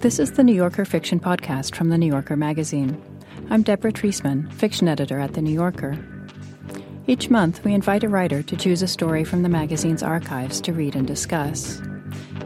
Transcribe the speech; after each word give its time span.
This 0.00 0.18
is 0.18 0.32
the 0.32 0.42
New 0.42 0.54
Yorker 0.54 0.86
Fiction 0.86 1.20
Podcast 1.20 1.74
from 1.74 1.90
the 1.90 1.98
New 1.98 2.06
Yorker 2.06 2.34
magazine. 2.34 2.98
I'm 3.50 3.60
Deborah 3.60 3.92
Treisman, 3.92 4.50
fiction 4.50 4.88
editor 4.88 5.18
at 5.18 5.34
the 5.34 5.42
New 5.42 5.52
Yorker. 5.52 6.02
Each 7.06 7.28
month, 7.28 7.62
we 7.64 7.74
invite 7.74 8.02
a 8.02 8.08
writer 8.08 8.42
to 8.42 8.56
choose 8.56 8.80
a 8.80 8.88
story 8.88 9.24
from 9.24 9.42
the 9.42 9.50
magazine's 9.50 10.02
archives 10.02 10.58
to 10.62 10.72
read 10.72 10.96
and 10.96 11.06
discuss. 11.06 11.82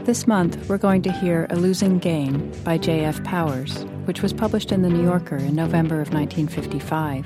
This 0.01 0.27
month, 0.27 0.69
we're 0.69 0.79
going 0.79 1.03
to 1.03 1.13
hear 1.13 1.47
A 1.51 1.55
Losing 1.55 2.01
Game 2.01 2.51
by 2.65 2.77
J.F. 2.77 3.23
Powers, 3.23 3.85
which 4.07 4.21
was 4.21 4.33
published 4.33 4.73
in 4.73 4.83
the 4.83 4.91
New 4.91 5.05
Yorker 5.05 5.37
in 5.37 5.55
November 5.55 6.01
of 6.01 6.13
1955. 6.13 7.25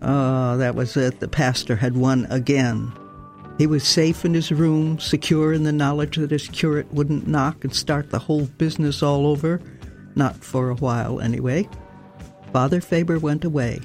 Oh, 0.00 0.08
ah, 0.08 0.56
that 0.56 0.74
was 0.74 0.96
it. 0.96 1.20
The 1.20 1.28
pastor 1.28 1.76
had 1.76 1.98
won 1.98 2.26
again. 2.30 2.94
He 3.58 3.66
was 3.66 3.84
safe 3.84 4.24
in 4.24 4.34
his 4.34 4.50
room, 4.50 4.98
secure 4.98 5.52
in 5.52 5.62
the 5.62 5.72
knowledge 5.72 6.16
that 6.16 6.30
his 6.30 6.48
curate 6.48 6.92
wouldn't 6.92 7.26
knock 7.26 7.64
and 7.64 7.74
start 7.74 8.10
the 8.10 8.18
whole 8.18 8.46
business 8.58 9.02
all 9.02 9.26
over. 9.26 9.60
Not 10.14 10.36
for 10.36 10.70
a 10.70 10.74
while, 10.74 11.20
anyway. 11.20 11.68
Father 12.52 12.80
Faber 12.80 13.18
went 13.18 13.44
away. 13.44 13.80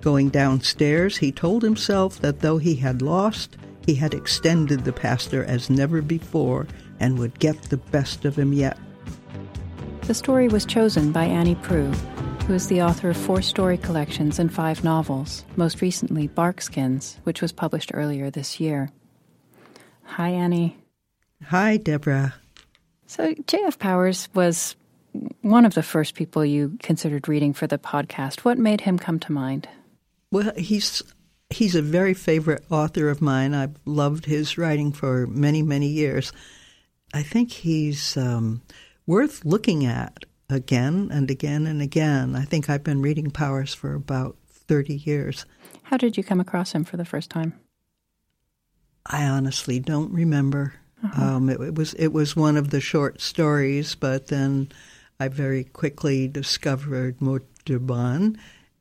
Going 0.00 0.28
downstairs, 0.28 1.16
he 1.16 1.32
told 1.32 1.62
himself 1.62 2.20
that 2.20 2.40
though 2.40 2.58
he 2.58 2.76
had 2.76 3.02
lost, 3.02 3.56
he 3.84 3.94
had 3.94 4.14
extended 4.14 4.84
the 4.84 4.92
pastor 4.92 5.44
as 5.44 5.70
never 5.70 6.02
before 6.02 6.66
and 7.00 7.18
would 7.18 7.38
get 7.38 7.60
the 7.64 7.76
best 7.76 8.24
of 8.24 8.36
him 8.36 8.52
yet. 8.52 8.78
The 10.02 10.14
story 10.14 10.48
was 10.48 10.64
chosen 10.64 11.12
by 11.12 11.24
Annie 11.24 11.56
Proulx, 11.56 11.98
who 12.46 12.54
is 12.54 12.68
the 12.68 12.80
author 12.80 13.10
of 13.10 13.16
four 13.16 13.42
story 13.42 13.76
collections 13.76 14.38
and 14.38 14.54
five 14.54 14.84
novels, 14.84 15.44
most 15.56 15.80
recently 15.80 16.28
Barkskins, 16.28 17.18
which 17.24 17.42
was 17.42 17.50
published 17.50 17.90
earlier 17.92 18.30
this 18.30 18.60
year. 18.60 18.90
Hi, 20.04 20.28
Annie. 20.28 20.76
Hi, 21.46 21.76
Deborah. 21.76 22.34
So, 23.08 23.34
J.F. 23.48 23.80
Powers 23.80 24.28
was 24.32 24.76
one 25.40 25.64
of 25.64 25.74
the 25.74 25.82
first 25.82 26.14
people 26.14 26.44
you 26.44 26.78
considered 26.80 27.26
reading 27.26 27.52
for 27.52 27.66
the 27.66 27.78
podcast. 27.78 28.40
What 28.40 28.58
made 28.58 28.82
him 28.82 28.96
come 28.96 29.18
to 29.20 29.32
mind? 29.32 29.68
Well, 30.30 30.52
he's 30.56 31.02
he's 31.50 31.74
a 31.74 31.82
very 31.82 32.14
favorite 32.14 32.64
author 32.70 33.08
of 33.08 33.20
mine. 33.20 33.54
I've 33.54 33.76
loved 33.84 34.24
his 34.24 34.56
writing 34.56 34.92
for 34.92 35.26
many, 35.26 35.62
many 35.62 35.88
years. 35.88 36.32
I 37.12 37.24
think 37.24 37.50
he's 37.50 38.16
um, 38.16 38.62
worth 39.04 39.44
looking 39.44 39.84
at 39.84 40.25
again 40.48 41.10
and 41.12 41.30
again 41.30 41.66
and 41.66 41.82
again. 41.82 42.36
I 42.36 42.44
think 42.44 42.68
I've 42.68 42.84
been 42.84 43.02
reading 43.02 43.30
Powers 43.30 43.74
for 43.74 43.94
about 43.94 44.36
30 44.48 44.94
years. 44.94 45.44
How 45.84 45.96
did 45.96 46.16
you 46.16 46.24
come 46.24 46.40
across 46.40 46.72
him 46.72 46.84
for 46.84 46.96
the 46.96 47.04
first 47.04 47.30
time? 47.30 47.54
I 49.04 49.24
honestly 49.24 49.78
don't 49.78 50.12
remember. 50.12 50.74
Uh-huh. 51.04 51.36
Um, 51.36 51.48
it, 51.48 51.60
it, 51.60 51.74
was 51.74 51.94
it 51.94 52.08
was 52.08 52.34
one 52.34 52.56
of 52.56 52.70
the 52.70 52.80
short 52.80 53.20
stories, 53.20 53.94
but 53.94 54.28
then 54.28 54.72
I 55.20 55.28
very 55.28 55.64
quickly 55.64 56.26
discovered 56.26 57.20
Morte 57.20 57.46
D'Urban, 57.64 58.38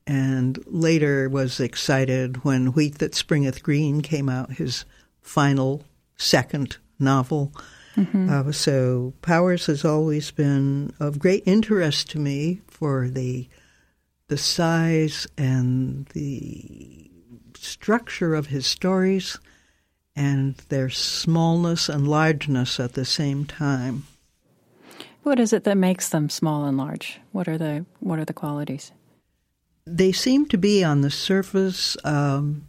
and 0.07 0.63
later 0.65 1.29
was 1.29 1.59
excited 1.59 2.43
when 2.43 2.73
Wheat 2.73 2.99
That 2.99 3.13
Springeth 3.13 3.61
Green 3.61 4.01
came 4.01 4.29
out, 4.29 4.53
his 4.53 4.85
final 5.21 5.83
second 6.15 6.77
novel. 6.99 7.51
Mm-hmm. 7.95 8.29
Uh, 8.29 8.51
so 8.51 9.13
Powers 9.21 9.67
has 9.67 9.85
always 9.85 10.31
been 10.31 10.93
of 10.99 11.19
great 11.19 11.43
interest 11.45 12.09
to 12.11 12.19
me 12.19 12.61
for 12.67 13.07
the 13.07 13.47
the 14.27 14.37
size 14.37 15.27
and 15.37 16.07
the 16.07 17.11
structure 17.55 18.33
of 18.33 18.47
his 18.47 18.65
stories 18.65 19.37
and 20.15 20.55
their 20.69 20.89
smallness 20.89 21.89
and 21.89 22.07
largeness 22.07 22.79
at 22.79 22.93
the 22.93 23.05
same 23.05 23.45
time. 23.45 24.05
What 25.23 25.39
is 25.39 25.53
it 25.53 25.63
that 25.63 25.77
makes 25.77 26.09
them 26.09 26.29
small 26.29 26.65
and 26.65 26.77
large? 26.77 27.19
What 27.31 27.47
are 27.47 27.57
the 27.57 27.85
what 27.99 28.19
are 28.19 28.25
the 28.25 28.33
qualities? 28.33 28.91
They 29.85 30.11
seem 30.11 30.47
to 30.47 30.57
be 30.57 30.83
on 30.83 31.01
the 31.01 31.11
surface 31.11 31.95
um, 32.03 32.67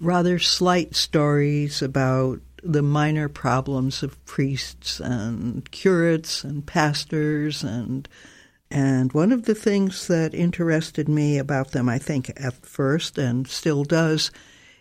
rather 0.00 0.38
slight 0.38 0.94
stories 0.94 1.82
about 1.82 2.40
the 2.64 2.82
minor 2.82 3.28
problems 3.28 4.02
of 4.02 4.24
priests 4.24 5.00
and 5.00 5.70
curates 5.70 6.44
and 6.44 6.66
pastors 6.66 7.62
and 7.62 8.08
and 8.70 9.12
one 9.12 9.30
of 9.30 9.44
the 9.44 9.54
things 9.54 10.08
that 10.08 10.34
interested 10.34 11.08
me 11.08 11.38
about 11.38 11.70
them, 11.70 11.88
I 11.88 11.98
think 11.98 12.30
at 12.30 12.66
first 12.66 13.18
and 13.18 13.46
still 13.46 13.84
does, 13.84 14.32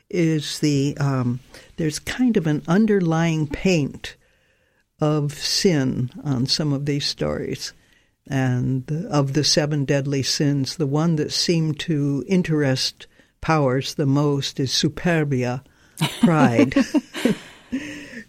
is 0.09 0.59
the 0.59 0.97
um, 0.99 1.41
there's 1.77 1.99
kind 1.99 2.35
of 2.37 2.47
an 2.47 2.63
underlying 2.67 3.45
paint 3.45 4.15
of 4.99 5.33
sin 5.33 6.09
on 6.23 6.47
some 6.47 6.73
of 6.73 6.85
these 6.85 7.05
stories. 7.05 7.73
And 8.25 8.89
of 9.11 9.33
the 9.33 9.43
seven 9.43 9.83
deadly 9.83 10.23
sins, 10.23 10.77
the 10.77 10.87
one 10.87 11.17
that 11.17 11.33
seemed 11.33 11.79
to 11.81 12.23
interest 12.27 13.05
Powers 13.43 13.95
the 13.95 14.05
most 14.05 14.57
is 14.57 14.71
superbia, 14.71 15.65
pride. 16.21 16.73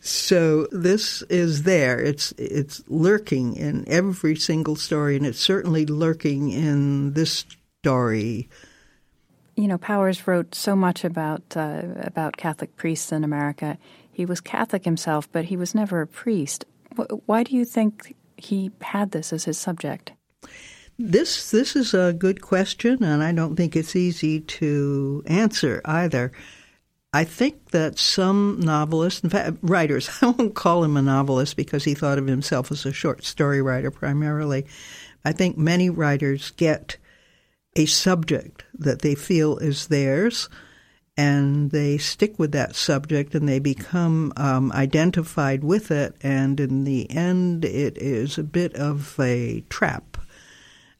So 0.00 0.66
this 0.70 1.22
is 1.22 1.62
there. 1.62 1.98
It's 1.98 2.32
it's 2.36 2.82
lurking 2.88 3.56
in 3.56 3.84
every 3.88 4.36
single 4.36 4.76
story, 4.76 5.16
and 5.16 5.24
it's 5.24 5.40
certainly 5.40 5.86
lurking 5.86 6.50
in 6.50 7.14
this 7.14 7.46
story. 7.80 8.50
You 9.56 9.68
know, 9.68 9.78
Powers 9.78 10.26
wrote 10.26 10.54
so 10.54 10.76
much 10.76 11.04
about 11.04 11.56
uh, 11.56 11.82
about 11.96 12.36
Catholic 12.36 12.76
priests 12.76 13.12
in 13.12 13.24
America. 13.24 13.78
He 14.12 14.26
was 14.26 14.40
Catholic 14.40 14.84
himself, 14.84 15.30
but 15.32 15.46
he 15.46 15.56
was 15.56 15.74
never 15.74 16.00
a 16.00 16.06
priest. 16.06 16.64
Why 17.26 17.42
do 17.42 17.56
you 17.56 17.64
think 17.64 18.14
he 18.36 18.70
had 18.80 19.10
this 19.12 19.32
as 19.32 19.44
his 19.44 19.58
subject? 19.58 20.12
This 20.98 21.50
this 21.50 21.74
is 21.74 21.94
a 21.94 22.12
good 22.12 22.40
question, 22.40 23.02
and 23.02 23.22
I 23.22 23.32
don't 23.32 23.56
think 23.56 23.74
it's 23.74 23.96
easy 23.96 24.40
to 24.40 25.22
answer 25.26 25.80
either. 25.84 26.30
I 27.14 27.22
think 27.22 27.70
that 27.70 27.96
some 27.96 28.58
novelists, 28.58 29.22
in 29.22 29.30
fact, 29.30 29.58
writers, 29.62 30.10
I 30.20 30.26
won't 30.26 30.56
call 30.56 30.82
him 30.82 30.96
a 30.96 31.02
novelist 31.02 31.56
because 31.56 31.84
he 31.84 31.94
thought 31.94 32.18
of 32.18 32.26
himself 32.26 32.72
as 32.72 32.84
a 32.84 32.92
short 32.92 33.24
story 33.24 33.62
writer 33.62 33.92
primarily. 33.92 34.66
I 35.24 35.30
think 35.30 35.56
many 35.56 35.88
writers 35.88 36.50
get 36.50 36.96
a 37.76 37.86
subject 37.86 38.64
that 38.74 39.02
they 39.02 39.14
feel 39.14 39.58
is 39.58 39.86
theirs 39.86 40.48
and 41.16 41.70
they 41.70 41.98
stick 41.98 42.36
with 42.36 42.50
that 42.50 42.74
subject 42.74 43.36
and 43.36 43.48
they 43.48 43.60
become 43.60 44.32
um, 44.36 44.72
identified 44.72 45.62
with 45.62 45.92
it, 45.92 46.16
and 46.20 46.58
in 46.58 46.82
the 46.82 47.08
end, 47.12 47.64
it 47.64 47.96
is 47.96 48.38
a 48.38 48.42
bit 48.42 48.74
of 48.74 49.14
a 49.20 49.62
trap. 49.68 50.16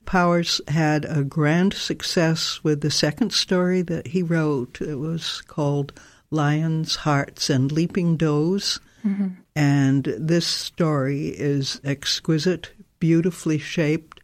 Powers 0.07 0.61
had 0.69 1.05
a 1.05 1.25
grand 1.25 1.75
success 1.75 2.63
with 2.63 2.81
the 2.81 2.91
second 2.91 3.33
story 3.33 3.83
that 3.83 4.09
he 4.09 4.23
wrote. 4.23 4.81
It 4.81 4.97
was 4.97 5.43
called 5.43 5.93
Lions, 6.31 6.97
Harts, 6.97 7.51
and 7.51 7.71
Leaping 7.71 8.17
Does. 8.17 8.81
Mm-hmm. 9.05 9.29
And 9.55 10.05
this 10.19 10.47
story 10.47 11.29
is 11.29 11.81
exquisite, 11.85 12.71
beautifully 12.99 13.59
shaped, 13.59 14.21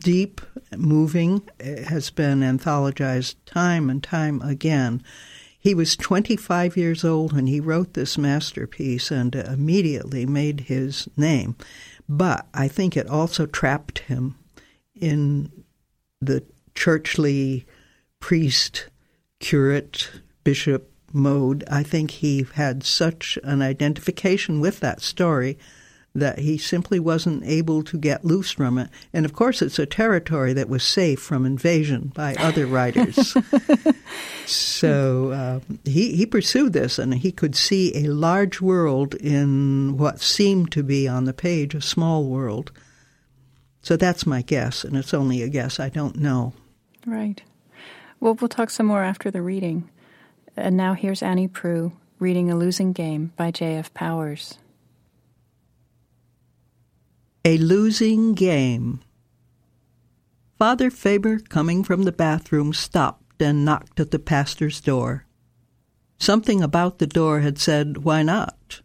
deep, 0.00 0.40
moving. 0.76 1.48
It 1.58 1.84
has 1.84 2.10
been 2.10 2.40
anthologized 2.40 3.36
time 3.46 3.88
and 3.88 4.02
time 4.02 4.42
again. 4.42 5.02
He 5.58 5.74
was 5.74 5.96
25 5.96 6.76
years 6.76 7.04
old 7.04 7.32
when 7.32 7.46
he 7.46 7.60
wrote 7.60 7.94
this 7.94 8.18
masterpiece 8.18 9.10
and 9.10 9.34
immediately 9.34 10.26
made 10.26 10.60
his 10.60 11.08
name. 11.16 11.56
But 12.06 12.46
I 12.52 12.68
think 12.68 12.96
it 12.96 13.08
also 13.08 13.46
trapped 13.46 14.00
him 14.00 14.34
in 14.94 15.50
the 16.20 16.44
churchly 16.74 17.66
priest, 18.20 18.88
curate, 19.40 20.10
bishop 20.44 20.90
mode. 21.12 21.64
I 21.70 21.82
think 21.82 22.10
he 22.10 22.46
had 22.54 22.82
such 22.82 23.38
an 23.44 23.62
identification 23.62 24.60
with 24.60 24.80
that 24.80 25.00
story 25.00 25.58
that 26.14 26.38
he 26.38 26.56
simply 26.56 27.00
wasn't 27.00 27.44
able 27.44 27.82
to 27.82 27.98
get 27.98 28.24
loose 28.24 28.52
from 28.52 28.78
it. 28.78 28.88
And 29.12 29.24
of 29.24 29.32
course, 29.32 29.60
it's 29.60 29.80
a 29.80 29.86
territory 29.86 30.52
that 30.52 30.68
was 30.68 30.84
safe 30.84 31.18
from 31.18 31.44
invasion 31.44 32.12
by 32.14 32.34
other 32.36 32.66
writers. 32.66 33.36
so 34.46 35.32
uh, 35.32 35.60
he, 35.84 36.14
he 36.14 36.24
pursued 36.24 36.72
this, 36.72 37.00
and 37.00 37.14
he 37.14 37.32
could 37.32 37.56
see 37.56 37.96
a 37.96 38.12
large 38.12 38.60
world 38.60 39.14
in 39.16 39.96
what 39.96 40.20
seemed 40.20 40.70
to 40.72 40.84
be 40.84 41.08
on 41.08 41.24
the 41.24 41.32
page 41.32 41.74
a 41.74 41.80
small 41.80 42.24
world. 42.24 42.70
So 43.84 43.98
that's 43.98 44.24
my 44.24 44.40
guess, 44.40 44.82
and 44.82 44.96
it's 44.96 45.12
only 45.12 45.42
a 45.42 45.48
guess. 45.50 45.78
I 45.78 45.90
don't 45.90 46.16
know. 46.16 46.54
Right. 47.04 47.42
Well, 48.18 48.32
we'll 48.32 48.48
talk 48.48 48.70
some 48.70 48.86
more 48.86 49.04
after 49.04 49.30
the 49.30 49.42
reading. 49.42 49.90
And 50.56 50.74
now 50.74 50.94
here's 50.94 51.22
Annie 51.22 51.48
Proulx 51.48 51.92
reading 52.18 52.50
A 52.50 52.56
Losing 52.56 52.94
Game 52.94 53.34
by 53.36 53.50
J.F. 53.50 53.92
Powers. 53.92 54.56
A 57.44 57.58
Losing 57.58 58.32
Game. 58.32 59.00
Father 60.58 60.90
Faber, 60.90 61.40
coming 61.40 61.84
from 61.84 62.04
the 62.04 62.12
bathroom, 62.12 62.72
stopped 62.72 63.42
and 63.42 63.66
knocked 63.66 64.00
at 64.00 64.12
the 64.12 64.18
pastor's 64.18 64.80
door. 64.80 65.26
Something 66.18 66.62
about 66.62 67.00
the 67.00 67.06
door 67.06 67.40
had 67.40 67.58
said, 67.58 67.98
Why 67.98 68.22
not? 68.22 68.80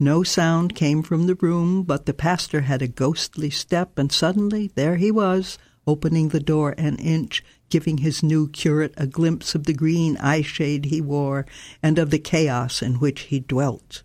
No 0.00 0.22
sound 0.22 0.74
came 0.76 1.02
from 1.02 1.26
the 1.26 1.34
room, 1.34 1.82
but 1.82 2.06
the 2.06 2.14
pastor 2.14 2.60
had 2.60 2.82
a 2.82 2.88
ghostly 2.88 3.50
step, 3.50 3.98
and 3.98 4.12
suddenly 4.12 4.70
there 4.76 4.96
he 4.96 5.10
was, 5.10 5.58
opening 5.88 6.28
the 6.28 6.38
door 6.38 6.74
an 6.78 6.96
inch, 6.96 7.42
giving 7.68 7.98
his 7.98 8.22
new 8.22 8.48
curate 8.48 8.94
a 8.96 9.06
glimpse 9.06 9.54
of 9.54 9.64
the 9.64 9.72
green 9.72 10.16
eye 10.18 10.42
shade 10.42 10.84
he 10.86 11.00
wore 11.00 11.46
and 11.82 11.98
of 11.98 12.10
the 12.10 12.18
chaos 12.18 12.80
in 12.80 12.94
which 13.00 13.22
he 13.22 13.40
dwelt. 13.40 14.02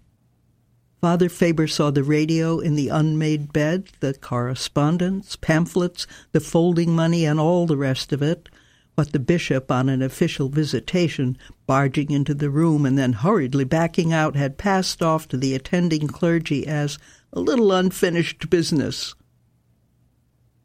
Father 0.99 1.29
Faber 1.29 1.67
saw 1.67 1.91
the 1.91 2.03
radio 2.03 2.59
in 2.59 2.75
the 2.75 2.87
unmade 2.87 3.51
bed, 3.51 3.89
the 3.99 4.13
correspondence, 4.13 5.35
pamphlets, 5.35 6.07
the 6.31 6.39
folding 6.39 6.95
money, 6.95 7.25
and 7.25 7.39
all 7.39 7.67
the 7.67 7.77
rest 7.77 8.13
of 8.13 8.21
it. 8.21 8.49
What 8.95 9.11
the 9.11 9.19
bishop, 9.19 9.71
on 9.71 9.89
an 9.89 10.01
official 10.01 10.49
visitation, 10.49 11.37
barging 11.65 12.11
into 12.11 12.35
the 12.35 12.49
room 12.49 12.85
and 12.85 12.97
then 12.97 13.13
hurriedly 13.13 13.63
backing 13.63 14.13
out, 14.13 14.35
had 14.35 14.57
passed 14.57 15.01
off 15.01 15.27
to 15.29 15.37
the 15.37 15.55
attending 15.55 16.07
clergy 16.07 16.67
as 16.67 16.99
a 17.31 17.39
little 17.39 17.71
unfinished 17.71 18.49
business. 18.49 19.15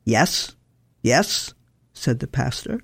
Yes, 0.05 0.57
yes, 1.03 1.55
said 1.95 2.19
the 2.19 2.27
pastor. 2.27 2.83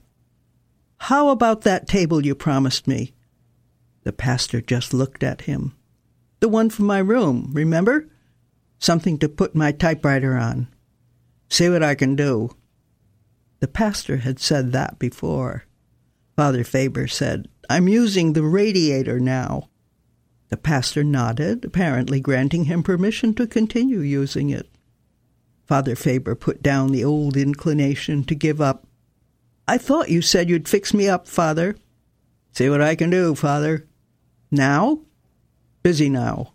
How 0.96 1.29
about 1.29 1.62
that 1.62 1.87
table 1.87 2.25
you 2.25 2.35
promised 2.35 2.87
me? 2.88 3.12
The 4.05 4.12
pastor 4.12 4.62
just 4.62 4.94
looked 4.94 5.23
at 5.23 5.43
him. 5.43 5.76
The 6.41 6.49
one 6.49 6.70
from 6.70 6.87
my 6.87 6.99
room, 6.99 7.50
remember? 7.52 8.08
Something 8.79 9.19
to 9.19 9.29
put 9.29 9.55
my 9.55 9.73
typewriter 9.73 10.37
on. 10.37 10.69
See 11.49 11.69
what 11.69 11.82
I 11.82 11.94
can 11.94 12.17
do. 12.17 12.50
The 13.64 13.69
pastor 13.69 14.19
had 14.19 14.40
said 14.40 14.72
that 14.72 14.99
before. 14.99 15.64
Father 16.37 16.64
Faber 16.64 17.06
said, 17.06 17.49
I'm 17.70 17.88
using 17.88 18.34
the 18.34 18.43
radiator 18.43 19.19
now. 19.19 19.70
The 20.50 20.58
pastor 20.58 21.02
nodded, 21.02 21.64
apparently 21.64 22.20
granting 22.20 22.64
him 22.64 22.82
permission 22.82 23.32
to 23.37 23.46
continue 23.46 24.00
using 24.00 24.50
it. 24.50 24.69
Father 25.64 25.96
Faber 25.96 26.34
put 26.34 26.62
down 26.62 26.93
the 26.93 27.06
old 27.06 27.38
inclination 27.38 28.22
to 28.25 28.34
give 28.34 28.61
up. 28.61 28.87
I 29.67 29.78
thought 29.78 30.10
you 30.10 30.20
said 30.20 30.50
you'd 30.50 30.69
fix 30.69 30.93
me 30.93 31.08
up, 31.08 31.26
Father. 31.26 31.75
See 32.52 32.69
what 32.69 32.82
I 32.82 32.94
can 32.94 33.08
do, 33.08 33.34
Father. 33.34 33.87
Now? 34.50 34.99
Busy 35.82 36.10
now. 36.10 36.52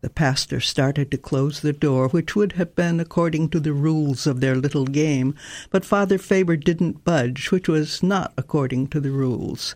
The 0.00 0.10
pastor 0.10 0.60
started 0.60 1.10
to 1.10 1.18
close 1.18 1.60
the 1.60 1.72
door, 1.72 2.08
which 2.08 2.36
would 2.36 2.52
have 2.52 2.76
been 2.76 3.00
according 3.00 3.48
to 3.50 3.58
the 3.58 3.72
rules 3.72 4.28
of 4.28 4.40
their 4.40 4.54
little 4.54 4.84
game, 4.84 5.34
but 5.70 5.84
Father 5.84 6.18
Faber 6.18 6.56
didn't 6.56 7.04
budge, 7.04 7.50
which 7.50 7.68
was 7.68 8.00
not 8.02 8.32
according 8.36 8.88
to 8.88 9.00
the 9.00 9.10
rules. 9.10 9.74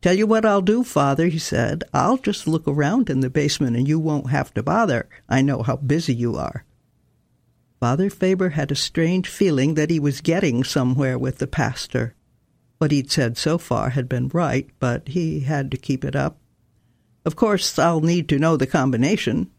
Tell 0.00 0.14
you 0.14 0.26
what 0.26 0.46
I'll 0.46 0.62
do, 0.62 0.82
Father, 0.82 1.26
he 1.26 1.38
said. 1.38 1.84
I'll 1.92 2.16
just 2.16 2.48
look 2.48 2.66
around 2.66 3.10
in 3.10 3.20
the 3.20 3.28
basement 3.28 3.76
and 3.76 3.86
you 3.86 3.98
won't 3.98 4.30
have 4.30 4.54
to 4.54 4.62
bother. 4.62 5.08
I 5.28 5.42
know 5.42 5.62
how 5.62 5.76
busy 5.76 6.14
you 6.14 6.36
are. 6.36 6.64
Father 7.80 8.08
Faber 8.08 8.50
had 8.50 8.72
a 8.72 8.76
strange 8.76 9.28
feeling 9.28 9.74
that 9.74 9.90
he 9.90 10.00
was 10.00 10.22
getting 10.22 10.64
somewhere 10.64 11.18
with 11.18 11.36
the 11.36 11.46
pastor. 11.46 12.14
What 12.78 12.92
he'd 12.92 13.10
said 13.10 13.36
so 13.36 13.58
far 13.58 13.90
had 13.90 14.08
been 14.08 14.28
right, 14.28 14.70
but 14.78 15.08
he 15.08 15.40
had 15.40 15.70
to 15.70 15.76
keep 15.76 16.02
it 16.02 16.16
up. 16.16 16.38
Of 17.24 17.36
course, 17.36 17.78
I'll 17.78 18.00
need 18.00 18.28
to 18.30 18.38
know 18.38 18.56
the 18.56 18.66
combination. 18.66 19.50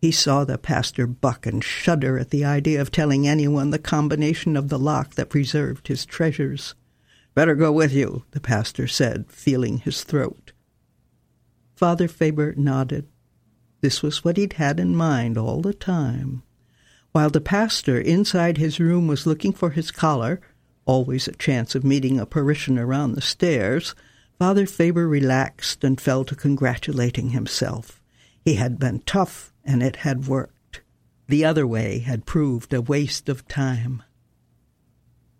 He 0.00 0.12
saw 0.12 0.44
the 0.44 0.58
pastor 0.58 1.06
buck 1.06 1.46
and 1.46 1.64
shudder 1.64 2.18
at 2.18 2.30
the 2.30 2.44
idea 2.44 2.80
of 2.80 2.90
telling 2.90 3.26
anyone 3.26 3.70
the 3.70 3.78
combination 3.78 4.56
of 4.56 4.68
the 4.68 4.78
lock 4.78 5.14
that 5.14 5.30
preserved 5.30 5.88
his 5.88 6.06
treasures. 6.06 6.74
Better 7.34 7.54
go 7.54 7.72
with 7.72 7.92
you, 7.92 8.24
the 8.32 8.40
pastor 8.40 8.86
said, 8.86 9.26
feeling 9.28 9.78
his 9.78 10.04
throat. 10.04 10.52
Father 11.74 12.08
Faber 12.08 12.54
nodded. 12.56 13.08
This 13.80 14.02
was 14.02 14.24
what 14.24 14.36
he'd 14.36 14.54
had 14.54 14.78
in 14.80 14.94
mind 14.94 15.38
all 15.38 15.62
the 15.62 15.74
time. 15.74 16.42
While 17.12 17.30
the 17.30 17.40
pastor 17.40 17.98
inside 17.98 18.58
his 18.58 18.80
room 18.80 19.06
was 19.06 19.26
looking 19.26 19.52
for 19.52 19.70
his 19.70 19.90
collar, 19.90 20.40
always 20.84 21.26
a 21.26 21.32
chance 21.32 21.74
of 21.74 21.84
meeting 21.84 22.18
a 22.18 22.26
parishioner 22.26 22.92
on 22.92 23.12
the 23.14 23.20
stairs, 23.20 23.94
Father 24.38 24.66
Faber 24.66 25.08
relaxed 25.08 25.82
and 25.82 26.00
fell 26.00 26.24
to 26.24 26.36
congratulating 26.36 27.30
himself. 27.30 28.00
He 28.44 28.54
had 28.54 28.78
been 28.78 29.00
tough, 29.00 29.52
and 29.64 29.82
it 29.82 29.96
had 29.96 30.28
worked. 30.28 30.82
The 31.26 31.44
other 31.44 31.66
way 31.66 31.98
had 31.98 32.24
proved 32.24 32.72
a 32.72 32.80
waste 32.80 33.28
of 33.28 33.48
time. 33.48 34.02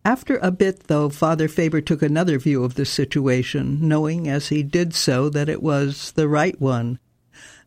After 0.05 0.39
a 0.39 0.51
bit, 0.51 0.89
though, 0.89 1.09
Father 1.11 1.47
Faber 1.47 1.81
took 1.81 2.03
another 2.03 2.39
view 2.39 2.65
of 2.65 2.75
the 2.75 2.85
situation, 2.85 3.87
knowing 3.87 4.27
as 4.27 4.49
he 4.49 4.63
did 4.65 4.95
so 4.95 5.29
that 5.31 5.49
it 5.49 5.63
was 5.63 6.13
the 6.13 6.29
right 6.29 6.61
one, 6.61 6.99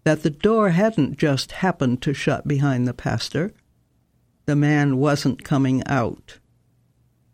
that 0.03 0.23
the 0.23 0.29
door 0.29 0.71
hadn't 0.71 1.17
just 1.17 1.53
happened 1.53 2.01
to 2.01 2.13
shut 2.13 2.47
behind 2.47 2.87
the 2.87 2.93
pastor. 2.93 3.53
The 4.47 4.55
man 4.55 4.97
wasn't 4.97 5.45
coming 5.45 5.81
out. 5.87 6.39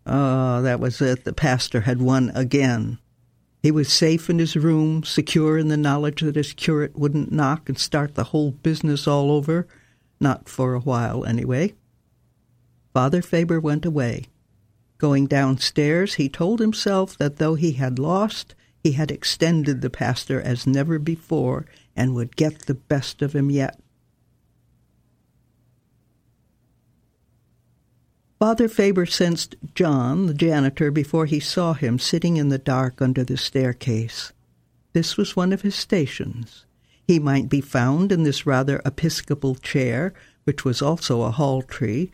Oh, 0.06 0.62
that 0.62 0.80
was 0.80 1.02
it. 1.02 1.24
The 1.24 1.34
pastor 1.34 1.82
had 1.82 2.00
won 2.02 2.32
again. 2.36 3.00
He 3.62 3.72
was 3.72 3.92
safe 3.92 4.30
in 4.30 4.40
his 4.40 4.56
room, 4.56 5.04
secure 5.04 5.58
in 5.58 5.68
the 5.68 5.78
knowledge 5.78 6.22
that 6.22 6.36
his 6.36 6.54
curate 6.54 6.98
wouldn't 6.98 7.32
knock 7.32 7.68
and 7.68 7.78
start 7.78 8.16
the 8.16 8.26
whole 8.26 8.52
business 8.52 9.08
all 9.08 9.32
over, 9.32 9.68
not 10.20 10.48
for 10.48 10.74
a 10.74 10.80
while 10.80 11.26
anyway. 11.26 11.74
Father 12.94 13.22
Faber 13.22 13.60
went 13.60 13.86
away. 13.86 14.26
Going 14.98 15.28
downstairs, 15.28 16.16
he 16.16 16.30
told 16.30 16.60
himself 16.60 17.18
that 17.18 17.38
though 17.38 17.56
he 17.56 17.74
had 17.74 18.00
lost, 18.00 18.56
he 18.84 18.94
had 18.94 19.12
extended 19.12 19.82
the 19.82 19.90
pastor 19.90 20.42
as 20.42 20.66
never 20.66 20.98
before 20.98 21.66
and 21.96 22.16
would 22.16 22.36
get 22.36 22.66
the 22.66 22.74
best 22.74 23.22
of 23.22 23.34
him 23.34 23.52
yet. 23.52 23.80
Father 28.40 28.68
Faber 28.68 29.08
sensed 29.08 29.56
John, 29.74 30.28
the 30.28 30.34
janitor, 30.34 30.92
before 30.92 31.26
he 31.26 31.40
saw 31.40 31.74
him 31.74 31.98
sitting 31.98 32.38
in 32.38 32.50
the 32.50 32.60
dark 32.60 33.02
under 33.02 33.24
the 33.24 33.36
staircase. 33.36 34.32
This 34.94 35.18
was 35.18 35.36
one 35.36 35.52
of 35.52 35.64
his 35.64 35.74
stations. 35.74 36.66
He 37.08 37.18
might 37.18 37.50
be 37.50 37.62
found 37.62 38.12
in 38.12 38.22
this 38.22 38.46
rather 38.46 38.80
episcopal 38.86 39.56
chair, 39.56 40.14
which 40.44 40.64
was 40.64 40.84
also 40.84 41.24
a 41.24 41.32
hall 41.32 41.64
tree, 41.64 42.12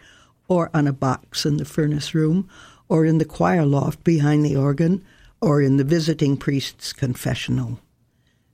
or 0.47 0.69
on 0.73 0.87
a 0.87 0.93
box 0.93 1.45
in 1.45 1.57
the 1.57 1.65
furnace 1.65 2.15
room, 2.15 2.47
or 2.87 3.05
in 3.05 3.17
the 3.17 3.25
choir 3.25 3.65
loft 3.65 4.01
behind 4.05 4.45
the 4.45 4.55
organ, 4.55 5.03
or 5.41 5.61
in 5.61 5.75
the 5.75 5.83
visiting 5.83 6.37
priest's 6.37 6.93
confessional. 6.93 7.79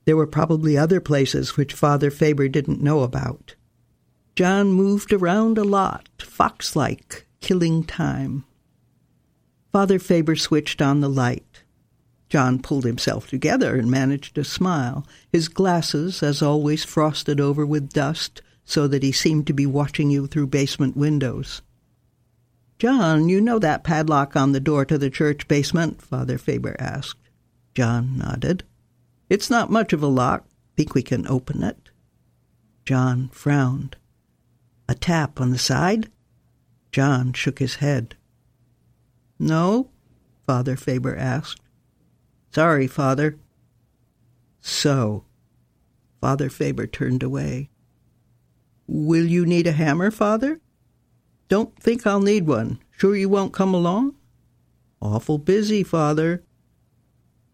There 0.06 0.18
were 0.18 0.26
probably 0.26 0.76
other 0.76 1.00
places 1.00 1.56
which 1.56 1.74
Father 1.74 2.10
Faber 2.10 2.48
didn't 2.48 2.82
know 2.82 3.02
about. 3.02 3.54
John 4.36 4.72
moved 4.72 5.14
around 5.14 5.60
a 5.60 5.64
lot, 5.64 6.10
fox 6.18 6.76
like, 6.76 7.28
killing 7.40 7.84
time. 7.84 8.46
Father 9.72 10.00
Faber 10.00 10.36
switched 10.36 10.82
on 10.82 11.00
the 11.00 11.10
light. 11.10 11.64
John 12.28 12.62
pulled 12.62 12.86
himself 12.86 13.28
together 13.28 13.76
and 13.76 13.90
managed 13.90 14.36
to 14.36 14.44
smile, 14.44 15.06
his 15.32 15.48
glasses, 15.48 16.22
as 16.22 16.42
always, 16.42 16.84
frosted 16.84 17.40
over 17.40 17.66
with 17.66 17.92
dust 17.92 18.42
so 18.64 18.88
that 18.88 19.04
he 19.04 19.12
seemed 19.12 19.48
to 19.48 19.54
be 19.54 19.66
watching 19.66 20.12
you 20.12 20.28
through 20.28 20.48
basement 20.48 20.96
windows. 20.96 21.64
John, 22.78 23.28
you 23.28 23.42
know 23.42 23.60
that 23.60 23.84
padlock 23.84 24.36
on 24.36 24.52
the 24.52 24.60
door 24.60 24.86
to 24.86 24.98
the 24.98 25.10
church 25.10 25.48
basement? 25.48 26.02
Father 26.02 26.38
Faber 26.38 26.76
asked. 26.80 27.30
John 27.74 28.18
nodded. 28.18 28.64
It's 29.30 29.50
not 29.50 29.72
much 29.72 29.92
of 29.92 30.04
a 30.04 30.08
lock. 30.08 30.46
Think 30.78 30.94
we 30.94 31.02
can 31.02 31.28
open 31.28 31.64
it? 31.64 31.90
John 32.86 33.30
frowned. 33.30 33.98
A 34.88 34.96
tap 34.96 35.42
on 35.42 35.50
the 35.50 35.58
side? 35.58 36.10
John 36.92 37.34
shook 37.34 37.60
his 37.60 37.76
head. 37.76 38.16
No? 39.38 39.90
Father 40.46 40.76
Faber 40.76 41.16
asked. 41.16 41.62
Sorry, 42.52 42.88
Father. 42.88 43.38
So. 44.62 45.26
Father 46.20 46.50
Faber 46.50 46.88
turned 46.88 47.24
away. 47.24 47.70
Will 48.88 49.26
you 49.26 49.46
need 49.46 49.68
a 49.68 49.72
hammer, 49.72 50.12
Father? 50.12 50.60
Don't 51.48 51.76
think 51.80 52.06
I'll 52.06 52.22
need 52.22 52.48
one. 52.48 52.80
Sure 52.98 53.16
you 53.16 53.30
won't 53.30 53.54
come 53.54 53.74
along? 53.74 54.16
Awful 55.02 55.38
busy, 55.38 55.84
Father. 55.84 56.44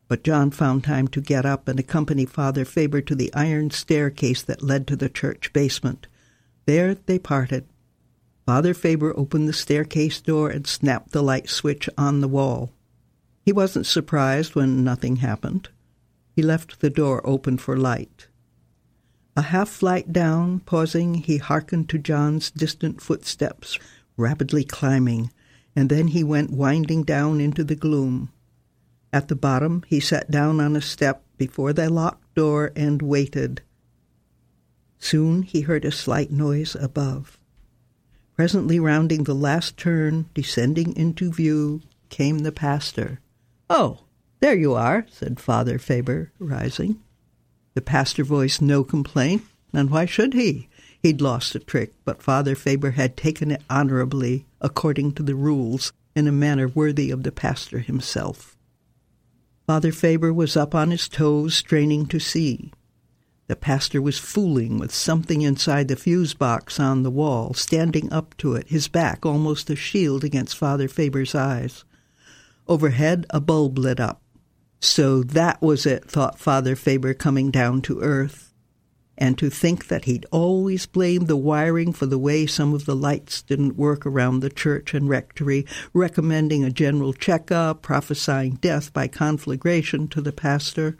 But 0.07 0.23
John 0.23 0.51
found 0.51 0.83
time 0.83 1.07
to 1.09 1.21
get 1.21 1.45
up 1.45 1.67
and 1.67 1.79
accompany 1.79 2.25
Father 2.25 2.65
Faber 2.65 3.01
to 3.01 3.15
the 3.15 3.33
iron 3.33 3.71
staircase 3.71 4.41
that 4.43 4.63
led 4.63 4.87
to 4.87 4.95
the 4.95 5.09
church 5.09 5.51
basement. 5.53 6.07
There 6.65 6.95
they 6.95 7.19
parted. 7.19 7.67
Father 8.45 8.75
Faber 8.75 9.17
opened 9.17 9.49
the 9.49 9.53
staircase 9.53 10.21
door 10.21 10.49
and 10.49 10.67
snapped 10.67 11.11
the 11.11 11.23
light 11.23 11.49
switch 11.49 11.89
on 11.97 12.21
the 12.21 12.27
wall. 12.27 12.71
He 13.43 13.51
wasn't 13.51 13.87
surprised 13.87 14.53
when 14.53 14.83
nothing 14.83 15.17
happened. 15.17 15.69
He 16.35 16.43
left 16.43 16.79
the 16.79 16.89
door 16.89 17.21
open 17.25 17.57
for 17.57 17.75
light. 17.75 18.27
A 19.35 19.41
half 19.41 19.69
flight 19.69 20.13
down, 20.13 20.59
pausing, 20.59 21.15
he 21.15 21.37
hearkened 21.37 21.89
to 21.89 21.97
John's 21.97 22.51
distant 22.51 23.01
footsteps, 23.01 23.79
rapidly 24.15 24.63
climbing, 24.63 25.31
and 25.75 25.89
then 25.89 26.09
he 26.09 26.23
went 26.23 26.51
winding 26.51 27.03
down 27.03 27.41
into 27.41 27.63
the 27.63 27.75
gloom. 27.75 28.31
At 29.11 29.27
the 29.27 29.35
bottom, 29.35 29.83
he 29.87 29.99
sat 29.99 30.29
down 30.29 30.59
on 30.59 30.75
a 30.75 30.81
step 30.81 31.23
before 31.37 31.73
the 31.73 31.89
locked 31.89 32.35
door 32.35 32.71
and 32.75 33.01
waited. 33.01 33.61
Soon 34.99 35.41
he 35.41 35.61
heard 35.61 35.83
a 35.83 35.91
slight 35.91 36.31
noise 36.31 36.75
above. 36.75 37.34
Presently, 38.35 38.79
rounding 38.79 39.23
the 39.23 39.33
last 39.33 39.77
turn, 39.77 40.25
descending 40.33 40.95
into 40.95 41.31
view, 41.31 41.81
came 42.09 42.39
the 42.39 42.51
pastor. 42.51 43.19
Oh, 43.69 44.01
there 44.41 44.55
you 44.55 44.73
are, 44.73 45.05
said 45.09 45.39
Father 45.39 45.79
Faber, 45.79 46.31
rising. 46.37 46.99
The 47.75 47.81
pastor 47.81 48.23
voiced 48.23 48.61
no 48.61 48.83
complaint, 48.83 49.43
and 49.73 49.89
why 49.89 50.05
should 50.05 50.33
he? 50.33 50.67
He'd 51.01 51.21
lost 51.21 51.55
a 51.55 51.59
trick, 51.59 51.93
but 52.03 52.23
Father 52.23 52.55
Faber 52.55 52.91
had 52.91 53.15
taken 53.15 53.51
it 53.51 53.61
honorably, 53.69 54.45
according 54.59 55.13
to 55.13 55.23
the 55.23 55.35
rules, 55.35 55.93
in 56.15 56.27
a 56.27 56.31
manner 56.31 56.67
worthy 56.67 57.11
of 57.11 57.23
the 57.23 57.31
pastor 57.31 57.79
himself. 57.79 58.57
Father 59.67 59.91
Faber 59.91 60.33
was 60.33 60.57
up 60.57 60.75
on 60.75 60.91
his 60.91 61.07
toes, 61.07 61.55
straining 61.55 62.05
to 62.07 62.19
see. 62.19 62.71
The 63.47 63.55
pastor 63.55 64.01
was 64.01 64.17
fooling 64.17 64.79
with 64.79 64.93
something 64.93 65.43
inside 65.43 65.87
the 65.87 65.95
fuse 65.95 66.33
box 66.33 66.79
on 66.79 67.03
the 67.03 67.11
wall, 67.11 67.53
standing 67.53 68.11
up 68.11 68.35
to 68.37 68.55
it, 68.55 68.69
his 68.69 68.87
back 68.87 69.23
almost 69.23 69.69
a 69.69 69.75
shield 69.75 70.23
against 70.23 70.57
Father 70.57 70.87
Faber's 70.87 71.35
eyes. 71.35 71.85
Overhead, 72.67 73.27
a 73.29 73.39
bulb 73.39 73.77
lit 73.77 73.99
up. 73.99 74.23
So 74.79 75.21
that 75.21 75.61
was 75.61 75.85
it, 75.85 76.09
thought 76.09 76.39
Father 76.39 76.75
Faber, 76.75 77.13
coming 77.13 77.51
down 77.51 77.81
to 77.83 78.01
earth. 78.01 78.51
And 79.17 79.37
to 79.37 79.51
think 79.51 79.87
that 79.87 80.05
he'd 80.05 80.25
always 80.31 80.87
blamed 80.87 81.27
the 81.27 81.37
wiring 81.37 81.93
for 81.93 82.07
the 82.07 82.17
way 82.17 82.47
some 82.47 82.73
of 82.73 82.85
the 82.85 82.95
lights 82.95 83.43
didn't 83.43 83.77
work 83.77 84.05
around 84.05 84.39
the 84.39 84.49
church 84.49 84.93
and 84.93 85.07
rectory, 85.07 85.65
recommending 85.93 86.63
a 86.63 86.71
general 86.71 87.13
checkup, 87.13 87.83
prophesying 87.83 88.55
death 88.55 88.91
by 88.91 89.07
conflagration 89.07 90.07
to 90.09 90.21
the 90.21 90.33
pastor. 90.33 90.97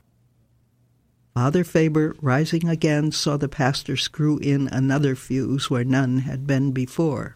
Father 1.36 1.66
Faber, 1.66 2.16
rising 2.22 2.70
again, 2.70 3.12
saw 3.12 3.36
the 3.36 3.50
pastor 3.50 3.98
screw 3.98 4.38
in 4.38 4.70
another 4.70 5.16
fuse 5.16 5.70
where 5.70 5.84
none 5.84 6.20
had 6.20 6.48
been 6.48 6.72
before. 6.72 7.36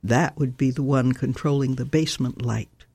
That 0.00 0.38
would 0.38 0.56
be 0.56 0.70
the 0.70 0.84
one 0.84 1.10
controlling 1.10 1.74
the 1.74 1.84
basement 1.84 2.42
light. 2.42 2.86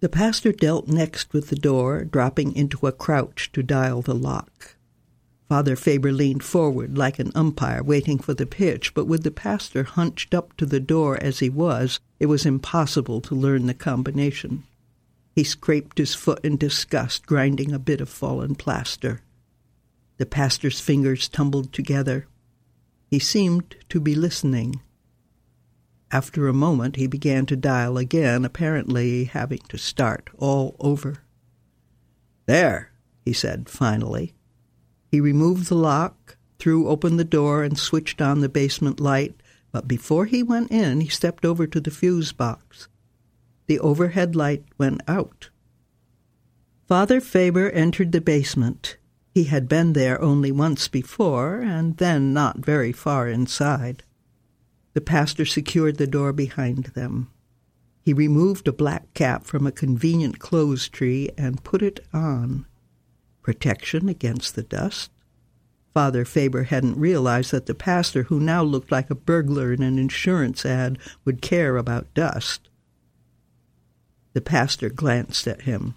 The 0.00 0.10
pastor 0.10 0.52
dealt 0.52 0.86
next 0.86 1.32
with 1.32 1.48
the 1.48 1.56
door, 1.56 2.04
dropping 2.04 2.54
into 2.54 2.86
a 2.86 2.92
crouch 2.92 3.50
to 3.52 3.62
dial 3.62 4.02
the 4.02 4.14
lock. 4.14 4.76
Father 5.48 5.74
Faber 5.74 6.12
leaned 6.12 6.44
forward 6.44 6.98
like 6.98 7.18
an 7.18 7.32
umpire 7.34 7.82
waiting 7.82 8.18
for 8.18 8.34
the 8.34 8.44
pitch, 8.44 8.92
but 8.92 9.06
with 9.06 9.22
the 9.22 9.30
pastor 9.30 9.82
hunched 9.82 10.34
up 10.34 10.54
to 10.58 10.66
the 10.66 10.78
door 10.78 11.16
as 11.22 11.38
he 11.38 11.48
was, 11.48 12.00
it 12.18 12.26
was 12.26 12.44
impossible 12.44 13.22
to 13.22 13.34
learn 13.34 13.66
the 13.66 13.72
combination. 13.72 14.64
He 15.34 15.44
scraped 15.44 15.98
his 15.98 16.14
foot 16.14 16.40
in 16.44 16.56
disgust, 16.56 17.26
grinding 17.26 17.72
a 17.72 17.78
bit 17.78 18.00
of 18.00 18.08
fallen 18.08 18.54
plaster. 18.54 19.22
The 20.18 20.26
pastor's 20.26 20.80
fingers 20.80 21.28
tumbled 21.28 21.72
together. 21.72 22.26
He 23.08 23.18
seemed 23.18 23.76
to 23.88 24.00
be 24.00 24.14
listening. 24.14 24.80
After 26.12 26.48
a 26.48 26.52
moment, 26.52 26.96
he 26.96 27.06
began 27.06 27.46
to 27.46 27.56
dial 27.56 27.96
again, 27.96 28.44
apparently 28.44 29.24
having 29.24 29.60
to 29.68 29.78
start 29.78 30.28
all 30.36 30.76
over. 30.80 31.22
There, 32.46 32.90
he 33.24 33.32
said 33.32 33.68
finally. 33.68 34.34
He 35.10 35.20
removed 35.20 35.68
the 35.68 35.76
lock, 35.76 36.36
threw 36.58 36.88
open 36.88 37.16
the 37.16 37.24
door, 37.24 37.62
and 37.62 37.78
switched 37.78 38.20
on 38.20 38.40
the 38.40 38.48
basement 38.48 39.00
light, 39.00 39.40
but 39.72 39.88
before 39.88 40.26
he 40.26 40.42
went 40.42 40.70
in, 40.70 41.00
he 41.00 41.08
stepped 41.08 41.44
over 41.44 41.66
to 41.66 41.80
the 41.80 41.92
fuse 41.92 42.32
box 42.32 42.88
the 43.70 43.78
overhead 43.78 44.34
light 44.34 44.64
went 44.78 45.00
out. 45.06 45.48
Father 46.88 47.20
Faber 47.20 47.70
entered 47.70 48.10
the 48.10 48.20
basement. 48.20 48.96
He 49.32 49.44
had 49.44 49.68
been 49.68 49.92
there 49.92 50.20
only 50.20 50.50
once 50.50 50.88
before, 50.88 51.60
and 51.60 51.96
then 51.98 52.32
not 52.32 52.64
very 52.64 52.90
far 52.90 53.28
inside. 53.28 54.02
The 54.94 55.00
pastor 55.00 55.44
secured 55.44 55.98
the 55.98 56.08
door 56.08 56.32
behind 56.32 56.86
them. 56.96 57.30
He 58.02 58.12
removed 58.12 58.66
a 58.66 58.72
black 58.72 59.14
cap 59.14 59.44
from 59.44 59.68
a 59.68 59.70
convenient 59.70 60.40
clothes 60.40 60.88
tree 60.88 61.30
and 61.38 61.62
put 61.62 61.80
it 61.80 62.04
on. 62.12 62.66
Protection 63.40 64.08
against 64.08 64.56
the 64.56 64.64
dust? 64.64 65.12
Father 65.94 66.24
Faber 66.24 66.64
hadn't 66.64 66.98
realized 66.98 67.52
that 67.52 67.66
the 67.66 67.74
pastor, 67.76 68.24
who 68.24 68.40
now 68.40 68.64
looked 68.64 68.90
like 68.90 69.10
a 69.10 69.14
burglar 69.14 69.72
in 69.72 69.84
an 69.84 69.96
insurance 69.96 70.66
ad, 70.66 70.98
would 71.24 71.40
care 71.40 71.76
about 71.76 72.12
dust. 72.14 72.69
The 74.32 74.40
pastor 74.40 74.88
glanced 74.88 75.46
at 75.48 75.62
him. 75.62 75.94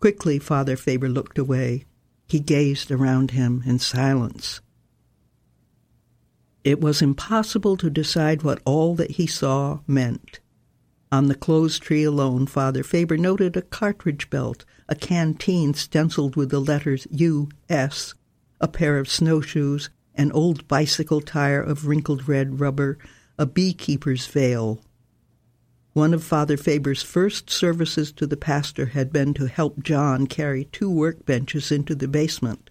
Quickly, 0.00 0.38
Father 0.38 0.76
Faber 0.76 1.08
looked 1.08 1.38
away. 1.38 1.84
He 2.26 2.40
gazed 2.40 2.90
around 2.90 3.32
him 3.32 3.62
in 3.66 3.78
silence. 3.78 4.60
It 6.64 6.80
was 6.80 7.02
impossible 7.02 7.76
to 7.78 7.90
decide 7.90 8.42
what 8.42 8.62
all 8.64 8.94
that 8.94 9.12
he 9.12 9.26
saw 9.26 9.80
meant. 9.86 10.40
On 11.12 11.26
the 11.26 11.34
clothes 11.34 11.78
tree 11.78 12.04
alone, 12.04 12.46
Father 12.46 12.82
Faber 12.82 13.16
noted 13.16 13.56
a 13.56 13.62
cartridge 13.62 14.30
belt, 14.30 14.64
a 14.88 14.94
canteen 14.94 15.74
stenciled 15.74 16.36
with 16.36 16.50
the 16.50 16.60
letters 16.60 17.06
U.S., 17.10 18.14
a 18.60 18.68
pair 18.68 18.98
of 18.98 19.08
snowshoes, 19.08 19.90
an 20.14 20.30
old 20.32 20.68
bicycle 20.68 21.20
tire 21.20 21.62
of 21.62 21.86
wrinkled 21.86 22.28
red 22.28 22.60
rubber, 22.60 22.98
a 23.38 23.46
beekeeper's 23.46 24.26
veil, 24.26 24.82
one 25.92 26.14
of 26.14 26.22
Father 26.22 26.56
Faber's 26.56 27.02
first 27.02 27.50
services 27.50 28.12
to 28.12 28.26
the 28.26 28.36
pastor 28.36 28.86
had 28.86 29.12
been 29.12 29.34
to 29.34 29.46
help 29.46 29.82
John 29.82 30.26
carry 30.26 30.64
two 30.66 30.90
workbenches 30.90 31.72
into 31.72 31.94
the 31.94 32.08
basement. 32.08 32.70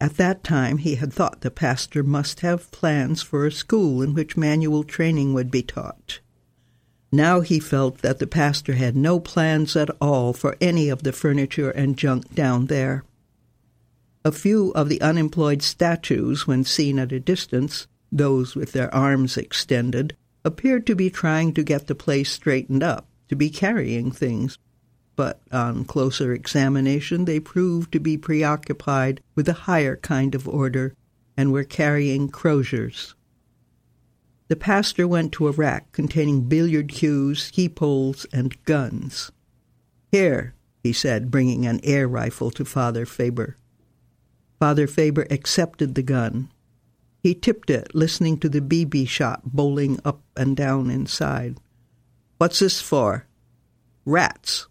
At 0.00 0.16
that 0.16 0.44
time, 0.44 0.78
he 0.78 0.96
had 0.96 1.12
thought 1.12 1.40
the 1.40 1.50
pastor 1.50 2.02
must 2.02 2.40
have 2.40 2.70
plans 2.70 3.22
for 3.22 3.46
a 3.46 3.52
school 3.52 4.02
in 4.02 4.14
which 4.14 4.36
manual 4.36 4.84
training 4.84 5.32
would 5.34 5.50
be 5.50 5.62
taught. 5.62 6.20
Now 7.10 7.40
he 7.40 7.58
felt 7.58 7.98
that 7.98 8.18
the 8.18 8.26
pastor 8.26 8.74
had 8.74 8.94
no 8.94 9.18
plans 9.18 9.74
at 9.74 9.90
all 10.00 10.32
for 10.32 10.56
any 10.60 10.90
of 10.90 11.02
the 11.02 11.12
furniture 11.12 11.70
and 11.70 11.96
junk 11.96 12.34
down 12.34 12.66
there. 12.66 13.04
A 14.24 14.32
few 14.32 14.72
of 14.72 14.90
the 14.90 15.00
unemployed 15.00 15.62
statues, 15.62 16.46
when 16.46 16.64
seen 16.64 16.98
at 16.98 17.12
a 17.12 17.18
distance, 17.18 17.86
those 18.12 18.54
with 18.54 18.72
their 18.72 18.94
arms 18.94 19.36
extended, 19.36 20.16
appeared 20.48 20.86
to 20.86 20.96
be 20.96 21.10
trying 21.10 21.52
to 21.52 21.62
get 21.62 21.86
the 21.86 21.94
place 21.94 22.30
straightened 22.32 22.82
up, 22.82 23.06
to 23.28 23.36
be 23.36 23.50
carrying 23.50 24.10
things. 24.10 24.56
But 25.14 25.42
on 25.52 25.84
closer 25.84 26.32
examination, 26.32 27.26
they 27.26 27.38
proved 27.38 27.92
to 27.92 28.00
be 28.00 28.16
preoccupied 28.16 29.20
with 29.34 29.46
a 29.48 29.68
higher 29.68 29.96
kind 29.96 30.34
of 30.34 30.48
order 30.48 30.94
and 31.36 31.52
were 31.52 31.64
carrying 31.64 32.30
croziers. 32.30 33.14
The 34.48 34.56
pastor 34.56 35.06
went 35.06 35.32
to 35.32 35.48
a 35.48 35.52
rack 35.52 35.92
containing 35.92 36.48
billiard 36.48 36.88
cues, 36.88 37.42
ski 37.42 37.68
poles, 37.68 38.24
and 38.32 38.56
guns. 38.64 39.30
Here, 40.10 40.54
he 40.82 40.94
said, 40.94 41.30
bringing 41.30 41.66
an 41.66 41.80
air 41.82 42.08
rifle 42.08 42.50
to 42.52 42.64
Father 42.64 43.04
Faber. 43.04 43.56
Father 44.58 44.86
Faber 44.86 45.26
accepted 45.30 45.94
the 45.94 46.02
gun, 46.02 46.50
he 47.22 47.34
tipped 47.34 47.70
it, 47.70 47.94
listening 47.94 48.38
to 48.38 48.48
the 48.48 48.60
BB 48.60 49.08
shot 49.08 49.42
bowling 49.44 49.98
up 50.04 50.20
and 50.36 50.56
down 50.56 50.90
inside. 50.90 51.58
What's 52.38 52.60
this 52.60 52.80
for? 52.80 53.26
Rats. 54.04 54.68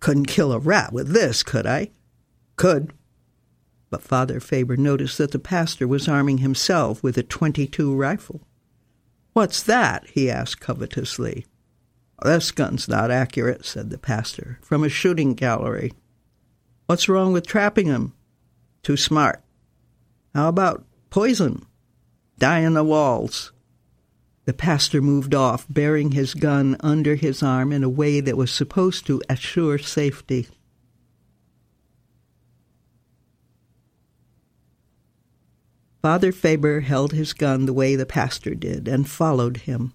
Couldn't 0.00 0.26
kill 0.26 0.52
a 0.52 0.58
rat 0.58 0.92
with 0.92 1.12
this, 1.12 1.42
could 1.42 1.66
I? 1.66 1.90
Could. 2.56 2.92
But 3.90 4.02
Father 4.02 4.40
Faber 4.40 4.76
noticed 4.76 5.18
that 5.18 5.32
the 5.32 5.38
pastor 5.38 5.86
was 5.86 6.08
arming 6.08 6.38
himself 6.38 7.02
with 7.02 7.18
a 7.18 7.22
22 7.22 7.94
rifle. 7.94 8.40
What's 9.32 9.62
that? 9.64 10.06
he 10.08 10.30
asked 10.30 10.60
covetously. 10.60 11.46
This 12.22 12.50
gun's 12.50 12.88
not 12.88 13.10
accurate, 13.10 13.64
said 13.64 13.90
the 13.90 13.98
pastor, 13.98 14.58
from 14.62 14.84
a 14.84 14.88
shooting 14.88 15.34
gallery. 15.34 15.92
What's 16.86 17.08
wrong 17.08 17.32
with 17.32 17.46
trapping 17.46 17.86
him? 17.86 18.14
Too 18.82 18.96
smart. 18.96 19.42
How 20.34 20.48
about 20.48 20.84
Poison. 21.10 21.66
Die 22.38 22.60
in 22.60 22.74
the 22.74 22.84
walls. 22.84 23.52
The 24.44 24.52
pastor 24.52 25.02
moved 25.02 25.34
off, 25.34 25.66
bearing 25.68 26.12
his 26.12 26.34
gun 26.34 26.76
under 26.80 27.16
his 27.16 27.42
arm 27.42 27.72
in 27.72 27.82
a 27.82 27.88
way 27.88 28.20
that 28.20 28.36
was 28.36 28.52
supposed 28.52 29.06
to 29.06 29.20
assure 29.28 29.78
safety. 29.78 30.46
Father 36.00 36.30
Faber 36.30 36.80
held 36.80 37.12
his 37.12 37.32
gun 37.32 37.66
the 37.66 37.74
way 37.74 37.96
the 37.96 38.06
pastor 38.06 38.54
did 38.54 38.86
and 38.86 39.08
followed 39.08 39.58
him. 39.58 39.92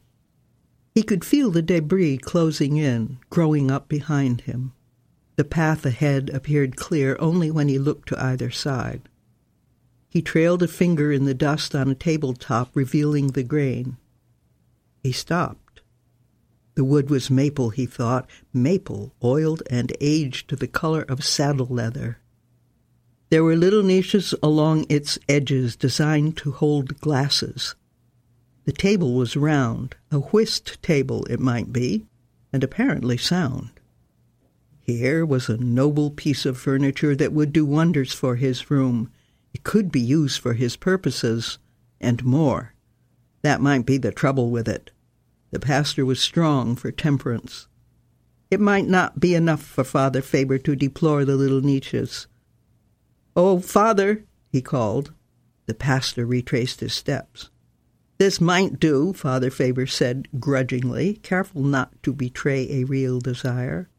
He 0.93 1.01
could 1.01 1.25
feel 1.25 1.49
the 1.49 1.61
debris 1.61 2.17
closing 2.17 2.77
in, 2.77 3.19
growing 3.29 3.71
up 3.71 3.87
behind 3.87 4.41
him. 4.41 4.73
The 5.37 5.45
path 5.45 5.85
ahead 5.85 6.29
appeared 6.29 6.75
clear 6.75 7.15
only 7.19 7.49
when 7.49 7.69
he 7.69 7.79
looked 7.79 8.09
to 8.09 8.23
either 8.23 8.51
side. 8.51 9.09
He 10.15 10.21
trailed 10.21 10.63
a 10.63 10.67
finger 10.69 11.11
in 11.11 11.25
the 11.25 11.33
dust 11.33 11.75
on 11.75 11.89
a 11.89 11.93
tabletop, 11.93 12.73
revealing 12.73 13.31
the 13.31 13.43
grain. 13.43 13.97
He 15.03 15.11
stopped. 15.11 15.81
The 16.75 16.85
wood 16.85 17.09
was 17.09 17.29
maple, 17.29 17.71
he 17.71 17.85
thought, 17.85 18.29
maple, 18.53 19.13
oiled 19.21 19.61
and 19.69 19.91
aged 19.99 20.47
to 20.47 20.55
the 20.55 20.69
color 20.69 21.01
of 21.01 21.25
saddle 21.25 21.67
leather. 21.67 22.19
There 23.29 23.43
were 23.43 23.57
little 23.57 23.83
niches 23.83 24.33
along 24.41 24.85
its 24.87 25.19
edges 25.27 25.75
designed 25.75 26.37
to 26.37 26.53
hold 26.53 27.01
glasses. 27.01 27.75
The 28.63 28.71
table 28.71 29.15
was 29.15 29.35
round, 29.35 29.97
a 30.11 30.19
whist 30.19 30.81
table 30.81 31.25
it 31.25 31.41
might 31.41 31.73
be, 31.73 32.05
and 32.53 32.63
apparently 32.63 33.17
sound. 33.17 33.81
Here 34.79 35.25
was 35.25 35.49
a 35.49 35.57
noble 35.57 36.09
piece 36.09 36.45
of 36.45 36.57
furniture 36.57 37.17
that 37.17 37.33
would 37.33 37.51
do 37.51 37.65
wonders 37.65 38.13
for 38.13 38.37
his 38.37 38.71
room. 38.71 39.11
It 39.55 39.63
could 39.63 39.89
be 39.89 40.01
used 40.01 40.41
for 40.41 40.51
his 40.51 40.75
purposes, 40.75 41.59
and 42.01 42.25
more. 42.25 42.73
That 43.41 43.61
might 43.61 43.85
be 43.85 43.97
the 43.97 44.11
trouble 44.11 44.49
with 44.49 44.67
it. 44.67 44.91
The 45.51 45.61
pastor 45.61 46.05
was 46.05 46.19
strong 46.19 46.75
for 46.75 46.91
temperance. 46.91 47.69
It 48.51 48.59
might 48.59 48.85
not 48.85 49.21
be 49.21 49.33
enough 49.33 49.63
for 49.63 49.85
Father 49.85 50.21
Faber 50.21 50.57
to 50.57 50.75
deplore 50.75 51.23
the 51.23 51.37
little 51.37 51.61
niches. 51.61 52.27
Oh, 53.33 53.61
Father, 53.61 54.25
he 54.49 54.61
called. 54.61 55.13
The 55.67 55.73
pastor 55.73 56.25
retraced 56.25 56.81
his 56.81 56.93
steps. 56.93 57.49
This 58.17 58.41
might 58.41 58.77
do, 58.77 59.13
Father 59.13 59.49
Faber 59.49 59.87
said 59.87 60.27
grudgingly, 60.37 61.13
careful 61.23 61.63
not 61.63 61.93
to 62.03 62.11
betray 62.11 62.69
a 62.69 62.83
real 62.83 63.21
desire. 63.21 63.89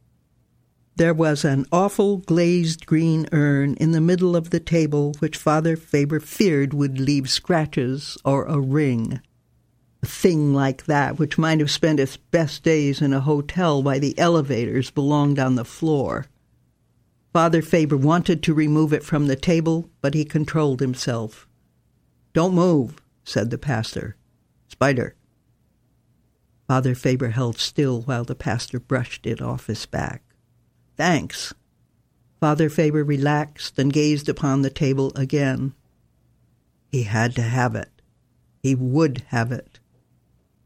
There 0.96 1.12
was 1.12 1.44
an 1.44 1.66
awful 1.70 2.16
glazed 2.16 2.86
green 2.86 3.28
urn 3.30 3.74
in 3.74 3.92
the 3.92 4.00
middle 4.00 4.34
of 4.34 4.48
the 4.48 4.60
table 4.60 5.14
which 5.18 5.36
Father 5.36 5.76
Faber 5.76 6.20
feared 6.20 6.72
would 6.72 6.98
leave 6.98 7.28
scratches 7.28 8.16
or 8.24 8.46
a 8.46 8.58
ring. 8.58 9.20
A 10.02 10.06
thing 10.06 10.54
like 10.54 10.86
that, 10.86 11.18
which 11.18 11.36
might 11.36 11.60
have 11.60 11.70
spent 11.70 12.00
its 12.00 12.16
best 12.16 12.62
days 12.62 13.02
in 13.02 13.12
a 13.12 13.20
hotel 13.20 13.82
by 13.82 13.98
the 13.98 14.18
elevators, 14.18 14.90
belonged 14.90 15.38
on 15.38 15.56
the 15.56 15.66
floor. 15.66 16.24
Father 17.30 17.60
Faber 17.60 17.98
wanted 17.98 18.42
to 18.42 18.54
remove 18.54 18.94
it 18.94 19.04
from 19.04 19.26
the 19.26 19.36
table, 19.36 19.90
but 20.00 20.14
he 20.14 20.24
controlled 20.24 20.80
himself. 20.80 21.46
Don't 22.32 22.54
move, 22.54 23.02
said 23.22 23.50
the 23.50 23.58
pastor. 23.58 24.16
Spider. 24.68 25.14
Father 26.66 26.94
Faber 26.94 27.28
held 27.28 27.58
still 27.58 28.00
while 28.02 28.24
the 28.24 28.34
pastor 28.34 28.80
brushed 28.80 29.26
it 29.26 29.42
off 29.42 29.66
his 29.66 29.84
back. 29.84 30.22
Thanks. 30.96 31.52
Father 32.40 32.68
Faber 32.68 33.04
relaxed 33.04 33.78
and 33.78 33.92
gazed 33.92 34.28
upon 34.28 34.62
the 34.62 34.70
table 34.70 35.12
again. 35.14 35.74
He 36.90 37.04
had 37.04 37.34
to 37.36 37.42
have 37.42 37.74
it. 37.74 37.90
He 38.62 38.74
would 38.74 39.24
have 39.28 39.52
it. 39.52 39.78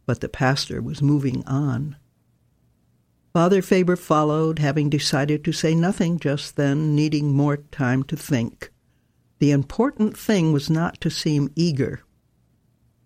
But 0.07 0.21
the 0.21 0.29
pastor 0.29 0.83
was 0.83 1.03
moving 1.03 1.45
on. 1.47 1.97
Father 3.33 3.63
Faber 3.63 3.97
followed, 3.97 4.59
having 4.59 4.91
decided 4.91 5.45
to 5.45 5.53
say 5.53 5.75
nothing 5.75 6.19
just 6.19 6.57
then, 6.57 6.97
needing 6.97 7.33
more 7.33 7.59
time 7.59 8.03
to 8.05 8.17
think. 8.17 8.73
The 9.39 9.53
important 9.53 10.17
thing 10.19 10.53
was 10.53 10.69
not 10.69 11.01
to 11.01 11.11
seem 11.11 11.53
eager. 11.55 12.03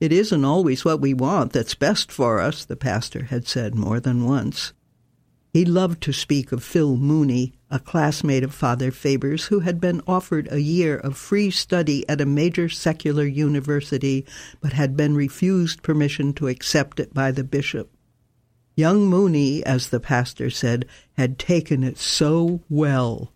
It 0.00 0.12
isn't 0.12 0.44
always 0.44 0.84
what 0.84 1.00
we 1.00 1.14
want 1.14 1.52
that's 1.52 1.74
best 1.74 2.10
for 2.10 2.40
us, 2.40 2.64
the 2.64 2.76
pastor 2.76 3.24
had 3.24 3.46
said 3.46 3.74
more 3.74 4.00
than 4.00 4.24
once. 4.24 4.72
He 5.54 5.64
loved 5.64 6.02
to 6.02 6.12
speak 6.12 6.50
of 6.50 6.64
Phil 6.64 6.96
Mooney, 6.96 7.52
a 7.70 7.78
classmate 7.78 8.42
of 8.42 8.52
Father 8.52 8.90
Faber's 8.90 9.44
who 9.44 9.60
had 9.60 9.80
been 9.80 10.02
offered 10.04 10.48
a 10.50 10.60
year 10.60 10.96
of 10.96 11.16
free 11.16 11.48
study 11.52 12.04
at 12.08 12.20
a 12.20 12.26
major 12.26 12.68
secular 12.68 13.24
university 13.24 14.26
but 14.60 14.72
had 14.72 14.96
been 14.96 15.14
refused 15.14 15.84
permission 15.84 16.32
to 16.32 16.48
accept 16.48 16.98
it 16.98 17.14
by 17.14 17.30
the 17.30 17.44
bishop. 17.44 17.88
Young 18.74 19.06
Mooney, 19.06 19.64
as 19.64 19.90
the 19.90 20.00
pastor 20.00 20.50
said, 20.50 20.86
had 21.12 21.38
taken 21.38 21.84
it 21.84 21.98
so 21.98 22.60
well. 22.68 23.32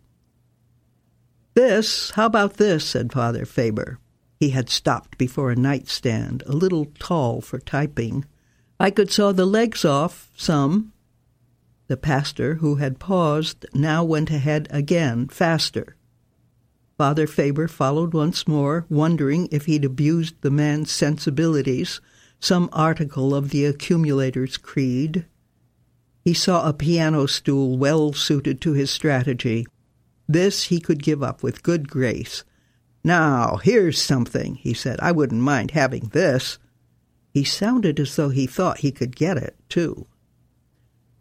This, 1.54 2.10
how 2.10 2.26
about 2.26 2.54
this? 2.54 2.84
said 2.84 3.12
Father 3.12 3.44
Faber. 3.44 4.00
He 4.40 4.50
had 4.50 4.68
stopped 4.68 5.18
before 5.18 5.52
a 5.52 5.56
nightstand, 5.56 6.42
a 6.46 6.52
little 6.52 6.86
tall 6.98 7.40
for 7.40 7.60
typing. 7.60 8.24
I 8.80 8.90
could 8.90 9.12
saw 9.12 9.30
the 9.30 9.46
legs 9.46 9.84
off, 9.84 10.32
some, 10.34 10.92
the 11.88 11.96
pastor, 11.96 12.56
who 12.56 12.76
had 12.76 12.98
paused, 12.98 13.66
now 13.74 14.04
went 14.04 14.30
ahead 14.30 14.68
again, 14.70 15.26
faster. 15.28 15.96
Father 16.98 17.26
Faber 17.26 17.68
followed 17.68 18.12
once 18.12 18.46
more, 18.46 18.84
wondering 18.88 19.48
if 19.50 19.66
he'd 19.66 19.84
abused 19.84 20.40
the 20.40 20.50
man's 20.50 20.90
sensibilities, 20.90 22.00
some 22.40 22.68
article 22.72 23.34
of 23.34 23.50
the 23.50 23.64
accumulator's 23.64 24.56
creed. 24.56 25.24
He 26.24 26.34
saw 26.34 26.68
a 26.68 26.74
piano 26.74 27.26
stool 27.26 27.78
well 27.78 28.12
suited 28.12 28.60
to 28.60 28.72
his 28.72 28.90
strategy. 28.90 29.66
This 30.28 30.64
he 30.64 30.80
could 30.80 31.02
give 31.02 31.22
up 31.22 31.42
with 31.42 31.62
good 31.62 31.88
grace. 31.88 32.44
Now, 33.02 33.56
here's 33.62 34.02
something, 34.02 34.56
he 34.56 34.74
said. 34.74 34.98
I 35.00 35.12
wouldn't 35.12 35.40
mind 35.40 35.70
having 35.70 36.10
this. 36.12 36.58
He 37.32 37.44
sounded 37.44 37.98
as 37.98 38.14
though 38.16 38.28
he 38.28 38.46
thought 38.46 38.78
he 38.78 38.92
could 38.92 39.16
get 39.16 39.36
it, 39.36 39.56
too. 39.68 40.06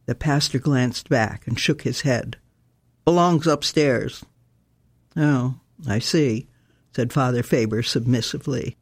The 0.08 0.16
pastor 0.16 0.58
glanced 0.58 1.10
back 1.10 1.46
and 1.46 1.60
shook 1.60 1.84
his 1.84 2.02
head. 2.02 2.38
Belongs 3.06 3.46
upstairs. 3.46 4.26
Oh, 5.16 5.60
I 5.88 6.00
see, 6.00 6.48
said 6.96 7.14
Father 7.14 7.44
Faber 7.44 7.84
submissively. 7.84 8.78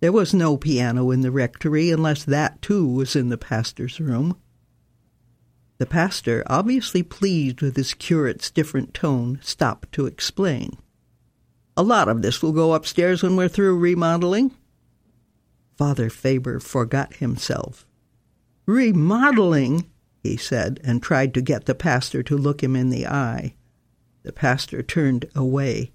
There 0.00 0.12
was 0.12 0.34
no 0.34 0.56
piano 0.56 1.10
in 1.10 1.22
the 1.22 1.30
rectory 1.30 1.90
unless 1.90 2.24
that 2.24 2.60
too 2.60 2.86
was 2.86 3.16
in 3.16 3.28
the 3.28 3.38
pastor's 3.38 3.98
room. 4.00 4.36
The 5.78 5.86
pastor, 5.86 6.42
obviously 6.46 7.02
pleased 7.02 7.60
with 7.60 7.76
his 7.76 7.94
curate's 7.94 8.50
different 8.50 8.92
tone, 8.92 9.38
stopped 9.42 9.92
to 9.92 10.06
explain. 10.06 10.76
A 11.76 11.82
lot 11.82 12.08
of 12.08 12.22
this 12.22 12.42
will 12.42 12.52
go 12.52 12.72
upstairs 12.72 13.22
when 13.22 13.36
we're 13.36 13.48
through 13.48 13.78
remodeling. 13.78 14.52
Father 15.76 16.08
Faber 16.08 16.58
forgot 16.58 17.16
himself. 17.16 17.86
Remodeling? 18.64 19.90
He 20.28 20.36
said, 20.36 20.80
and 20.84 21.02
tried 21.02 21.32
to 21.34 21.40
get 21.40 21.66
the 21.66 21.74
pastor 21.74 22.22
to 22.22 22.36
look 22.36 22.62
him 22.62 22.76
in 22.76 22.90
the 22.90 23.06
eye. 23.06 23.54
The 24.22 24.32
pastor 24.32 24.82
turned 24.82 25.26
away. 25.34 25.92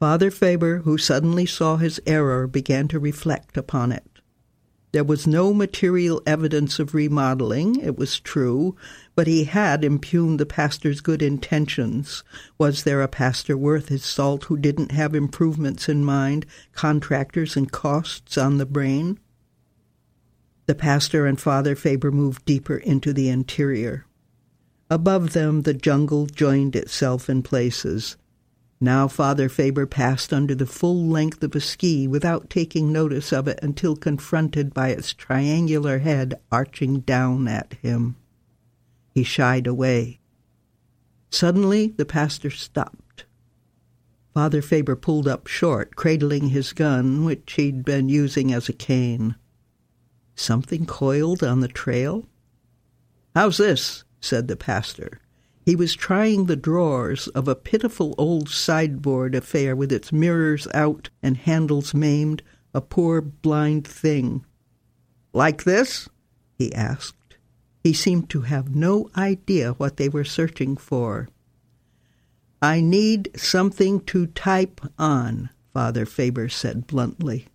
Father 0.00 0.30
Faber, 0.30 0.78
who 0.78 0.98
suddenly 0.98 1.46
saw 1.46 1.76
his 1.76 2.00
error, 2.06 2.48
began 2.48 2.88
to 2.88 2.98
reflect 2.98 3.56
upon 3.56 3.92
it. 3.92 4.04
There 4.92 5.04
was 5.04 5.26
no 5.26 5.54
material 5.54 6.20
evidence 6.26 6.78
of 6.78 6.94
remodeling, 6.94 7.76
it 7.76 7.96
was 7.96 8.20
true, 8.20 8.76
but 9.14 9.26
he 9.26 9.44
had 9.44 9.84
impugned 9.84 10.38
the 10.38 10.44
pastor's 10.44 11.00
good 11.00 11.22
intentions. 11.22 12.22
Was 12.58 12.82
there 12.82 13.00
a 13.00 13.08
pastor 13.08 13.56
worth 13.56 13.88
his 13.88 14.04
salt 14.04 14.44
who 14.44 14.58
didn't 14.58 14.92
have 14.92 15.14
improvements 15.14 15.88
in 15.88 16.04
mind, 16.04 16.44
contractors 16.72 17.56
and 17.56 17.72
costs 17.72 18.36
on 18.36 18.58
the 18.58 18.66
brain? 18.66 19.18
The 20.72 20.78
pastor 20.78 21.26
and 21.26 21.38
Father 21.38 21.76
Faber 21.76 22.10
moved 22.10 22.46
deeper 22.46 22.78
into 22.78 23.12
the 23.12 23.28
interior. 23.28 24.06
Above 24.88 25.34
them, 25.34 25.64
the 25.64 25.74
jungle 25.74 26.24
joined 26.24 26.74
itself 26.74 27.28
in 27.28 27.42
places. 27.42 28.16
Now 28.80 29.06
Father 29.06 29.50
Faber 29.50 29.84
passed 29.84 30.32
under 30.32 30.54
the 30.54 30.64
full 30.64 31.04
length 31.04 31.42
of 31.42 31.54
a 31.54 31.60
ski 31.60 32.08
without 32.08 32.48
taking 32.48 32.90
notice 32.90 33.34
of 33.34 33.48
it 33.48 33.58
until 33.62 33.96
confronted 33.96 34.72
by 34.72 34.88
its 34.88 35.12
triangular 35.12 35.98
head 35.98 36.40
arching 36.50 37.00
down 37.00 37.48
at 37.48 37.74
him. 37.82 38.16
He 39.14 39.24
shied 39.24 39.66
away. 39.66 40.20
Suddenly, 41.28 41.88
the 41.98 42.06
pastor 42.06 42.48
stopped. 42.48 43.26
Father 44.32 44.62
Faber 44.62 44.96
pulled 44.96 45.28
up 45.28 45.48
short, 45.48 45.96
cradling 45.96 46.48
his 46.48 46.72
gun, 46.72 47.26
which 47.26 47.52
he'd 47.56 47.84
been 47.84 48.08
using 48.08 48.54
as 48.54 48.70
a 48.70 48.72
cane. 48.72 49.34
Something 50.34 50.86
coiled 50.86 51.42
on 51.42 51.60
the 51.60 51.68
trail? 51.68 52.26
How's 53.34 53.58
this? 53.58 54.04
said 54.20 54.48
the 54.48 54.56
pastor. 54.56 55.20
He 55.64 55.76
was 55.76 55.94
trying 55.94 56.46
the 56.46 56.56
drawers 56.56 57.28
of 57.28 57.46
a 57.46 57.54
pitiful 57.54 58.14
old 58.18 58.48
sideboard 58.48 59.34
affair 59.34 59.76
with 59.76 59.92
its 59.92 60.12
mirrors 60.12 60.66
out 60.74 61.10
and 61.22 61.36
handles 61.36 61.94
maimed, 61.94 62.42
a 62.74 62.80
poor 62.80 63.20
blind 63.20 63.86
thing. 63.86 64.44
Like 65.32 65.64
this? 65.64 66.08
he 66.58 66.74
asked. 66.74 67.36
He 67.82 67.92
seemed 67.92 68.30
to 68.30 68.42
have 68.42 68.74
no 68.74 69.10
idea 69.16 69.72
what 69.72 69.96
they 69.96 70.08
were 70.08 70.24
searching 70.24 70.76
for. 70.76 71.28
I 72.60 72.80
need 72.80 73.30
something 73.36 74.00
to 74.06 74.26
type 74.26 74.80
on, 74.98 75.50
Father 75.72 76.06
Faber 76.06 76.48
said 76.48 76.86
bluntly. 76.86 77.46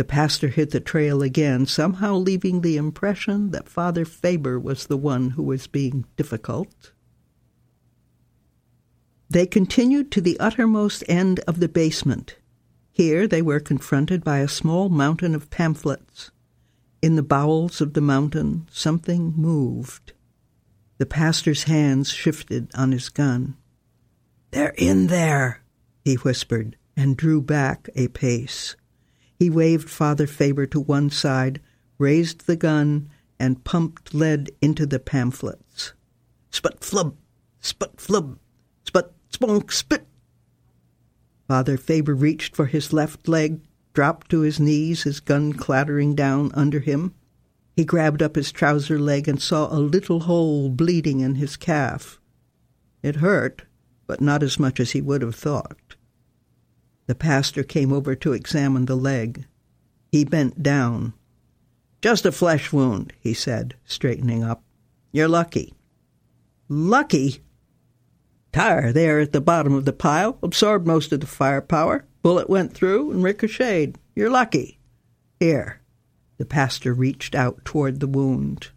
The 0.00 0.04
pastor 0.04 0.48
hit 0.48 0.70
the 0.70 0.80
trail 0.80 1.20
again, 1.20 1.66
somehow 1.66 2.14
leaving 2.14 2.62
the 2.62 2.78
impression 2.78 3.50
that 3.50 3.68
Father 3.68 4.06
Faber 4.06 4.58
was 4.58 4.86
the 4.86 4.96
one 4.96 5.28
who 5.32 5.42
was 5.42 5.66
being 5.66 6.06
difficult. 6.16 6.92
They 9.28 9.44
continued 9.44 10.10
to 10.12 10.22
the 10.22 10.40
uttermost 10.40 11.04
end 11.06 11.40
of 11.40 11.60
the 11.60 11.68
basement. 11.68 12.36
Here 12.90 13.28
they 13.28 13.42
were 13.42 13.60
confronted 13.60 14.24
by 14.24 14.38
a 14.38 14.48
small 14.48 14.88
mountain 14.88 15.34
of 15.34 15.50
pamphlets. 15.50 16.30
In 17.02 17.16
the 17.16 17.22
bowels 17.22 17.82
of 17.82 17.92
the 17.92 18.00
mountain, 18.00 18.68
something 18.72 19.34
moved. 19.36 20.14
The 20.96 21.04
pastor's 21.04 21.64
hands 21.64 22.08
shifted 22.08 22.70
on 22.74 22.92
his 22.92 23.10
gun. 23.10 23.54
They're 24.50 24.74
in 24.78 25.08
there, 25.08 25.60
he 26.06 26.14
whispered, 26.14 26.78
and 26.96 27.18
drew 27.18 27.42
back 27.42 27.90
a 27.94 28.08
pace. 28.08 28.76
He 29.40 29.48
waved 29.48 29.88
Father 29.88 30.26
Faber 30.26 30.66
to 30.66 30.78
one 30.78 31.08
side, 31.08 31.62
raised 31.96 32.46
the 32.46 32.56
gun, 32.56 33.08
and 33.38 33.64
pumped 33.64 34.12
lead 34.12 34.50
into 34.60 34.84
the 34.84 35.00
pamphlets. 35.00 35.94
Sput 36.50 36.84
flub, 36.84 37.16
sput 37.58 37.98
flub, 37.98 38.38
sput 38.84 39.14
spunk 39.30 39.72
spit. 39.72 40.06
Father 41.48 41.78
Faber 41.78 42.14
reached 42.14 42.54
for 42.54 42.66
his 42.66 42.92
left 42.92 43.28
leg, 43.28 43.62
dropped 43.94 44.30
to 44.30 44.40
his 44.40 44.60
knees, 44.60 45.04
his 45.04 45.20
gun 45.20 45.54
clattering 45.54 46.14
down 46.14 46.52
under 46.52 46.80
him. 46.80 47.14
He 47.74 47.86
grabbed 47.86 48.22
up 48.22 48.36
his 48.36 48.52
trouser 48.52 48.98
leg 48.98 49.26
and 49.26 49.40
saw 49.40 49.74
a 49.74 49.80
little 49.80 50.20
hole 50.20 50.68
bleeding 50.68 51.20
in 51.20 51.36
his 51.36 51.56
calf. 51.56 52.20
It 53.02 53.16
hurt, 53.16 53.62
but 54.06 54.20
not 54.20 54.42
as 54.42 54.58
much 54.58 54.78
as 54.80 54.90
he 54.90 55.00
would 55.00 55.22
have 55.22 55.34
thought. 55.34 55.89
The 57.06 57.14
pastor 57.14 57.62
came 57.62 57.92
over 57.92 58.14
to 58.14 58.32
examine 58.32 58.86
the 58.86 58.96
leg. 58.96 59.46
He 60.12 60.24
bent 60.24 60.62
down. 60.62 61.12
Just 62.02 62.24
a 62.24 62.32
flesh 62.32 62.72
wound, 62.72 63.12
he 63.20 63.34
said, 63.34 63.74
straightening 63.84 64.42
up. 64.42 64.62
You're 65.12 65.28
lucky. 65.28 65.74
Lucky? 66.68 67.42
Tire 68.52 68.92
there 68.92 69.20
at 69.20 69.32
the 69.32 69.40
bottom 69.40 69.74
of 69.74 69.84
the 69.84 69.92
pile 69.92 70.38
absorbed 70.42 70.86
most 70.86 71.12
of 71.12 71.20
the 71.20 71.26
firepower. 71.26 72.04
Bullet 72.22 72.48
went 72.48 72.72
through 72.72 73.10
and 73.10 73.22
ricocheted. 73.22 73.98
You're 74.14 74.30
lucky. 74.30 74.78
Here. 75.38 75.80
The 76.38 76.44
pastor 76.46 76.94
reached 76.94 77.34
out 77.34 77.64
toward 77.64 78.00
the 78.00 78.06
wound. 78.06 78.68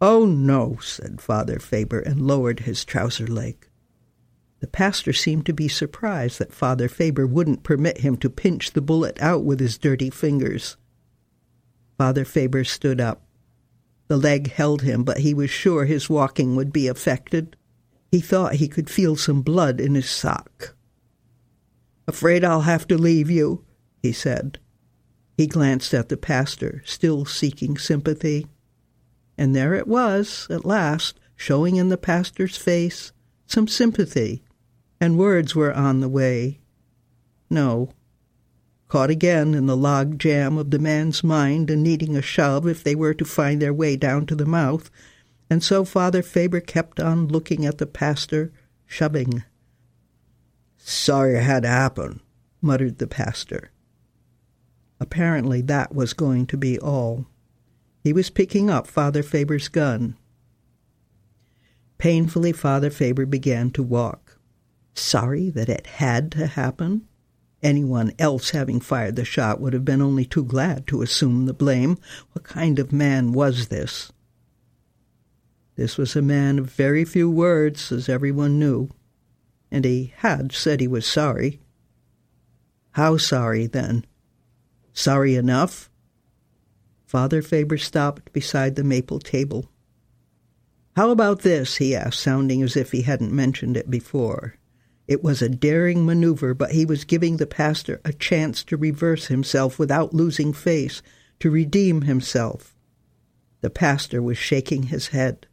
Oh, 0.00 0.24
no, 0.24 0.78
said 0.80 1.20
Father 1.20 1.58
Faber 1.58 2.00
and 2.00 2.20
lowered 2.20 2.60
his 2.60 2.84
trouser 2.84 3.26
leg. 3.26 3.67
The 4.60 4.66
pastor 4.66 5.12
seemed 5.12 5.46
to 5.46 5.52
be 5.52 5.68
surprised 5.68 6.38
that 6.38 6.52
Father 6.52 6.88
Faber 6.88 7.26
wouldn't 7.26 7.62
permit 7.62 7.98
him 7.98 8.16
to 8.16 8.30
pinch 8.30 8.72
the 8.72 8.80
bullet 8.80 9.20
out 9.20 9.44
with 9.44 9.60
his 9.60 9.78
dirty 9.78 10.10
fingers. 10.10 10.76
Father 11.96 12.24
Faber 12.24 12.64
stood 12.64 13.00
up. 13.00 13.22
The 14.08 14.16
leg 14.16 14.50
held 14.50 14.82
him, 14.82 15.04
but 15.04 15.18
he 15.18 15.32
was 15.32 15.50
sure 15.50 15.84
his 15.84 16.10
walking 16.10 16.56
would 16.56 16.72
be 16.72 16.88
affected. 16.88 17.56
He 18.10 18.20
thought 18.20 18.54
he 18.54 18.68
could 18.68 18.90
feel 18.90 19.16
some 19.16 19.42
blood 19.42 19.80
in 19.80 19.94
his 19.94 20.08
sock. 20.08 20.74
Afraid 22.08 22.42
I'll 22.42 22.62
have 22.62 22.86
to 22.88 22.98
leave 22.98 23.30
you, 23.30 23.64
he 24.02 24.12
said. 24.12 24.58
He 25.36 25.46
glanced 25.46 25.94
at 25.94 26.08
the 26.08 26.16
pastor, 26.16 26.82
still 26.84 27.24
seeking 27.24 27.76
sympathy. 27.76 28.48
And 29.36 29.54
there 29.54 29.74
it 29.74 29.86
was, 29.86 30.48
at 30.50 30.64
last, 30.64 31.20
showing 31.36 31.76
in 31.76 31.90
the 31.90 31.98
pastor's 31.98 32.56
face 32.56 33.12
some 33.46 33.68
sympathy 33.68 34.42
and 35.00 35.18
words 35.18 35.54
were 35.54 35.72
on 35.72 36.00
the 36.00 36.08
way. 36.08 36.60
No. 37.50 37.90
Caught 38.88 39.10
again 39.10 39.54
in 39.54 39.66
the 39.66 39.76
log 39.76 40.18
jam 40.18 40.56
of 40.56 40.70
the 40.70 40.78
man's 40.78 41.22
mind 41.22 41.70
and 41.70 41.82
needing 41.82 42.16
a 42.16 42.22
shove 42.22 42.66
if 42.66 42.82
they 42.82 42.94
were 42.94 43.14
to 43.14 43.24
find 43.24 43.60
their 43.60 43.74
way 43.74 43.96
down 43.96 44.26
to 44.26 44.34
the 44.34 44.46
mouth, 44.46 44.90
and 45.50 45.62
so 45.62 45.84
Father 45.84 46.22
Faber 46.22 46.60
kept 46.60 46.98
on 46.98 47.28
looking 47.28 47.64
at 47.64 47.78
the 47.78 47.86
pastor, 47.86 48.52
shoving. 48.86 49.44
Sorry 50.78 51.36
it 51.36 51.42
had 51.42 51.62
to 51.64 51.68
happen, 51.68 52.20
muttered 52.62 52.98
the 52.98 53.06
pastor. 53.06 53.70
Apparently 55.00 55.60
that 55.62 55.94
was 55.94 56.12
going 56.12 56.46
to 56.46 56.56
be 56.56 56.78
all. 56.78 57.26
He 58.02 58.12
was 58.12 58.30
picking 58.30 58.70
up 58.70 58.86
Father 58.86 59.22
Faber's 59.22 59.68
gun. 59.68 60.16
Painfully, 61.98 62.52
Father 62.52 62.90
Faber 62.90 63.26
began 63.26 63.70
to 63.72 63.82
walk 63.82 64.27
sorry 64.98 65.50
that 65.50 65.68
it 65.68 65.86
had 65.86 66.32
to 66.32 66.46
happen. 66.46 67.06
Anyone 67.62 68.12
else 68.18 68.50
having 68.50 68.80
fired 68.80 69.16
the 69.16 69.24
shot 69.24 69.60
would 69.60 69.72
have 69.72 69.84
been 69.84 70.02
only 70.02 70.24
too 70.24 70.44
glad 70.44 70.86
to 70.88 71.02
assume 71.02 71.46
the 71.46 71.54
blame. 71.54 71.98
What 72.32 72.44
kind 72.44 72.78
of 72.78 72.92
man 72.92 73.32
was 73.32 73.68
this? 73.68 74.12
This 75.74 75.96
was 75.96 76.14
a 76.14 76.22
man 76.22 76.58
of 76.58 76.70
very 76.70 77.04
few 77.04 77.30
words, 77.30 77.92
as 77.92 78.08
everyone 78.08 78.58
knew, 78.58 78.90
and 79.70 79.84
he 79.84 80.12
had 80.16 80.52
said 80.52 80.80
he 80.80 80.88
was 80.88 81.06
sorry. 81.06 81.60
How 82.92 83.16
sorry, 83.16 83.66
then? 83.66 84.04
Sorry 84.92 85.36
enough? 85.36 85.88
Father 87.06 87.42
Faber 87.42 87.78
stopped 87.78 88.32
beside 88.32 88.74
the 88.74 88.84
maple 88.84 89.20
table. 89.20 89.70
How 90.96 91.10
about 91.10 91.42
this? 91.42 91.76
he 91.76 91.94
asked, 91.94 92.20
sounding 92.20 92.60
as 92.60 92.76
if 92.76 92.90
he 92.90 93.02
hadn't 93.02 93.32
mentioned 93.32 93.76
it 93.76 93.88
before. 93.88 94.57
It 95.08 95.24
was 95.24 95.40
a 95.40 95.48
daring 95.48 96.04
maneuver, 96.04 96.52
but 96.52 96.72
he 96.72 96.84
was 96.84 97.04
giving 97.04 97.38
the 97.38 97.46
pastor 97.46 97.98
a 98.04 98.12
chance 98.12 98.62
to 98.64 98.76
reverse 98.76 99.26
himself 99.26 99.78
without 99.78 100.12
losing 100.12 100.52
face, 100.52 101.00
to 101.40 101.50
redeem 101.50 102.02
himself. 102.02 102.76
The 103.62 103.70
pastor 103.70 104.20
was 104.20 104.36
shaking 104.36 104.84
his 104.84 105.08
head. 105.08 105.46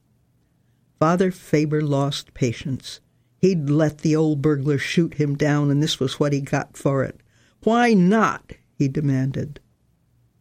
Father 0.99 1.31
Faber 1.31 1.81
lost 1.81 2.33
patience. 2.33 2.99
He'd 3.39 3.69
let 3.69 3.99
the 3.99 4.15
old 4.15 4.41
burglar 4.41 4.77
shoot 4.77 5.15
him 5.15 5.35
down, 5.35 5.71
and 5.71 5.81
this 5.81 6.01
was 6.01 6.19
what 6.19 6.33
he 6.33 6.41
got 6.41 6.75
for 6.75 7.03
it. 7.05 7.21
Why 7.63 7.93
not? 7.93 8.51
he 8.77 8.89
demanded. 8.89 9.61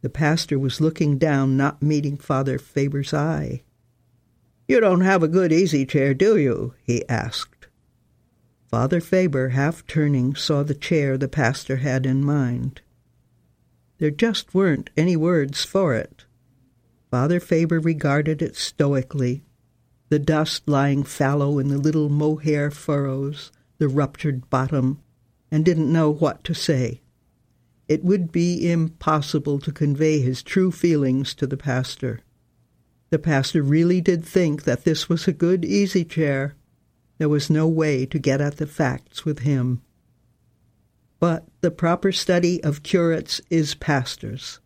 The 0.01 0.09
pastor 0.09 0.59
was 0.59 0.81
looking 0.81 1.17
down, 1.17 1.55
not 1.55 1.81
meeting 1.81 2.17
Father 2.17 2.59
Faber's 2.59 3.13
eye. 3.13 3.63
You 4.67 4.81
don't 4.81 5.01
have 5.01 5.23
a 5.23 5.29
good 5.29 5.53
easy 5.53 5.85
chair, 5.85 6.13
do 6.13 6.35
you? 6.37 6.73
he 6.83 7.07
asked. 7.07 7.54
Father 8.75 8.99
Faber, 8.99 9.49
half 9.55 9.87
turning, 9.87 10.35
saw 10.35 10.61
the 10.61 10.75
chair 10.75 11.17
the 11.17 11.29
pastor 11.29 11.77
had 11.77 12.05
in 12.05 12.21
mind. 12.21 12.81
There 13.99 14.11
just 14.11 14.53
weren't 14.53 14.89
any 14.97 15.15
words 15.15 15.63
for 15.63 15.95
it. 15.95 16.25
Father 17.09 17.39
Faber 17.39 17.79
regarded 17.79 18.41
it 18.41 18.57
stoically, 18.57 19.45
the 20.09 20.19
dust 20.19 20.67
lying 20.67 21.03
fallow 21.03 21.57
in 21.57 21.69
the 21.69 21.77
little 21.77 22.09
mohair 22.09 22.69
furrows, 22.69 23.49
the 23.77 23.87
ruptured 23.87 24.49
bottom, 24.49 24.99
and 25.49 25.63
didn't 25.63 25.93
know 25.93 26.11
what 26.11 26.43
to 26.43 26.53
say. 26.53 27.01
It 27.87 28.03
would 28.03 28.29
be 28.29 28.69
impossible 28.69 29.59
to 29.59 29.71
convey 29.71 30.19
his 30.19 30.43
true 30.43 30.73
feelings 30.73 31.33
to 31.35 31.47
the 31.47 31.55
pastor. 31.55 32.19
The 33.09 33.19
pastor 33.19 33.63
really 33.63 34.01
did 34.01 34.25
think 34.25 34.63
that 34.65 34.83
this 34.83 35.07
was 35.07 35.29
a 35.29 35.31
good 35.31 35.63
easy 35.63 36.03
chair, 36.03 36.57
there 37.17 37.29
was 37.29 37.49
no 37.49 37.67
way 37.67 38.05
to 38.05 38.19
get 38.19 38.41
at 38.41 38.57
the 38.57 38.67
facts 38.67 39.25
with 39.25 39.39
him. 39.39 39.81
But 41.19 41.45
the 41.61 41.71
proper 41.71 42.11
study 42.11 42.63
of 42.63 42.83
curates 42.83 43.41
is 43.49 43.75
pastors. 43.75 44.59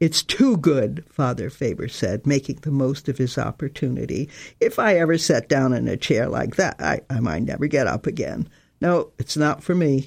It's 0.00 0.22
too 0.22 0.56
good, 0.56 1.04
Father 1.08 1.50
Faber 1.50 1.88
said, 1.88 2.26
making 2.26 2.56
the 2.56 2.70
most 2.70 3.08
of 3.08 3.18
his 3.18 3.38
opportunity. 3.38 4.28
If 4.60 4.78
I 4.78 4.96
ever 4.98 5.18
sat 5.18 5.48
down 5.48 5.72
in 5.72 5.88
a 5.88 5.96
chair 5.96 6.28
like 6.28 6.56
that, 6.56 6.76
I, 6.80 7.00
I 7.08 7.20
might 7.20 7.42
never 7.44 7.66
get 7.66 7.86
up 7.86 8.06
again. 8.06 8.48
No, 8.80 9.12
it's 9.18 9.36
not 9.36 9.62
for 9.62 9.74
me. 9.74 10.06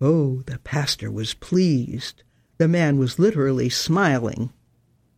Oh, 0.00 0.42
the 0.46 0.58
pastor 0.58 1.10
was 1.10 1.34
pleased. 1.34 2.22
The 2.58 2.68
man 2.68 2.98
was 2.98 3.18
literally 3.18 3.68
smiling. 3.68 4.52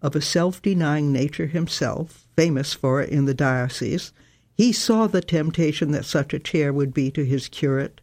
Of 0.01 0.17
a 0.17 0.21
self 0.21 0.61
denying 0.61 1.13
nature 1.13 1.47
himself, 1.47 2.27
famous 2.37 2.75
for 2.75 3.01
it 3.01 3.11
in 3.11 3.25
the 3.25 3.35
diocese, 3.35 4.13
he 4.63 4.71
saw 4.71 5.09
the 5.09 5.21
temptation 5.21 5.91
that 5.91 6.05
such 6.05 6.33
a 6.33 6.39
chair 6.39 6.73
would 6.73 6.95
be 6.95 7.11
to 7.11 7.25
his 7.25 7.49
curate. 7.49 8.01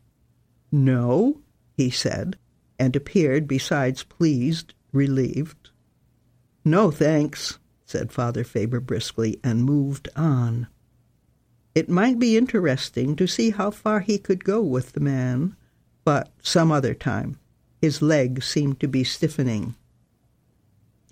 No, 0.74 1.40
he 1.78 1.90
said, 1.90 2.38
and 2.78 2.98
appeared, 2.98 3.48
besides 3.48 4.04
pleased, 4.04 4.74
relieved. 4.92 5.70
No, 6.66 6.92
thanks, 6.92 7.60
said 7.86 8.12
Father 8.12 8.44
Faber 8.44 8.82
briskly, 8.82 9.40
and 9.42 9.64
moved 9.64 10.10
on. 10.18 10.68
It 11.74 11.88
might 11.88 12.20
be 12.20 12.36
interesting 12.36 13.16
to 13.16 13.26
see 13.26 13.52
how 13.52 13.72
far 13.72 14.02
he 14.02 14.18
could 14.18 14.44
go 14.44 14.62
with 14.62 14.92
the 14.92 15.00
man, 15.00 15.56
but 16.04 16.30
some 16.42 16.74
other 16.74 16.94
time. 16.94 17.40
His 17.82 18.02
leg 18.02 18.44
seemed 18.44 18.82
to 18.82 18.88
be 18.90 19.06
stiffening. 19.06 19.76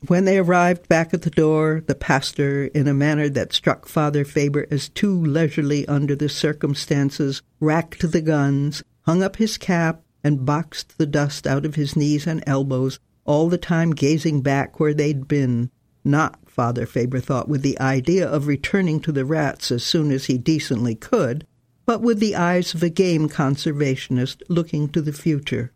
When 0.05 0.25
they 0.25 0.37
arrived 0.37 0.87
back 0.87 1.11
at 1.13 1.23
the 1.23 1.31
door, 1.31 1.81
the 1.87 1.95
pastor, 1.95 2.65
in 2.65 2.87
a 2.87 2.93
manner 2.93 3.29
that 3.29 3.51
struck 3.51 3.87
Father 3.87 4.23
Faber 4.23 4.67
as 4.69 4.89
too 4.89 5.25
leisurely 5.25 5.87
under 5.87 6.15
the 6.15 6.29
circumstances, 6.29 7.41
racked 7.59 8.11
the 8.11 8.21
guns, 8.21 8.83
hung 9.01 9.23
up 9.23 9.37
his 9.37 9.57
cap, 9.57 10.03
and 10.23 10.45
boxed 10.45 10.99
the 10.99 11.07
dust 11.07 11.47
out 11.47 11.65
of 11.65 11.75
his 11.75 11.95
knees 11.95 12.27
and 12.27 12.43
elbows, 12.45 12.99
all 13.25 13.49
the 13.49 13.57
time 13.57 13.91
gazing 13.91 14.41
back 14.41 14.79
where 14.79 14.93
they'd 14.93 15.27
been, 15.27 15.71
not, 16.03 16.39
Father 16.47 16.85
Faber 16.85 17.19
thought, 17.19 17.49
with 17.49 17.63
the 17.63 17.79
idea 17.79 18.27
of 18.27 18.45
returning 18.45 18.99
to 18.99 19.11
the 19.11 19.25
rats 19.25 19.71
as 19.71 19.83
soon 19.83 20.11
as 20.11 20.25
he 20.25 20.37
decently 20.37 20.93
could, 20.93 21.45
but 21.87 22.01
with 22.01 22.19
the 22.19 22.35
eyes 22.35 22.75
of 22.75 22.83
a 22.83 22.89
game 22.89 23.27
conservationist 23.27 24.43
looking 24.47 24.89
to 24.89 25.01
the 25.01 25.13
future. 25.13 25.71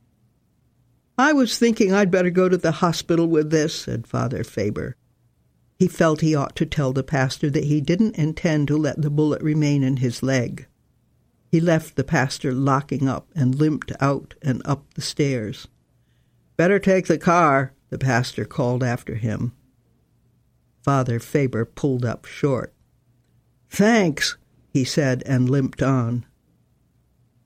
I 1.17 1.33
was 1.33 1.57
thinking 1.57 1.93
I'd 1.93 2.11
better 2.11 2.29
go 2.29 2.49
to 2.49 2.57
the 2.57 2.71
hospital 2.71 3.27
with 3.27 3.51
this, 3.51 3.75
said 3.75 4.07
Father 4.07 4.43
Faber. 4.43 4.95
He 5.77 5.87
felt 5.87 6.21
he 6.21 6.35
ought 6.35 6.55
to 6.57 6.65
tell 6.65 6.93
the 6.93 7.03
pastor 7.03 7.49
that 7.49 7.63
he 7.65 7.81
didn't 7.81 8.15
intend 8.15 8.67
to 8.67 8.77
let 8.77 9.01
the 9.01 9.09
bullet 9.09 9.41
remain 9.41 9.83
in 9.83 9.97
his 9.97 10.21
leg. 10.21 10.67
He 11.51 11.59
left 11.59 11.95
the 11.95 12.03
pastor 12.03 12.53
locking 12.53 13.09
up 13.09 13.27
and 13.35 13.55
limped 13.55 13.91
out 13.99 14.35
and 14.41 14.61
up 14.63 14.93
the 14.93 15.01
stairs. 15.01 15.67
Better 16.55 16.79
take 16.79 17.07
the 17.07 17.17
car, 17.17 17.73
the 17.89 17.97
pastor 17.97 18.45
called 18.45 18.83
after 18.83 19.15
him. 19.15 19.53
Father 20.83 21.19
Faber 21.19 21.65
pulled 21.65 22.05
up 22.05 22.25
short. 22.25 22.73
Thanks, 23.69 24.37
he 24.69 24.83
said 24.83 25.23
and 25.25 25.49
limped 25.49 25.81
on. 25.81 26.25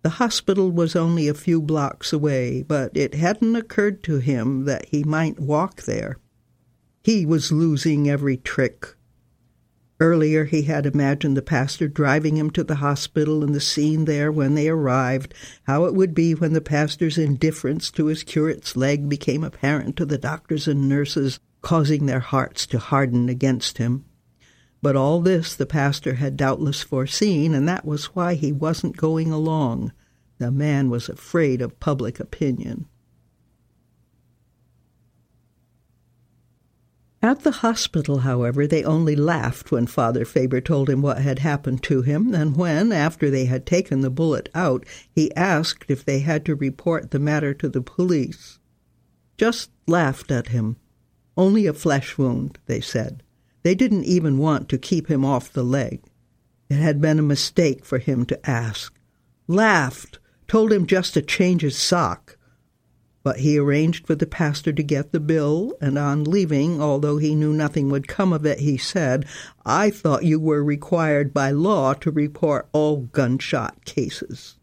The 0.06 0.22
hospital 0.22 0.70
was 0.70 0.96
only 0.96 1.28
a 1.28 1.34
few 1.34 1.60
blocks 1.60 2.14
away, 2.14 2.62
but 2.62 2.96
it 2.96 3.16
hadn't 3.16 3.56
occurred 3.56 4.04
to 4.04 4.20
him 4.20 4.66
that 4.66 4.86
he 4.90 5.04
might 5.04 5.40
walk 5.40 5.82
there. 5.86 6.18
He 7.04 7.26
was 7.26 7.52
losing 7.52 8.08
every 8.08 8.38
trick. 8.38 8.96
Earlier, 10.00 10.46
he 10.46 10.62
had 10.62 10.86
imagined 10.86 11.36
the 11.36 11.42
pastor 11.42 11.88
driving 11.88 12.38
him 12.38 12.52
to 12.52 12.64
the 12.64 12.76
hospital 12.76 13.44
and 13.44 13.56
the 13.56 13.60
scene 13.60 14.06
there 14.06 14.32
when 14.32 14.54
they 14.54 14.70
arrived, 14.70 15.34
how 15.64 15.86
it 15.86 15.96
would 15.96 16.14
be 16.14 16.36
when 16.36 16.54
the 16.54 16.62
pastor's 16.62 17.18
indifference 17.18 17.90
to 17.90 18.06
his 18.06 18.22
curate's 18.22 18.76
leg 18.76 19.10
became 19.10 19.44
apparent 19.44 19.96
to 19.96 20.06
the 20.06 20.20
doctors 20.20 20.68
and 20.68 20.88
nurses, 20.88 21.40
causing 21.64 22.06
their 22.06 22.20
hearts 22.20 22.68
to 22.68 22.78
harden 22.78 23.28
against 23.28 23.80
him. 23.80 24.06
But 24.82 24.96
all 24.96 25.22
this 25.22 25.56
the 25.56 25.66
pastor 25.66 26.16
had 26.16 26.38
doubtless 26.38 26.84
foreseen, 26.84 27.54
and 27.54 27.68
that 27.68 27.86
was 27.86 28.16
why 28.16 28.36
he 28.36 28.52
wasn't 28.52 28.98
going 28.98 29.32
along. 29.32 29.92
The 30.38 30.52
man 30.52 30.90
was 30.90 31.10
afraid 31.10 31.62
of 31.62 31.80
public 31.80 32.20
opinion. 32.20 32.88
At 37.26 37.42
the 37.42 37.52
hospital, 37.52 38.20
however, 38.20 38.68
they 38.68 38.84
only 38.84 39.16
laughed 39.16 39.72
when 39.72 39.88
Father 39.88 40.26
Faber 40.26 40.62
told 40.62 40.92
him 40.92 41.02
what 41.02 41.18
had 41.18 41.40
happened 41.40 41.82
to 41.84 42.04
him, 42.04 42.36
and 42.36 42.56
when, 42.56 42.92
after 42.92 43.32
they 43.32 43.46
had 43.46 43.66
taken 43.66 44.02
the 44.02 44.12
bullet 44.12 44.48
out, 44.54 44.86
he 45.10 45.36
asked 45.36 45.90
if 45.90 46.06
they 46.06 46.20
had 46.20 46.46
to 46.46 46.54
report 46.54 47.10
the 47.10 47.18
matter 47.18 47.52
to 47.56 47.68
the 47.68 47.82
police. 47.82 48.60
Just 49.38 49.72
laughed 49.88 50.30
at 50.30 50.50
him. 50.50 50.78
Only 51.36 51.66
a 51.66 51.74
flesh 51.74 52.16
wound, 52.16 52.60
they 52.68 52.80
said. 52.80 53.24
They 53.66 53.74
didn't 53.74 54.04
even 54.04 54.38
want 54.38 54.70
to 54.70 54.78
keep 54.78 55.10
him 55.10 55.26
off 55.26 55.52
the 55.52 55.64
leg. 55.64 56.04
It 56.70 56.76
had 56.76 57.02
been 57.02 57.18
a 57.18 57.24
mistake 57.24 57.84
for 57.84 57.98
him 57.98 58.24
to 58.28 58.48
ask. 58.48 58.94
Laughed, 59.48 60.20
told 60.48 60.72
him 60.72 60.86
just 60.86 61.16
to 61.16 61.24
change 61.24 61.64
his 61.64 61.76
sock. 61.76 62.38
But 63.24 63.40
he 63.40 63.58
arranged 63.58 64.06
for 64.06 64.14
the 64.14 64.28
pastor 64.28 64.72
to 64.72 64.84
get 64.84 65.12
the 65.12 65.20
bill, 65.20 65.74
and 65.82 65.98
on 65.98 66.26
leaving, 66.26 66.80
although 66.80 67.18
he 67.18 67.34
knew 67.34 67.54
nothing 67.54 67.90
would 67.90 68.08
come 68.08 68.34
of 68.34 68.46
it, 68.46 68.60
he 68.60 68.78
said, 68.78 69.26
I 69.66 69.90
thought 69.90 70.26
you 70.26 70.40
were 70.40 70.64
required 70.64 71.34
by 71.34 71.50
law 71.50 71.96
to 71.96 72.12
report 72.12 72.70
all 72.72 72.98
gunshot 72.98 73.84
cases. 73.84 74.60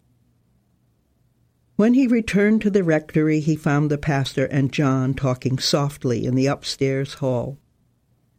When 1.75 1.95
he 1.95 2.07
returned 2.07 2.62
to 2.62 2.71
the 2.71 2.85
rectory, 2.85 3.41
he 3.41 3.57
found 3.57 3.91
the 3.91 3.99
pastor 3.99 4.45
and 4.45 4.73
John 4.73 5.12
talking 5.12 5.59
softly 5.59 6.25
in 6.25 6.37
the 6.37 6.47
upstairs 6.47 7.15
hall. 7.15 7.59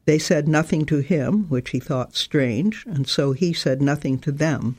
They 0.05 0.19
said 0.19 0.47
nothing 0.47 0.85
to 0.87 0.97
him, 0.97 1.43
which 1.49 1.69
he 1.69 1.79
thought 1.79 2.15
strange, 2.15 2.85
and 2.87 3.07
so 3.07 3.31
he 3.31 3.53
said 3.53 3.81
nothing 3.81 4.19
to 4.19 4.31
them. 4.31 4.77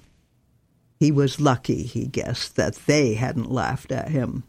He 1.00 1.10
was 1.10 1.40
lucky, 1.40 1.82
he 1.82 2.06
guessed, 2.06 2.56
that 2.56 2.78
they 2.86 3.14
hadn't 3.14 3.50
laughed 3.50 3.90
at 3.90 4.10
him. 4.10 4.44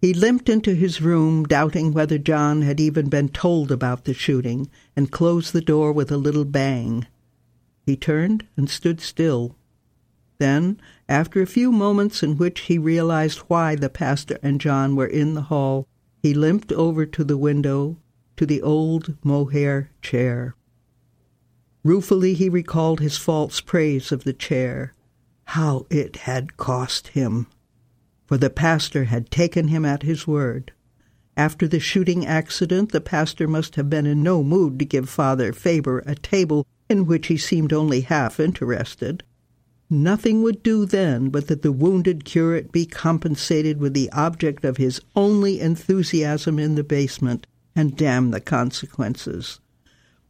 He 0.00 0.12
limped 0.12 0.48
into 0.48 0.74
his 0.74 1.00
room, 1.00 1.44
doubting 1.44 1.92
whether 1.92 2.18
John 2.18 2.62
had 2.62 2.80
even 2.80 3.08
been 3.08 3.28
told 3.28 3.70
about 3.70 4.04
the 4.04 4.14
shooting, 4.14 4.68
and 4.96 5.12
closed 5.12 5.52
the 5.52 5.60
door 5.60 5.92
with 5.92 6.10
a 6.10 6.16
little 6.16 6.44
bang. 6.44 7.06
He 7.86 7.96
turned 7.96 8.46
and 8.56 8.68
stood 8.68 9.00
still. 9.00 9.54
Then, 10.38 10.80
after 11.08 11.40
a 11.40 11.46
few 11.46 11.70
moments 11.70 12.24
in 12.24 12.36
which 12.36 12.60
he 12.62 12.78
realized 12.78 13.38
why 13.46 13.76
the 13.76 13.88
pastor 13.88 14.38
and 14.42 14.60
John 14.60 14.96
were 14.96 15.06
in 15.06 15.34
the 15.34 15.42
hall, 15.42 15.86
he 16.20 16.34
limped 16.34 16.72
over 16.72 17.06
to 17.06 17.22
the 17.22 17.36
window, 17.36 17.96
to 18.36 18.46
the 18.46 18.62
old 18.62 19.16
mohair 19.22 19.90
chair. 20.00 20.54
Ruefully 21.84 22.34
he 22.34 22.48
recalled 22.48 23.00
his 23.00 23.16
false 23.16 23.60
praise 23.60 24.12
of 24.12 24.24
the 24.24 24.32
chair. 24.32 24.94
How 25.46 25.86
it 25.90 26.16
had 26.16 26.56
cost 26.56 27.08
him! 27.08 27.46
for 28.26 28.38
the 28.38 28.48
pastor 28.48 29.04
had 29.04 29.30
taken 29.30 29.68
him 29.68 29.84
at 29.84 30.04
his 30.04 30.26
word. 30.26 30.72
After 31.36 31.68
the 31.68 31.80
shooting 31.80 32.24
accident, 32.24 32.90
the 32.90 33.00
pastor 33.00 33.46
must 33.46 33.76
have 33.76 33.90
been 33.90 34.06
in 34.06 34.22
no 34.22 34.42
mood 34.42 34.78
to 34.78 34.86
give 34.86 35.10
Father 35.10 35.52
Faber 35.52 35.98
a 36.06 36.14
table 36.14 36.66
in 36.88 37.04
which 37.04 37.26
he 37.26 37.36
seemed 37.36 37.72
only 37.72 38.00
half 38.00 38.40
interested. 38.40 39.22
Nothing 39.90 40.42
would 40.42 40.62
do 40.62 40.86
then 40.86 41.28
but 41.28 41.48
that 41.48 41.60
the 41.60 41.72
wounded 41.72 42.24
curate 42.24 42.72
be 42.72 42.86
compensated 42.86 43.78
with 43.78 43.92
the 43.92 44.10
object 44.12 44.64
of 44.64 44.78
his 44.78 45.00
only 45.14 45.60
enthusiasm 45.60 46.58
in 46.58 46.74
the 46.74 46.84
basement, 46.84 47.46
and 47.74 47.96
damn 47.96 48.30
the 48.30 48.40
consequences. 48.40 49.60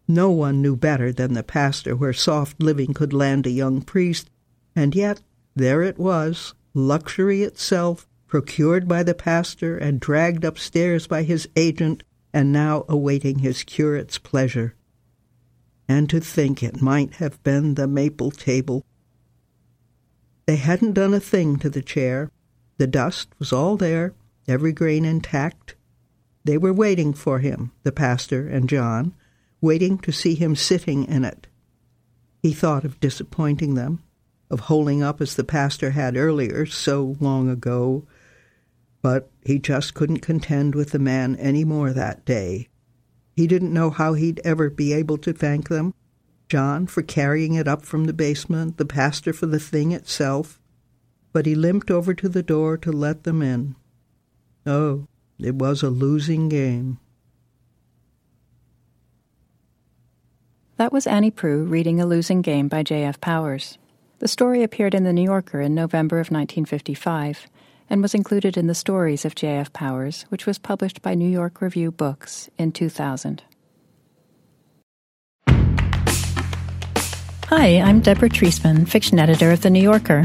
No 0.09 0.31
one 0.31 0.61
knew 0.61 0.77
better 0.77 1.13
than 1.13 1.35
the 1.35 1.43
pastor 1.43 1.97
where 1.97 2.13
soft 2.13 2.63
living 2.63 2.93
could 2.93 3.13
land 3.13 3.47
a 3.47 3.51
young 3.51 3.83
priest, 3.83 4.31
and 4.75 4.95
yet 4.95 5.23
there 5.55 5.83
it 5.83 5.99
was, 5.99 6.55
luxury 6.75 7.43
itself, 7.43 8.09
procured 8.27 8.89
by 8.89 9.03
the 9.03 9.15
pastor 9.15 9.77
and 9.77 10.01
dragged 10.01 10.45
upstairs 10.45 11.07
by 11.07 11.23
his 11.23 11.49
agent, 11.55 12.03
and 12.33 12.51
now 12.51 12.85
awaiting 12.89 13.41
his 13.41 13.63
curate's 13.63 14.19
pleasure. 14.19 14.75
And 15.87 16.09
to 16.09 16.21
think 16.21 16.63
it 16.63 16.81
might 16.81 17.15
have 17.15 17.43
been 17.43 17.75
the 17.75 17.87
maple 17.87 18.31
table. 18.31 18.87
They 20.47 20.57
hadn't 20.57 20.95
done 20.95 21.13
a 21.13 21.21
thing 21.21 21.59
to 21.59 21.69
the 21.69 21.83
chair. 21.83 22.31
The 22.79 22.87
dust 22.87 23.29
was 23.39 23.53
all 23.53 23.77
there, 23.77 24.15
every 24.49 24.73
grain 24.73 25.05
intact. 25.05 25.77
They 26.45 26.59
were 26.59 26.73
waiting 26.73 27.13
for 27.13 27.39
him, 27.39 27.73
the 27.83 27.93
pastor 27.93 28.49
and 28.49 28.69
John, 28.69 29.15
waiting 29.61 29.99
to 29.99 30.13
see 30.13 30.35
him 30.35 30.57
sitting 30.57 31.05
in 31.05 31.25
it. 31.25 31.47
He 32.43 32.53
thought 32.53 32.85
of 32.85 33.01
disappointing 33.01 33.75
them 33.75 34.03
of 34.53 34.61
holding 34.61 35.03
up 35.03 35.23
as 35.23 35.35
the 35.35 35.45
pastor 35.45 35.91
had 35.93 36.15
earlier, 36.15 36.67
so 36.67 37.17
long 37.21 37.49
ago. 37.49 38.05
But 39.01 39.31
he 39.47 39.59
just 39.59 39.95
couldn't 39.95 40.19
contend 40.19 40.75
with 40.75 40.91
the 40.91 40.99
man 40.99 41.37
any 41.37 41.65
more 41.65 41.93
that 41.93 42.27
day. 42.27 42.69
He 43.35 43.47
didn't 43.47 43.73
know 43.73 43.89
how 43.89 44.13
he'd 44.13 44.43
ever 44.45 44.69
be 44.69 44.93
able 44.93 45.17
to 45.19 45.33
thank 45.33 45.71
them 45.71 45.95
John 46.51 46.87
for 46.87 47.01
carrying 47.01 47.55
it 47.55 47.67
up 47.67 47.83
from 47.83 48.05
the 48.05 48.13
basement, 48.13 48.77
the 48.77 48.85
pastor 48.85 49.33
for 49.33 49.47
the 49.47 49.59
thing 49.59 49.91
itself. 49.91 50.61
But 51.33 51.47
he 51.47 51.55
limped 51.55 51.91
over 51.91 52.13
to 52.13 52.29
the 52.29 52.43
door 52.43 52.77
to 52.77 52.93
let 52.93 53.25
them 53.25 53.41
in. 53.41 53.75
Oh, 54.67 55.07
it 55.45 55.57
was 55.57 55.83
a 55.83 55.91
losing 55.91 56.49
game. 56.49 56.99
That 60.77 60.93
was 60.93 61.07
Annie 61.07 61.31
Proulx 61.31 61.71
reading 61.71 62.01
A 62.01 62.07
Losing 62.07 62.43
Game 62.43 62.69
by 62.69 62.83
J.F. 62.83 63.21
Powers. 63.21 63.79
The 64.19 64.29
story 64.29 64.63
appeared 64.63 64.95
in 64.95 65.05
The 65.05 65.13
New 65.13 65.25
Yorker 65.25 65.61
in 65.61 65.75
November 65.75 66.17
of 66.17 66.31
1955 66.31 67.47
and 67.91 68.03
was 68.03 68.15
included 68.15 68.57
in 68.57 68.69
the 68.69 68.75
Stories 68.75 69.25
of 69.25 69.35
J.F. 69.35 69.73
Powers, 69.73 70.23
which 70.29 70.47
was 70.47 70.59
published 70.59 71.03
by 71.03 71.15
New 71.15 71.29
York 71.29 71.61
Review 71.61 71.91
Books 71.91 72.49
in 72.57 72.73
2000. 72.73 73.43
Hi, 77.47 77.81
I'm 77.81 78.01
Deborah 78.01 78.31
Treisman, 78.31 78.89
fiction 78.89 79.19
editor 79.19 79.53
of 79.53 79.61
The 79.61 79.71
New 79.71 79.83
Yorker. 79.83 80.25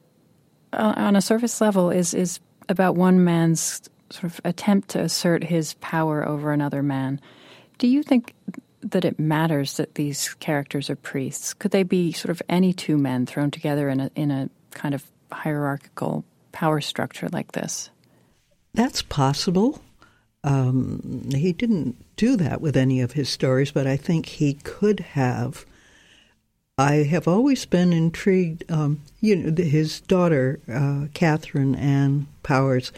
on 0.73 1.15
a 1.15 1.21
surface 1.21 1.61
level 1.61 1.89
is, 1.89 2.13
is 2.13 2.39
about 2.69 2.95
one 2.95 3.23
man's 3.23 3.81
sort 4.09 4.25
of 4.25 4.41
attempt 4.43 4.89
to 4.89 4.99
assert 4.99 5.43
his 5.43 5.73
power 5.75 6.27
over 6.27 6.51
another 6.51 6.83
man. 6.83 7.19
Do 7.77 7.87
you 7.87 8.03
think 8.03 8.33
that 8.81 9.05
it 9.05 9.19
matters 9.19 9.77
that 9.77 9.95
these 9.95 10.33
characters 10.35 10.89
are 10.89 10.95
priests? 10.95 11.53
Could 11.53 11.71
they 11.71 11.83
be 11.83 12.11
sort 12.11 12.31
of 12.31 12.41
any 12.49 12.73
two 12.73 12.97
men 12.97 13.25
thrown 13.25 13.51
together 13.51 13.89
in 13.89 13.99
a 13.99 14.11
in 14.15 14.31
a 14.31 14.49
kind 14.71 14.93
of 14.93 15.05
hierarchical 15.31 16.25
power 16.51 16.81
structure 16.81 17.29
like 17.31 17.53
this? 17.53 17.89
That's 18.73 19.01
possible. 19.01 19.81
Um, 20.43 21.29
he 21.33 21.53
didn't 21.53 22.03
do 22.15 22.35
that 22.37 22.61
with 22.61 22.75
any 22.75 23.01
of 23.01 23.11
his 23.11 23.29
stories, 23.29 23.71
but 23.71 23.85
I 23.85 23.97
think 23.97 24.25
he 24.25 24.55
could 24.55 24.99
have. 24.99 25.65
I 26.81 27.03
have 27.03 27.27
always 27.27 27.65
been 27.65 27.93
intrigued. 27.93 28.69
Um, 28.71 29.03
you 29.19 29.35
know, 29.35 29.63
his 29.63 30.01
daughter, 30.01 30.59
uh, 30.67 31.09
Katherine 31.13 31.75
Ann 31.75 32.25
Powers, 32.41 32.91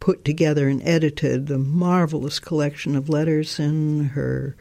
put 0.00 0.24
together 0.24 0.68
and 0.68 0.82
edited 0.82 1.46
the 1.46 1.58
marvelous 1.58 2.40
collection 2.40 2.96
of 2.96 3.08
letters 3.08 3.60
in 3.60 4.06
her 4.06 4.56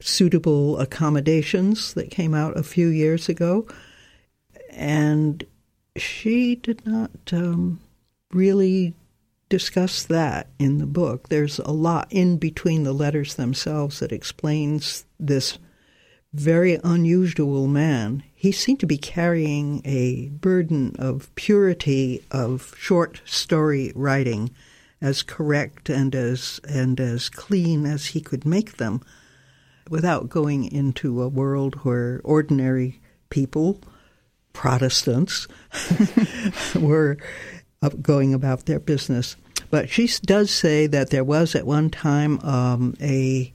suitable 0.00 0.78
accommodations 0.78 1.92
that 1.92 2.10
came 2.10 2.32
out 2.32 2.56
a 2.56 2.62
few 2.62 2.88
years 2.88 3.28
ago. 3.28 3.68
And 4.70 5.44
she 5.96 6.54
did 6.54 6.86
not 6.86 7.10
um, 7.30 7.78
really 8.32 8.94
discuss 9.50 10.04
that 10.04 10.48
in 10.58 10.78
the 10.78 10.86
book. 10.86 11.28
There's 11.28 11.58
a 11.58 11.72
lot 11.72 12.06
in 12.10 12.38
between 12.38 12.84
the 12.84 12.94
letters 12.94 13.34
themselves 13.34 13.98
that 13.98 14.12
explains 14.12 15.04
this 15.18 15.58
very 16.32 16.78
unusual 16.84 17.66
man. 17.66 18.22
He 18.34 18.52
seemed 18.52 18.80
to 18.80 18.86
be 18.86 18.98
carrying 18.98 19.82
a 19.84 20.28
burden 20.28 20.94
of 20.98 21.34
purity 21.34 22.24
of 22.30 22.74
short 22.78 23.20
story 23.24 23.92
writing 23.94 24.50
as 25.00 25.22
correct 25.22 25.88
and 25.88 26.14
as 26.14 26.60
and 26.68 27.00
as 27.00 27.28
clean 27.28 27.86
as 27.86 28.06
he 28.06 28.20
could 28.20 28.44
make 28.44 28.76
them 28.76 29.00
without 29.88 30.28
going 30.28 30.64
into 30.64 31.22
a 31.22 31.28
world 31.28 31.74
where 31.76 32.20
ordinary 32.22 33.00
people, 33.28 33.80
Protestants, 34.52 35.48
were 36.74 37.16
going 38.02 38.34
about 38.34 38.66
their 38.66 38.78
business. 38.78 39.36
But 39.70 39.88
she 39.88 40.08
does 40.22 40.50
say 40.50 40.86
that 40.86 41.10
there 41.10 41.24
was 41.24 41.54
at 41.54 41.66
one 41.66 41.90
time 41.90 42.40
um, 42.40 42.96
a 43.00 43.52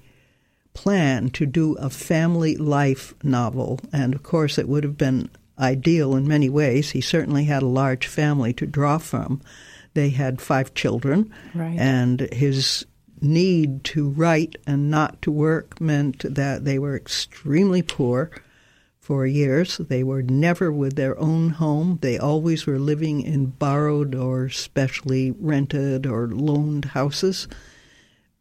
plan 0.75 1.29
to 1.31 1.47
do 1.47 1.73
a 1.77 1.89
family 1.89 2.55
life 2.55 3.15
novel, 3.23 3.79
and 3.91 4.13
of 4.13 4.21
course 4.21 4.59
it 4.59 4.67
would 4.67 4.83
have 4.83 4.97
been 4.97 5.29
ideal 5.57 6.15
in 6.15 6.27
many 6.27 6.49
ways. 6.49 6.91
He 6.91 7.01
certainly 7.01 7.45
had 7.45 7.63
a 7.63 7.67
large 7.67 8.05
family 8.05 8.53
to 8.53 8.67
draw 8.67 8.99
from. 8.99 9.41
They 9.95 10.09
had 10.09 10.41
five 10.41 10.75
children, 10.75 11.33
right. 11.55 11.79
and 11.79 12.19
his 12.31 12.85
need 13.21 13.83
to 13.85 14.09
write 14.09 14.57
and 14.67 14.91
not 14.91 15.21
to 15.23 15.31
work 15.31 15.79
meant 15.81 16.19
that 16.35 16.65
they 16.65 16.77
were 16.77 16.95
extremely 16.95 17.81
poor 17.81 18.29
for 18.99 19.25
years. 19.25 19.77
They 19.77 20.03
were 20.03 20.21
never 20.21 20.71
with 20.71 20.95
their 20.95 21.17
own 21.17 21.51
home. 21.51 21.99
They 22.01 22.17
always 22.17 22.65
were 22.65 22.79
living 22.79 23.21
in 23.21 23.47
borrowed 23.47 24.13
or 24.13 24.49
specially 24.49 25.31
rented 25.31 26.05
or 26.05 26.27
loaned 26.27 26.85
houses 26.85 27.47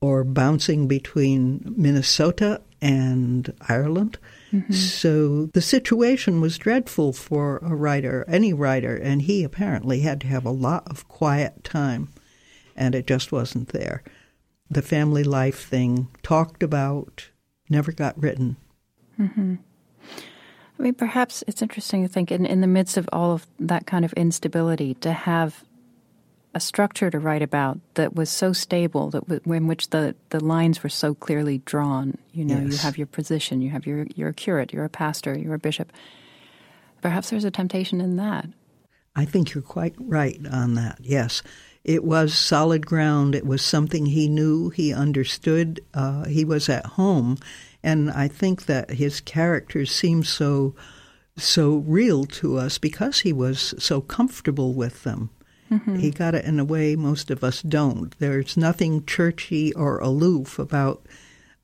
or 0.01 0.25
bouncing 0.25 0.87
between 0.87 1.75
Minnesota 1.77 2.61
and 2.81 3.53
Ireland. 3.69 4.19
Mm-hmm. 4.53 4.73
So 4.73 5.47
the 5.47 5.63
situation 5.63 6.41
was 6.41 6.59
dreadful 6.59 7.13
for 7.13 7.59
a 7.59 7.75
writer, 7.75 8.25
any 8.29 8.53
writer, 8.53 8.97
and 8.97 9.23
he 9.23 9.43
apparently 9.43 10.01
had 10.01 10.21
to 10.21 10.27
have 10.27 10.45
a 10.45 10.51
lot 10.51 10.87
of 10.89 11.09
quiet 11.09 11.65
time, 11.65 12.09
and 12.77 12.95
it 12.95 13.07
just 13.07 13.33
wasn't 13.33 13.69
there 13.69 14.03
the 14.71 14.83
family 14.83 15.25
life 15.25 15.67
thing 15.67 16.09
talked 16.23 16.63
about, 16.63 17.31
never 17.69 17.93
got 17.93 18.21
written. 18.21 18.57
Mm-hmm. 19.19 19.55
I 20.79 20.83
mean, 20.83 20.95
perhaps 20.95 21.45
it's 21.47 21.63
interesting 21.63 22.03
to 22.03 22.09
think 22.09 22.33
in, 22.33 22.45
in 22.45 22.61
the 22.61 22.67
midst 22.67 22.97
of 22.97 23.09
all 23.13 23.33
of 23.33 23.47
that 23.61 23.87
kind 23.87 24.05
of 24.05 24.13
instability 24.15 24.95
to 24.95 25.13
have 25.13 25.65
a 26.55 26.61
structure 26.61 27.11
to 27.11 27.19
write 27.19 27.43
about 27.43 27.79
that 27.95 28.15
was 28.15 28.31
so 28.31 28.53
stable 28.53 29.11
that 29.11 29.29
w- 29.29 29.53
in 29.53 29.67
which 29.67 29.91
the, 29.91 30.15
the 30.31 30.43
lines 30.43 30.83
were 30.83 30.89
so 30.89 31.15
clearly 31.15 31.59
drawn. 31.59 32.17
You 32.33 32.45
know, 32.45 32.59
yes. 32.59 32.73
you 32.73 32.79
have 32.79 32.99
your 32.99 33.07
position, 33.07 33.61
you 33.61 33.71
have 33.71 33.87
your 33.87 34.07
you're 34.15 34.31
a 34.31 34.35
curate, 34.35 34.73
you're 34.73 34.85
a 34.85 34.91
pastor, 34.91 35.37
you're 35.37 35.55
a 35.55 35.59
bishop. 35.59 35.93
Perhaps 37.03 37.31
there's 37.31 37.45
a 37.45 37.51
temptation 37.51 38.01
in 38.01 38.17
that. 38.17 38.47
I 39.17 39.25
think 39.25 39.55
you're 39.55 39.63
quite 39.63 39.95
right 39.99 40.41
on 40.51 40.75
that. 40.75 40.99
Yes, 41.01 41.43
it 41.85 42.03
was 42.03 42.35
solid 42.35 42.87
ground. 42.87 43.35
It 43.35 43.47
was 43.47 43.63
something 43.63 44.07
he 44.07 44.29
knew, 44.29 44.71
he 44.71 44.93
understood, 44.93 45.81
uh, 45.93 46.25
he 46.25 46.45
was 46.45 46.69
at 46.69 46.87
home. 46.87 47.37
And 47.83 48.11
I 48.11 48.29
think 48.29 48.67
that 48.67 48.91
his 48.91 49.21
characters 49.21 49.91
seem 49.91 50.25
so 50.25 50.75
so 51.37 51.79
real 51.79 52.25
to 52.25 52.57
us 52.57 52.79
because 52.79 53.21
he 53.21 53.33
was 53.33 53.75
so 53.79 54.01
comfortable 54.01 54.73
with 54.73 55.03
them. 55.03 55.31
Mm-hmm. 55.75 55.97
He 55.97 56.11
got 56.11 56.35
it 56.35 56.45
in 56.45 56.59
a 56.59 56.65
way 56.65 56.97
most 56.97 57.31
of 57.31 57.43
us 57.45 57.63
don't. 57.63 58.17
There's 58.19 58.57
nothing 58.57 59.05
churchy 59.07 59.73
or 59.75 59.99
aloof 59.99 60.59
about 60.59 61.05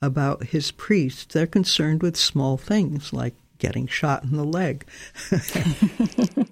about 0.03 0.45
his 0.45 0.71
priests. 0.71 1.33
They're 1.33 1.47
concerned 1.47 2.03
with 2.03 2.17
small 2.17 2.57
things 2.57 3.13
like 3.13 3.35
getting 3.59 3.87
shot 3.87 4.25
in 4.25 4.37
the 4.37 4.45
leg. 4.45 4.87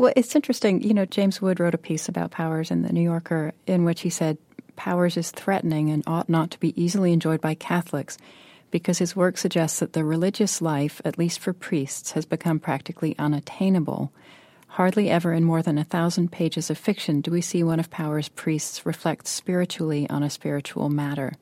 Well, 0.00 0.14
it's 0.16 0.34
interesting. 0.34 0.80
You 0.80 0.94
know, 0.94 1.04
James 1.04 1.42
Wood 1.42 1.60
wrote 1.60 1.74
a 1.74 1.78
piece 1.78 2.08
about 2.08 2.30
Powers 2.30 2.70
in 2.70 2.80
the 2.80 2.90
New 2.90 3.02
Yorker 3.02 3.52
in 3.66 3.84
which 3.84 4.00
he 4.00 4.08
said 4.08 4.38
Powers 4.74 5.18
is 5.18 5.30
threatening 5.30 5.90
and 5.90 6.02
ought 6.06 6.30
not 6.30 6.50
to 6.52 6.58
be 6.58 6.80
easily 6.82 7.12
enjoyed 7.12 7.42
by 7.42 7.52
Catholics 7.52 8.16
because 8.70 8.96
his 8.96 9.14
work 9.14 9.36
suggests 9.36 9.80
that 9.80 9.92
the 9.92 10.02
religious 10.02 10.62
life, 10.62 11.02
at 11.04 11.18
least 11.18 11.38
for 11.38 11.52
priests, 11.52 12.12
has 12.12 12.24
become 12.24 12.58
practically 12.58 13.14
unattainable. 13.18 14.10
Hardly 14.74 15.10
ever 15.10 15.32
in 15.32 15.44
more 15.44 15.62
than 15.62 15.78
a 15.78 15.84
thousand 15.84 16.30
pages 16.30 16.70
of 16.70 16.78
fiction 16.78 17.20
do 17.20 17.32
we 17.32 17.40
see 17.40 17.64
one 17.64 17.80
of 17.80 17.90
Powers' 17.90 18.28
priests 18.28 18.86
reflect 18.86 19.26
spiritually 19.26 20.08
on 20.08 20.22
a 20.22 20.30
spiritual 20.30 20.88
matter. 20.88 21.32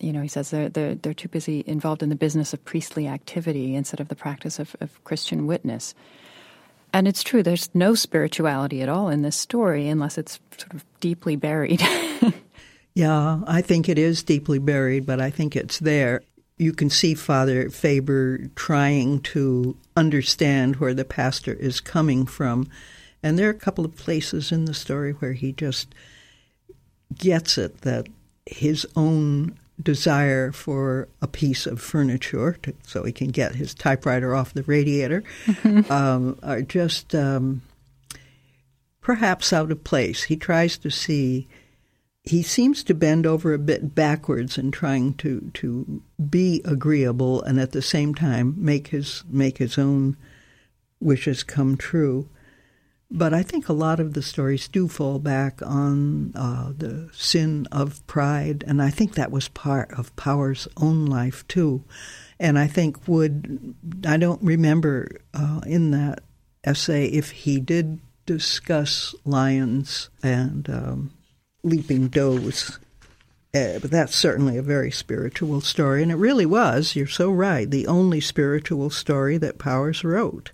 You 0.00 0.14
know, 0.14 0.22
he 0.22 0.28
says 0.28 0.50
they're, 0.50 0.70
they're, 0.70 0.94
they're 0.94 1.12
too 1.12 1.28
busy 1.28 1.62
involved 1.66 2.02
in 2.02 2.08
the 2.08 2.16
business 2.16 2.54
of 2.54 2.64
priestly 2.64 3.06
activity 3.06 3.74
instead 3.74 4.00
of 4.00 4.08
the 4.08 4.16
practice 4.16 4.58
of, 4.58 4.74
of 4.80 5.04
Christian 5.04 5.46
witness. 5.46 5.94
And 6.90 7.06
it's 7.06 7.22
true, 7.22 7.42
there's 7.42 7.68
no 7.74 7.94
spirituality 7.94 8.80
at 8.80 8.88
all 8.88 9.10
in 9.10 9.20
this 9.20 9.36
story 9.36 9.86
unless 9.86 10.16
it's 10.16 10.40
sort 10.56 10.72
of 10.72 10.86
deeply 11.00 11.36
buried. 11.36 11.82
yeah, 12.94 13.40
I 13.46 13.60
think 13.60 13.90
it 13.90 13.98
is 13.98 14.22
deeply 14.22 14.58
buried, 14.58 15.04
but 15.04 15.20
I 15.20 15.28
think 15.28 15.54
it's 15.54 15.80
there. 15.80 16.22
You 16.58 16.72
can 16.72 16.88
see 16.88 17.14
Father 17.14 17.68
Faber 17.68 18.48
trying 18.54 19.20
to 19.20 19.76
understand 19.96 20.76
where 20.76 20.94
the 20.94 21.04
pastor 21.04 21.52
is 21.52 21.80
coming 21.80 22.24
from. 22.24 22.68
And 23.22 23.38
there 23.38 23.48
are 23.48 23.50
a 23.50 23.54
couple 23.54 23.84
of 23.84 23.96
places 23.96 24.52
in 24.52 24.64
the 24.64 24.74
story 24.74 25.12
where 25.12 25.34
he 25.34 25.52
just 25.52 25.94
gets 27.14 27.58
it 27.58 27.82
that 27.82 28.06
his 28.46 28.86
own 28.96 29.58
desire 29.82 30.52
for 30.52 31.08
a 31.20 31.26
piece 31.26 31.66
of 31.66 31.80
furniture 31.80 32.56
to, 32.62 32.74
so 32.84 33.04
he 33.04 33.12
can 33.12 33.28
get 33.28 33.54
his 33.54 33.74
typewriter 33.74 34.34
off 34.34 34.54
the 34.54 34.62
radiator 34.62 35.22
mm-hmm. 35.44 35.92
um, 35.92 36.38
are 36.42 36.62
just 36.62 37.14
um, 37.14 37.60
perhaps 39.00 39.52
out 39.52 39.70
of 39.70 39.84
place. 39.84 40.24
He 40.24 40.36
tries 40.36 40.78
to 40.78 40.90
see. 40.90 41.48
He 42.26 42.42
seems 42.42 42.82
to 42.84 42.94
bend 42.94 43.24
over 43.24 43.54
a 43.54 43.58
bit 43.58 43.94
backwards 43.94 44.58
in 44.58 44.72
trying 44.72 45.14
to, 45.14 45.50
to 45.54 46.02
be 46.28 46.60
agreeable 46.64 47.40
and 47.42 47.60
at 47.60 47.70
the 47.70 47.82
same 47.82 48.16
time 48.16 48.54
make 48.58 48.88
his 48.88 49.22
make 49.30 49.58
his 49.58 49.78
own 49.78 50.16
wishes 51.00 51.44
come 51.44 51.76
true. 51.76 52.28
But 53.08 53.32
I 53.32 53.44
think 53.44 53.68
a 53.68 53.72
lot 53.72 54.00
of 54.00 54.14
the 54.14 54.22
stories 54.22 54.66
do 54.66 54.88
fall 54.88 55.20
back 55.20 55.62
on 55.62 56.32
uh, 56.34 56.72
the 56.76 57.08
sin 57.12 57.68
of 57.70 58.04
pride, 58.08 58.64
and 58.66 58.82
I 58.82 58.90
think 58.90 59.14
that 59.14 59.30
was 59.30 59.46
part 59.46 59.92
of 59.92 60.14
Power's 60.16 60.66
own 60.76 61.06
life 61.06 61.46
too. 61.46 61.84
And 62.40 62.58
I 62.58 62.66
think 62.66 63.06
Wood, 63.06 63.76
I 64.04 64.16
don't 64.16 64.42
remember 64.42 65.20
uh, 65.32 65.60
in 65.64 65.92
that 65.92 66.24
essay 66.64 67.06
if 67.06 67.30
he 67.30 67.60
did 67.60 68.00
discuss 68.26 69.14
lions 69.24 70.10
and 70.20 70.68
um, 70.68 71.12
leaping 71.66 72.08
does. 72.08 72.78
Uh, 73.54 73.78
but 73.78 73.90
that's 73.90 74.14
certainly 74.14 74.56
a 74.58 74.62
very 74.62 74.90
spiritual 74.90 75.60
story, 75.60 76.02
and 76.02 76.12
it 76.12 76.16
really 76.16 76.46
was. 76.46 76.94
You're 76.94 77.06
so 77.06 77.30
right. 77.30 77.70
The 77.70 77.86
only 77.86 78.20
spiritual 78.20 78.90
story 78.90 79.38
that 79.38 79.58
Powers 79.58 80.04
wrote. 80.04 80.52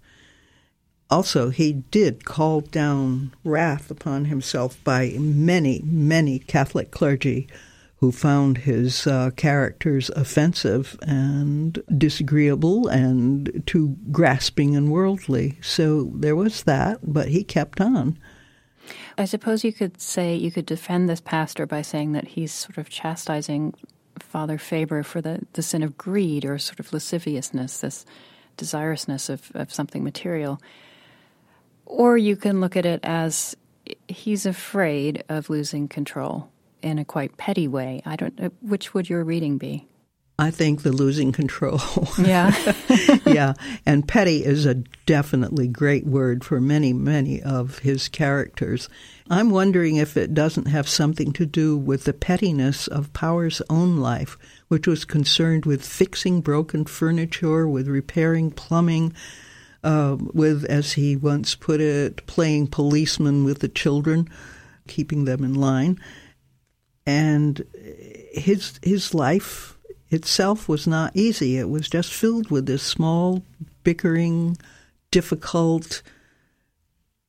Also, 1.11 1.51
he 1.51 1.73
did 1.73 2.25
call 2.25 2.61
down 2.61 3.35
wrath 3.45 3.91
upon 3.91 4.27
himself 4.27 4.83
by 4.83 5.17
many, 5.19 5.83
many 5.85 6.39
Catholic 6.39 6.91
clergy 6.91 7.49
who 7.97 8.11
found 8.11 8.59
his 8.59 9.07
uh, 9.07 9.31
characters 9.37 10.11
offensive 10.17 10.99
and 11.03 11.81
disagreeable 11.97 12.89
and 12.89 13.63
too 13.67 13.97
grasping 14.11 14.75
and 14.75 14.91
worldly. 14.91 15.59
So 15.61 16.11
there 16.15 16.35
was 16.35 16.65
that, 16.65 16.99
but 17.03 17.29
he 17.29 17.45
kept 17.45 17.81
on. 17.81 18.19
I 19.23 19.25
suppose 19.25 19.62
you 19.62 19.73
could 19.73 20.01
say 20.01 20.35
you 20.35 20.51
could 20.51 20.66
defend 20.66 21.09
this 21.09 21.20
pastor 21.20 21.64
by 21.64 21.83
saying 21.83 22.11
that 22.12 22.27
he's 22.27 22.53
sort 22.53 22.77
of 22.77 22.91
chastising 22.91 23.73
Father 24.18 24.59
Faber 24.59 25.05
for 25.05 25.20
the, 25.20 25.47
the 25.53 25.62
sin 25.62 25.85
of 25.85 25.97
greed 25.97 26.45
or 26.45 26.59
sort 26.59 26.81
of 26.81 26.93
lasciviousness, 26.93 27.81
this 27.81 28.05
desirousness 28.57 29.31
of, 29.31 29.53
of 29.55 29.73
something 29.73 30.03
material. 30.03 30.61
Or 31.87 32.18
you 32.18 32.35
can 32.35 32.61
look 32.61 32.77
at 32.77 32.85
it 32.85 32.99
as 33.05 33.57
he's 34.09 34.45
afraid 34.45 35.23
of 35.29 35.49
losing 35.49 35.87
control 35.87 36.51
in 36.83 36.99
a 36.99 37.05
quite 37.05 37.37
petty 37.37 37.68
way. 37.68 38.03
I 38.05 38.16
don't. 38.16 38.41
Uh, 38.41 38.51
which 38.61 38.93
would 38.93 39.09
your 39.09 39.23
reading 39.23 39.57
be? 39.57 39.87
I 40.39 40.51
think 40.51 40.83
the 40.83 40.93
losing 40.93 41.33
control. 41.33 41.80
Yeah. 42.18 42.55
yeah. 43.26 43.55
And 43.85 44.07
petty 44.07 44.45
is 44.45 44.64
a 44.66 44.74
definitely 45.07 45.68
great 45.68 46.07
word 46.07 46.45
for 46.45 46.61
many, 46.61 46.93
many 46.93 47.43
of 47.43 47.80
his 47.80 48.09
characters. 48.09 48.89
I'm 49.28 49.51
wondering 49.51 49.97
if 49.97 50.16
it 50.16 50.35
doesn't 50.35 50.66
have 50.66 50.89
something 50.89 51.33
to 51.35 51.47
do 51.47 51.76
with 51.76 52.05
the 52.05 52.12
pettiness 52.12 52.87
of 52.87 53.12
Power's 53.12 53.61
own 53.68 53.99
life, 53.99 54.39
which 54.68 54.87
was 54.87 55.05
concerned 55.05 55.66
with 55.66 55.85
fixing 55.85 56.41
broken 56.41 56.85
furniture, 56.85 57.68
with 57.68 57.89
repairing 57.89 58.51
plumbing, 58.51 59.14
uh, 59.85 60.16
with, 60.33 60.64
as 60.64 60.93
he 60.93 61.16
once 61.16 61.55
put 61.55 61.80
it, 61.80 62.26
playing 62.26 62.68
policeman 62.68 63.45
with 63.45 63.61
the 63.61 63.68
children, 63.68 64.28
keeping 64.87 65.24
them 65.24 65.45
in 65.45 65.55
line 65.55 66.01
and 67.07 67.64
his 68.33 68.78
his 68.83 69.12
life 69.12 69.72
itself 70.13 70.69
was 70.69 70.87
not 70.87 71.17
easy. 71.17 71.57
It 71.57 71.69
was 71.69 71.89
just 71.89 72.13
filled 72.13 72.51
with 72.51 72.67
this 72.67 72.83
small, 72.83 73.43
bickering, 73.83 74.57
difficult 75.11 76.03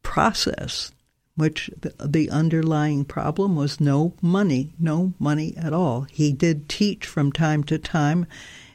process, 0.04 0.92
which 1.36 1.70
the, 1.80 2.30
underlying 2.30 3.06
problem 3.06 3.56
was 3.56 3.80
no 3.80 4.14
money, 4.22 4.74
no 4.80 5.14
money 5.18 5.56
at 5.58 5.74
all. 5.74 6.02
He 6.12 6.34
did 6.34 6.70
teach 6.70 7.06
from 7.06 7.32
time 7.32 7.64
to 7.66 7.78
time, 7.78 8.26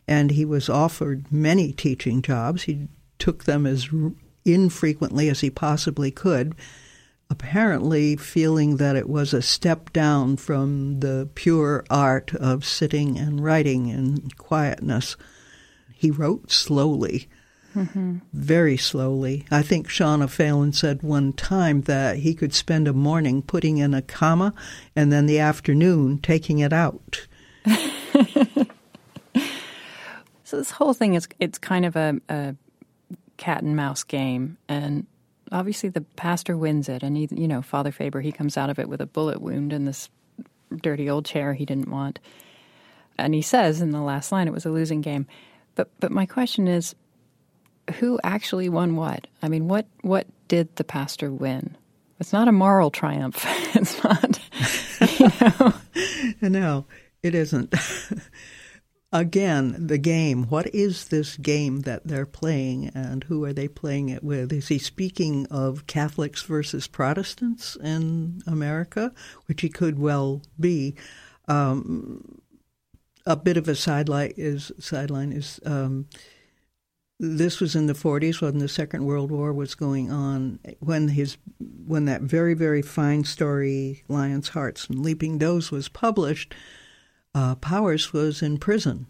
and 0.06 0.30
he 0.30 0.44
was 0.44 0.68
offered 0.68 1.30
many 1.30 1.72
teaching 1.72 2.22
jobs. 2.22 2.62
He 2.62 2.88
took 3.18 3.44
them 3.44 3.66
as 3.66 3.88
infrequently 4.44 5.28
as 5.28 5.40
he 5.40 5.50
possibly 5.50 6.10
could 6.10 6.54
apparently 7.30 8.16
feeling 8.16 8.78
that 8.78 8.96
it 8.96 9.08
was 9.08 9.34
a 9.34 9.42
step 9.42 9.92
down 9.92 10.36
from 10.36 11.00
the 11.00 11.28
pure 11.34 11.84
art 11.90 12.34
of 12.34 12.64
sitting 12.64 13.18
and 13.18 13.44
writing 13.44 13.88
in 13.88 14.30
quietness. 14.38 15.16
He 15.92 16.10
wrote 16.10 16.50
slowly, 16.50 17.28
mm-hmm. 17.74 18.18
very 18.32 18.76
slowly. 18.76 19.44
I 19.50 19.62
think 19.62 19.88
Sean 19.88 20.22
O'Faolain 20.22 20.74
said 20.74 21.02
one 21.02 21.32
time 21.34 21.82
that 21.82 22.18
he 22.18 22.34
could 22.34 22.54
spend 22.54 22.88
a 22.88 22.94
morning 22.94 23.42
putting 23.42 23.78
in 23.78 23.92
a 23.92 24.02
comma 24.02 24.54
and 24.96 25.12
then 25.12 25.26
the 25.26 25.38
afternoon 25.38 26.18
taking 26.18 26.60
it 26.60 26.72
out. 26.72 27.26
so 30.44 30.56
this 30.56 30.70
whole 30.70 30.94
thing 30.94 31.12
is 31.14 31.28
it's 31.38 31.58
kind 31.58 31.84
of 31.84 31.94
a, 31.94 32.18
a 32.30 32.54
cat 33.36 33.62
and 33.62 33.76
mouse 33.76 34.02
game 34.02 34.56
and 34.68 35.06
obviously 35.52 35.88
the 35.88 36.00
pastor 36.00 36.56
wins 36.56 36.88
it, 36.88 37.02
and 37.02 37.16
he, 37.16 37.28
you 37.30 37.48
know, 37.48 37.62
Father 37.62 37.92
Faber, 37.92 38.20
he 38.20 38.32
comes 38.32 38.56
out 38.56 38.70
of 38.70 38.78
it 38.78 38.88
with 38.88 39.00
a 39.00 39.06
bullet 39.06 39.40
wound 39.40 39.72
in 39.72 39.84
this 39.84 40.08
dirty 40.82 41.08
old 41.08 41.24
chair 41.24 41.54
he 41.54 41.64
didn't 41.64 41.90
want. 41.90 42.18
And 43.16 43.34
he 43.34 43.42
says 43.42 43.80
in 43.80 43.90
the 43.90 44.00
last 44.00 44.30
line 44.30 44.46
it 44.46 44.54
was 44.54 44.66
a 44.66 44.70
losing 44.70 45.00
game. 45.00 45.26
But 45.74 45.90
but 46.00 46.12
my 46.12 46.26
question 46.26 46.68
is 46.68 46.94
who 47.96 48.20
actually 48.22 48.68
won 48.68 48.96
what? 48.96 49.26
I 49.42 49.48
mean, 49.48 49.68
what 49.68 49.86
what 50.02 50.26
did 50.48 50.74
the 50.76 50.84
pastor 50.84 51.30
win? 51.30 51.76
It's 52.20 52.32
not 52.32 52.48
a 52.48 52.52
moral 52.52 52.90
triumph. 52.90 53.44
it's 53.74 54.02
not 54.04 54.40
you 55.18 55.30
know. 55.40 55.74
no, 56.48 56.84
it 57.22 57.34
isn't. 57.34 57.74
Again, 59.10 59.86
the 59.86 59.96
game. 59.96 60.44
What 60.44 60.74
is 60.74 61.08
this 61.08 61.38
game 61.38 61.80
that 61.80 62.06
they're 62.06 62.26
playing, 62.26 62.88
and 62.94 63.24
who 63.24 63.42
are 63.44 63.54
they 63.54 63.66
playing 63.66 64.10
it 64.10 64.22
with? 64.22 64.52
Is 64.52 64.68
he 64.68 64.78
speaking 64.78 65.46
of 65.46 65.86
Catholics 65.86 66.42
versus 66.42 66.86
Protestants 66.86 67.74
in 67.76 68.42
America, 68.46 69.14
which 69.46 69.62
he 69.62 69.70
could 69.70 69.98
well 69.98 70.42
be? 70.60 70.94
Um, 71.46 72.42
a 73.24 73.34
bit 73.34 73.56
of 73.56 73.66
a 73.66 73.74
sideline 73.74 74.34
is 74.36 74.72
sideline 74.78 75.32
is. 75.32 75.58
Um, 75.64 76.06
this 77.20 77.60
was 77.60 77.74
in 77.74 77.86
the 77.86 77.94
40s 77.94 78.40
when 78.40 78.58
the 78.58 78.68
Second 78.68 79.04
World 79.04 79.32
War 79.32 79.52
was 79.52 79.74
going 79.74 80.12
on. 80.12 80.60
When 80.78 81.08
his, 81.08 81.36
when 81.58 82.04
that 82.04 82.20
very 82.20 82.52
very 82.52 82.82
fine 82.82 83.24
story, 83.24 84.04
Lions, 84.06 84.50
Harts, 84.50 84.86
and 84.86 85.00
Leaping 85.00 85.38
Does 85.38 85.70
was 85.70 85.88
published, 85.88 86.54
uh, 87.38 87.54
Powers 87.54 88.12
was 88.12 88.42
in 88.42 88.58
prison. 88.58 89.06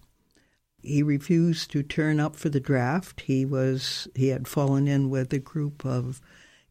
He 0.83 1.03
refused 1.03 1.71
to 1.71 1.83
turn 1.83 2.21
up 2.21 2.37
for 2.37 2.51
the 2.51 2.61
draft. 2.61 3.23
He 3.23 3.47
was 3.47 4.07
he 4.15 4.29
had 4.29 4.47
fallen 4.47 4.87
in 4.87 5.09
with 5.09 5.33
a 5.33 5.39
group 5.39 5.83
of 5.87 6.21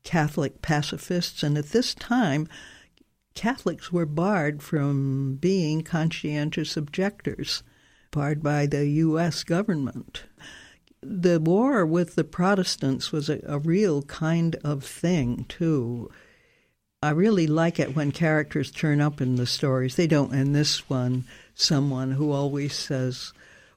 Catholic 0.04 0.62
pacifists, 0.62 1.42
and 1.42 1.58
at 1.58 1.70
this 1.70 1.96
time, 1.96 2.48
Catholics 3.34 3.92
were 3.92 4.06
barred 4.06 4.62
from 4.62 5.38
being 5.42 5.82
conscientious 5.82 6.78
objectors, 6.78 7.64
barred 8.12 8.44
by 8.44 8.68
the 8.68 8.88
U.S. 9.08 9.44
government. 9.44 10.26
The 11.02 11.40
war 11.40 11.88
with 11.88 12.14
the 12.14 12.24
Protestants 12.24 13.12
was 13.12 13.30
a, 13.30 13.42
a 13.48 13.58
real 13.58 14.04
kind 14.04 14.56
of 14.64 14.84
thing, 14.84 15.46
too. 15.50 16.12
I 17.02 17.12
really 17.12 17.48
like 17.48 17.80
it 17.80 17.96
when 17.96 18.12
characters 18.12 18.72
turn 18.72 19.02
up 19.02 19.22
in 19.22 19.36
the 19.36 19.46
stories. 19.46 19.96
They 19.96 20.08
don't 20.08 20.34
in 20.34 20.54
this 20.54 20.90
one. 20.90 21.26
Someone 21.60 22.12
who 22.12 22.32
always 22.32 22.74
says, 22.74 23.34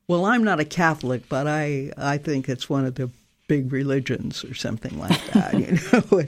"Well, 0.06 0.26
I'm 0.26 0.44
not 0.44 0.60
a 0.60 0.64
Catholic, 0.64 1.28
but 1.28 1.46
I 1.46 1.92
I 1.96 2.18
think 2.18 2.48
it's 2.48 2.68
one 2.68 2.84
of 2.84 2.94
the 2.94 3.10
big 3.48 3.72
religions 3.72 4.44
or 4.44 4.54
something 4.54 4.98
like 4.98 5.24
that." 5.32 5.54
you 5.54 5.78
know, 6.12 6.24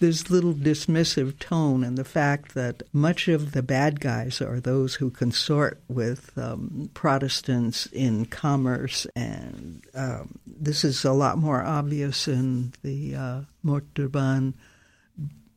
this 0.00 0.30
little 0.30 0.54
dismissive 0.54 1.38
tone, 1.38 1.84
and 1.84 1.98
the 1.98 2.04
fact 2.04 2.54
that 2.54 2.82
much 2.92 3.28
of 3.28 3.52
the 3.52 3.62
bad 3.62 4.00
guys 4.00 4.40
are 4.40 4.60
those 4.60 4.94
who 4.94 5.10
consort 5.10 5.78
with 5.88 6.36
um, 6.38 6.88
Protestants 6.94 7.84
in 7.92 8.24
commerce, 8.24 9.06
and 9.14 9.84
um, 9.94 10.38
this 10.46 10.84
is 10.84 11.04
a 11.04 11.12
lot 11.12 11.36
more 11.36 11.62
obvious 11.62 12.26
in 12.26 12.72
the 12.82 13.14
uh, 13.14 13.40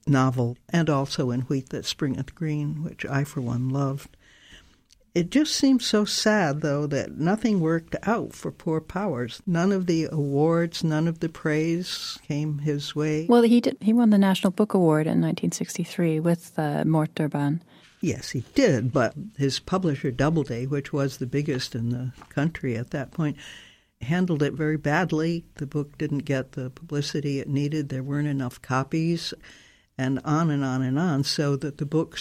novel, 0.06 0.58
and 0.70 0.90
also 0.90 1.32
in 1.32 1.42
Wheat 1.42 1.70
That 1.70 1.86
Springeth 1.86 2.36
Green, 2.36 2.84
which 2.84 3.06
I, 3.06 3.24
for 3.24 3.40
one, 3.40 3.70
loved. 3.70 4.17
It 5.18 5.32
just 5.32 5.56
seems 5.56 5.84
so 5.84 6.06
sad, 6.06 6.62
though, 6.62 6.86
that 6.86 7.18
nothing 7.18 7.60
worked 7.60 7.96
out 8.04 8.34
for 8.34 8.52
poor 8.52 8.80
Powers. 8.80 9.42
None 9.48 9.72
of 9.72 9.88
the 9.88 10.08
awards, 10.12 10.84
none 10.84 11.08
of 11.08 11.22
the 11.22 11.28
praise 11.28 12.20
came 12.28 12.60
his 12.60 12.96
way. 12.96 13.26
Well, 13.28 13.42
he 13.42 13.60
did. 13.60 13.78
He 13.82 13.94
won 13.94 14.12
the 14.12 14.20
National 14.20 14.52
Book 14.52 14.76
Award 14.76 15.08
in 15.08 15.20
1963 15.20 16.20
with 16.20 16.54
uh, 16.60 16.84
Morte 16.86 17.16
D'Urban. 17.16 17.64
Yes, 18.00 18.30
he 18.30 18.46
did, 18.54 18.94
but 18.94 19.16
his 19.40 19.60
publisher, 19.60 20.12
Doubleday, 20.12 20.68
which 20.68 20.94
was 20.94 21.18
the 21.18 21.26
biggest 21.26 21.74
in 21.74 21.90
the 21.90 22.12
country 22.30 22.78
at 22.78 22.92
that 22.92 23.10
point, 23.10 23.38
handled 24.02 24.44
it 24.44 24.54
very 24.54 24.78
badly. 24.78 25.46
The 25.56 25.66
book 25.66 25.98
didn't 25.98 26.26
get 26.26 26.52
the 26.52 26.70
publicity 26.70 27.40
it 27.40 27.50
needed. 27.50 27.90
There 27.90 28.04
weren't 28.04 28.28
enough 28.28 28.62
copies 28.62 29.34
and 29.98 30.20
on 30.24 30.52
and 30.52 30.64
on 30.64 30.82
and 30.82 31.00
on, 31.00 31.24
so 31.24 31.56
that 31.56 31.78
the 31.78 31.86
book, 31.86 32.18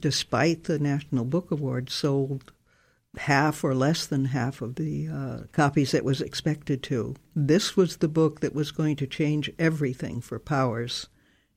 despite 0.00 0.64
the 0.64 0.78
National 0.78 1.24
Book 1.24 1.50
Award, 1.50 1.90
sold 1.90 2.52
half 3.18 3.64
or 3.64 3.74
less 3.74 4.06
than 4.06 4.26
half 4.26 4.62
of 4.62 4.76
the 4.76 5.08
uh, 5.08 5.38
copies 5.52 5.92
it 5.92 6.04
was 6.04 6.20
expected 6.20 6.82
to. 6.84 7.16
This 7.34 7.76
was 7.76 7.96
the 7.96 8.08
book 8.08 8.40
that 8.40 8.54
was 8.54 8.70
going 8.70 8.96
to 8.96 9.06
change 9.06 9.50
everything 9.58 10.20
for 10.20 10.38
Powers, 10.38 11.08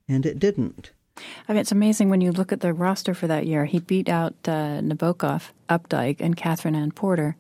and 0.08 0.26
it 0.26 0.40
didn't. 0.40 0.92
I 1.48 1.54
mean, 1.54 1.60
it's 1.60 1.72
amazing 1.72 2.10
when 2.10 2.22
you 2.22 2.32
look 2.32 2.52
at 2.52 2.62
the 2.62 2.74
roster 2.74 3.14
for 3.14 3.28
that 3.28 3.46
year. 3.46 3.66
He 3.66 3.80
beat 3.80 4.10
out 4.10 4.34
uh, 4.46 4.82
Nabokov, 4.82 5.50
Updike, 5.70 6.18
and 6.20 6.36
Katherine 6.36 6.76
Anne 6.76 6.92
Porter. 6.92 7.36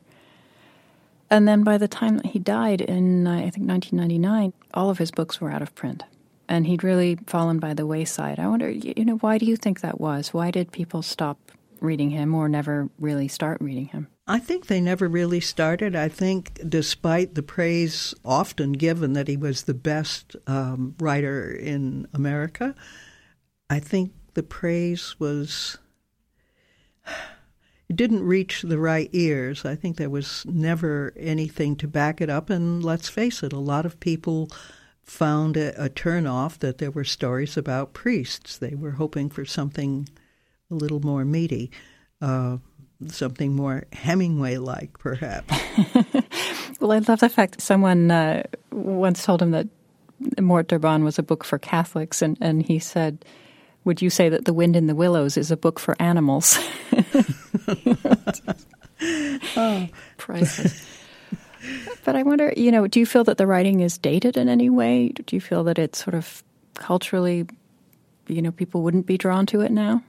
And 1.29 1.47
then 1.47 1.63
by 1.63 1.77
the 1.77 1.87
time 1.87 2.21
he 2.23 2.37
died 2.37 2.81
in, 2.81 3.25
uh, 3.25 3.31
I 3.31 3.49
think, 3.49 3.67
1999, 3.67 4.53
all 4.73 4.89
of 4.89 4.97
his 4.97 5.11
books 5.11 5.39
were 5.39 5.49
out 5.49 5.61
of 5.61 5.73
print 5.73 6.03
and 6.51 6.67
he'd 6.67 6.83
really 6.83 7.17
fallen 7.27 7.59
by 7.59 7.73
the 7.73 7.87
wayside. 7.87 8.37
I 8.37 8.47
wonder, 8.47 8.69
you 8.69 9.05
know, 9.05 9.15
why 9.15 9.37
do 9.37 9.45
you 9.45 9.55
think 9.55 9.79
that 9.79 10.01
was? 10.01 10.33
Why 10.33 10.51
did 10.51 10.73
people 10.73 11.01
stop 11.01 11.39
reading 11.79 12.09
him 12.09 12.35
or 12.35 12.49
never 12.49 12.89
really 12.99 13.29
start 13.29 13.61
reading 13.61 13.85
him? 13.85 14.09
I 14.27 14.37
think 14.39 14.67
they 14.67 14.81
never 14.81 15.07
really 15.07 15.39
started. 15.39 15.95
I 15.95 16.09
think, 16.09 16.59
despite 16.67 17.35
the 17.35 17.41
praise 17.41 18.13
often 18.25 18.73
given 18.73 19.13
that 19.13 19.29
he 19.29 19.37
was 19.37 19.63
the 19.63 19.73
best 19.73 20.35
um, 20.45 20.93
writer 20.99 21.49
in 21.49 22.05
America, 22.13 22.75
I 23.69 23.79
think 23.79 24.11
the 24.33 24.43
praise 24.43 25.15
was 25.19 25.77
it 27.87 27.95
didn't 27.95 28.23
reach 28.23 28.63
the 28.63 28.77
right 28.77 29.09
ears. 29.13 29.63
I 29.63 29.75
think 29.75 29.95
there 29.95 30.09
was 30.09 30.45
never 30.45 31.13
anything 31.15 31.77
to 31.77 31.87
back 31.87 32.19
it 32.19 32.29
up. 32.29 32.49
And 32.49 32.83
let's 32.83 33.07
face 33.07 33.41
it, 33.41 33.53
a 33.53 33.59
lot 33.59 33.85
of 33.85 34.01
people 34.01 34.49
found 35.03 35.57
it 35.57 35.75
a 35.77 35.89
turnoff 35.89 36.59
that 36.59 36.77
there 36.77 36.91
were 36.91 37.03
stories 37.03 37.57
about 37.57 37.93
priests. 37.93 38.57
They 38.57 38.75
were 38.75 38.91
hoping 38.91 39.29
for 39.29 39.45
something 39.45 40.07
a 40.69 40.75
little 40.75 41.01
more 41.01 41.25
meaty, 41.25 41.71
uh, 42.21 42.57
something 43.07 43.53
more 43.53 43.85
Hemingway 43.93 44.57
like, 44.57 44.97
perhaps. 44.97 45.53
well, 46.79 46.91
I 46.91 46.99
love 46.99 47.19
the 47.19 47.29
fact 47.29 47.53
that 47.53 47.61
someone 47.61 48.11
uh, 48.11 48.43
once 48.71 49.25
told 49.25 49.41
him 49.41 49.51
that 49.51 49.67
Morte 50.39 50.67
D'Urban 50.67 51.03
was 51.03 51.17
a 51.19 51.23
book 51.23 51.43
for 51.43 51.57
Catholics, 51.57 52.21
and, 52.21 52.37
and 52.39 52.65
he 52.65 52.79
said, 52.79 53.25
Would 53.85 54.01
you 54.01 54.09
say 54.09 54.29
that 54.29 54.45
The 54.45 54.53
Wind 54.53 54.75
in 54.75 54.87
the 54.87 54.95
Willows 54.95 55.35
is 55.35 55.51
a 55.51 55.57
book 55.57 55.79
for 55.79 55.95
animals? 55.99 56.57
oh. 59.57 59.87
Priceless. 60.17 61.00
But 62.03 62.15
I 62.15 62.23
wonder, 62.23 62.53
you 62.55 62.71
know, 62.71 62.87
do 62.87 62.99
you 62.99 63.05
feel 63.05 63.23
that 63.25 63.37
the 63.37 63.47
writing 63.47 63.81
is 63.81 63.97
dated 63.97 64.37
in 64.37 64.49
any 64.49 64.69
way? 64.69 65.09
Do 65.09 65.35
you 65.35 65.41
feel 65.41 65.63
that 65.65 65.77
it's 65.77 66.03
sort 66.03 66.15
of 66.15 66.43
culturally, 66.73 67.45
you 68.27 68.41
know, 68.41 68.51
people 68.51 68.81
wouldn't 68.81 69.05
be 69.05 69.17
drawn 69.17 69.45
to 69.47 69.61
it 69.61 69.71
now? 69.71 70.03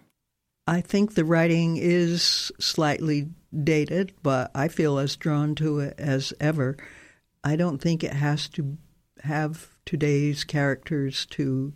I 0.66 0.80
think 0.80 1.14
the 1.14 1.24
writing 1.24 1.76
is 1.76 2.52
slightly 2.60 3.28
dated, 3.62 4.12
but 4.22 4.50
I 4.54 4.68
feel 4.68 4.98
as 4.98 5.16
drawn 5.16 5.54
to 5.56 5.80
it 5.80 5.94
as 5.98 6.32
ever. 6.40 6.76
I 7.44 7.56
don't 7.56 7.78
think 7.78 8.04
it 8.04 8.12
has 8.12 8.48
to 8.50 8.78
have 9.24 9.68
today's 9.84 10.44
characters 10.44 11.26
to 11.26 11.72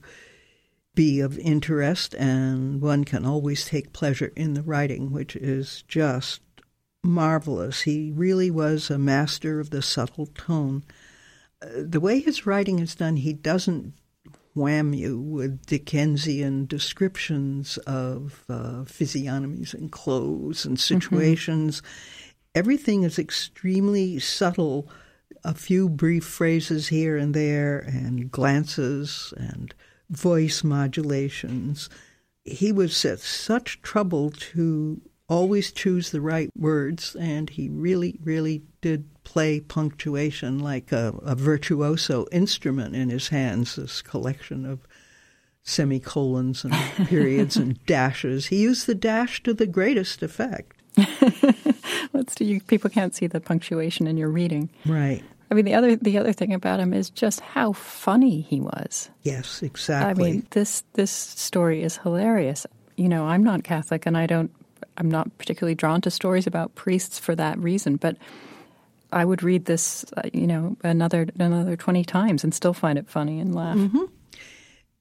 be 0.95 1.21
of 1.21 1.39
interest, 1.39 2.15
and 2.15 2.81
one 2.81 3.05
can 3.05 3.27
always 3.27 3.67
take 3.67 3.93
pleasure 3.93 4.33
in 4.35 4.55
the 4.55 4.63
writing, 4.63 5.13
which 5.13 5.37
is 5.37 5.85
just 5.89 6.41
marvelous. 7.07 7.83
He 7.83 8.13
really 8.15 8.51
was 8.51 8.91
a 8.91 8.99
master 8.99 9.61
of 9.61 9.71
the 9.71 9.83
subtle 9.83 10.27
tone. 10.27 10.85
Uh, 11.63 11.69
the 11.77 12.01
way 12.01 12.21
his 12.21 12.47
writing 12.47 12.79
is 12.79 12.95
done, 12.95 13.17
he 13.17 13.33
doesn't 13.33 13.95
wham 14.55 14.95
you 14.95 15.21
with 15.21 15.67
Dickensian 15.67 16.67
descriptions 16.67 17.77
of 17.79 18.45
uh, 18.49 18.85
physiognomies 18.85 19.75
and 19.75 19.93
clothes 19.93 20.65
and 20.65 20.79
mm-hmm. 20.79 20.99
situations. 20.99 21.81
Mm-hmm. 21.81 22.31
Everything 22.55 23.03
is 23.03 23.19
extremely 23.19 24.19
subtle. 24.19 24.89
A 25.45 25.55
few 25.55 25.89
brief 25.89 26.25
phrases 26.25 26.89
here 26.89 27.17
and 27.17 27.35
there, 27.35 27.79
and 27.79 28.31
glances 28.31 29.33
and 29.37 29.75
voice 30.11 30.65
modulations. 30.65 31.89
He 32.45 32.73
was 32.73 33.05
at 33.05 33.21
such 33.21 33.83
trouble 33.83 34.31
to 34.31 35.01
always 35.29 35.73
choose 35.73 36.11
the 36.11 36.21
right 36.21 36.51
words, 36.57 37.17
and 37.17 37.51
he 37.51 37.69
really, 37.69 38.19
really 38.23 38.63
did 38.81 39.09
play 39.25 39.61
punctuation 39.61 40.59
like 40.59 40.93
a, 40.93 41.15
a 41.23 41.35
virtuoso 41.35 42.27
instrument 42.31 42.95
in 42.95 43.09
his 43.09 43.29
hands, 43.29 43.77
this 43.77 44.03
collection 44.03 44.65
of 44.65 44.87
semicolons 45.65 46.65
and 46.65 46.73
periods 47.09 47.57
and 47.57 47.85
dashes. 47.87 48.47
He 48.47 48.57
used 48.63 48.87
the 48.87 48.95
dash 48.95 49.43
to 49.43 49.53
the 49.53 49.67
greatest 49.67 50.23
effect. 50.23 50.75
Let's 52.13 52.35
do 52.35 52.45
you 52.45 52.61
people 52.61 52.89
can't 52.89 53.15
see 53.15 53.27
the 53.27 53.41
punctuation 53.41 54.07
in 54.07 54.17
your 54.17 54.31
reading. 54.31 54.71
Right. 54.87 55.23
I 55.51 55.55
mean, 55.55 55.65
the 55.65 55.75
other 55.75 55.97
the 55.97 56.19
other 56.19 56.33
thing 56.33 56.55
about 56.55 56.81
him 56.81 56.93
is 56.93 57.11
just 57.11 57.41
how 57.41 57.73
funny 57.73 58.41
he 58.41 58.61
was. 58.61 59.11
Yes, 59.23 59.63
exactly. 59.63 60.25
I 60.25 60.33
mean, 60.33 60.47
this 60.51 60.85
this 60.95 61.11
story 61.11 61.83
is 61.83 61.99
hilarious. 61.99 62.67
You 62.97 63.09
know, 63.09 63.27
I'm 63.27 63.45
not 63.45 63.63
Catholic, 63.63 64.07
and 64.07 64.17
I 64.17 64.27
don't. 64.27 64.51
I'm 64.99 65.11
not 65.11 65.37
particularly 65.39 65.75
drawn 65.75 66.01
to 66.03 66.11
stories 66.11 66.47
about 66.47 66.75
priests 66.75 67.19
for 67.19 67.35
that 67.35 67.59
reason. 67.59 67.97
But 67.97 68.17
I 69.13 69.25
would 69.25 69.43
read 69.43 69.67
this, 69.67 70.05
uh, 70.17 70.23
you 70.33 70.47
know, 70.47 70.77
another 70.83 71.27
another 71.39 71.77
twenty 71.77 72.05
times 72.05 72.45
and 72.45 72.55
still 72.55 72.75
find 72.75 72.99
it 72.99 73.09
funny 73.09 73.41
and 73.41 73.55
laugh. 73.55 73.77
Mm-hmm 73.77 74.05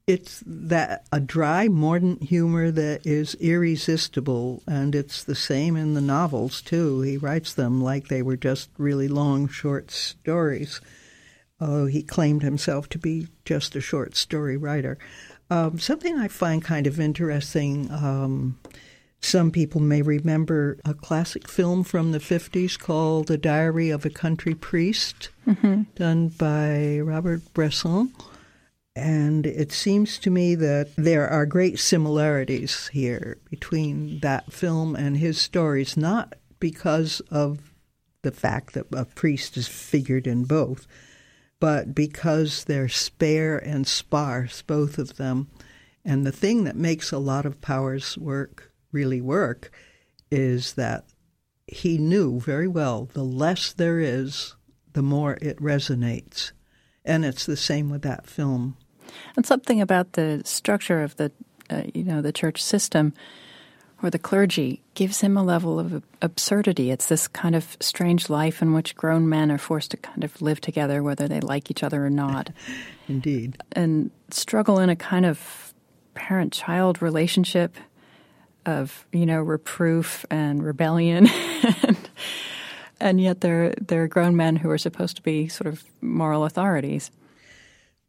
it's 0.07 0.43
that 0.45 1.07
a 1.11 1.19
dry 1.19 1.67
mordant 1.67 2.21
humor 2.23 2.69
that 2.69 3.05
is 3.05 3.33
irresistible 3.35 4.61
and 4.67 4.93
it's 4.93 5.23
the 5.23 5.35
same 5.35 5.75
in 5.75 5.95
the 5.95 6.01
novels 6.01 6.61
too 6.61 7.01
he 7.01 7.17
writes 7.17 7.53
them 7.53 7.81
like 7.81 8.07
they 8.07 8.21
were 8.21 8.37
just 8.37 8.69
really 8.77 9.07
long 9.07 9.47
short 9.47 9.89
stories 9.89 10.79
although 11.59 11.87
he 11.87 12.03
claimed 12.03 12.43
himself 12.43 12.87
to 12.87 12.99
be 12.99 13.27
just 13.45 13.75
a 13.75 13.81
short 13.81 14.15
story 14.15 14.57
writer 14.57 14.97
um, 15.49 15.79
something 15.79 16.17
i 16.19 16.27
find 16.27 16.63
kind 16.63 16.85
of 16.85 16.99
interesting 16.99 17.89
um, 17.91 18.59
some 19.25 19.51
people 19.51 19.81
may 19.81 20.01
remember 20.01 20.77
a 20.85 20.93
classic 20.93 21.47
film 21.47 21.83
from 21.83 22.11
the 22.11 22.19
50s 22.19 22.77
called 22.77 23.27
The 23.27 23.37
Diary 23.37 23.89
of 23.89 24.05
a 24.05 24.09
Country 24.09 24.53
Priest, 24.53 25.29
mm-hmm. 25.47 25.83
done 25.95 26.29
by 26.29 26.99
Robert 26.99 27.41
Bresson. 27.53 28.13
And 28.95 29.45
it 29.45 29.71
seems 29.71 30.17
to 30.19 30.29
me 30.29 30.55
that 30.55 30.95
there 30.95 31.27
are 31.27 31.45
great 31.45 31.79
similarities 31.79 32.87
here 32.89 33.37
between 33.49 34.19
that 34.19 34.53
film 34.53 34.95
and 34.95 35.17
his 35.17 35.41
stories, 35.41 35.97
not 35.97 36.35
because 36.59 37.19
of 37.31 37.73
the 38.21 38.31
fact 38.31 38.73
that 38.73 38.85
a 38.93 39.05
priest 39.05 39.57
is 39.57 39.67
figured 39.67 40.27
in 40.27 40.45
both, 40.45 40.87
but 41.59 41.93
because 41.93 42.63
they're 42.63 42.87
spare 42.87 43.57
and 43.57 43.87
sparse, 43.87 44.61
both 44.61 44.97
of 44.97 45.17
them. 45.17 45.49
And 46.05 46.25
the 46.25 46.31
thing 46.31 46.63
that 46.63 46.75
makes 46.75 47.11
a 47.11 47.17
lot 47.17 47.45
of 47.45 47.59
Powers' 47.59 48.17
work 48.17 48.71
really 48.95 49.21
work 49.21 49.71
is 50.31 50.73
that 50.73 51.05
he 51.67 51.97
knew 51.97 52.39
very 52.39 52.67
well 52.67 53.09
the 53.13 53.23
less 53.23 53.73
there 53.73 53.99
is, 53.99 54.55
the 54.93 55.03
more 55.03 55.37
it 55.41 55.57
resonates. 55.57 56.51
And 57.03 57.23
it's 57.23 57.45
the 57.45 57.57
same 57.57 57.89
with 57.89 58.01
that 58.01 58.25
film. 58.25 58.77
And 59.35 59.45
something 59.45 59.81
about 59.81 60.13
the 60.13 60.41
structure 60.45 61.03
of 61.03 61.15
the, 61.17 61.31
uh, 61.69 61.83
you 61.93 62.03
know, 62.03 62.21
the 62.21 62.31
church 62.31 62.63
system 62.63 63.13
or 64.01 64.09
the 64.09 64.19
clergy 64.19 64.81
gives 64.93 65.21
him 65.21 65.37
a 65.37 65.43
level 65.43 65.79
of 65.79 66.03
absurdity. 66.21 66.91
It's 66.91 67.07
this 67.07 67.27
kind 67.27 67.55
of 67.55 67.77
strange 67.79 68.29
life 68.29 68.61
in 68.61 68.73
which 68.73 68.95
grown 68.95 69.29
men 69.29 69.51
are 69.51 69.57
forced 69.57 69.91
to 69.91 69.97
kind 69.97 70.23
of 70.23 70.41
live 70.41 70.61
together, 70.61 71.03
whether 71.03 71.27
they 71.27 71.39
like 71.39 71.69
each 71.69 71.83
other 71.83 72.05
or 72.05 72.09
not. 72.09 72.51
Indeed. 73.07 73.57
And 73.73 74.11
struggle 74.31 74.79
in 74.79 74.89
a 74.89 74.95
kind 74.95 75.25
of 75.25 75.73
parent 76.13 76.53
child 76.53 77.01
relationship 77.01 77.75
of, 78.65 79.05
you 79.11 79.25
know, 79.25 79.41
reproof 79.41 80.25
and 80.29 80.63
rebellion. 80.63 81.27
and, 81.83 82.09
and 82.99 83.21
yet 83.21 83.41
they're, 83.41 83.73
they're 83.81 84.07
grown 84.07 84.35
men 84.35 84.55
who 84.55 84.69
are 84.69 84.77
supposed 84.77 85.15
to 85.17 85.21
be 85.21 85.47
sort 85.47 85.67
of 85.67 85.83
moral 86.01 86.45
authorities. 86.45 87.11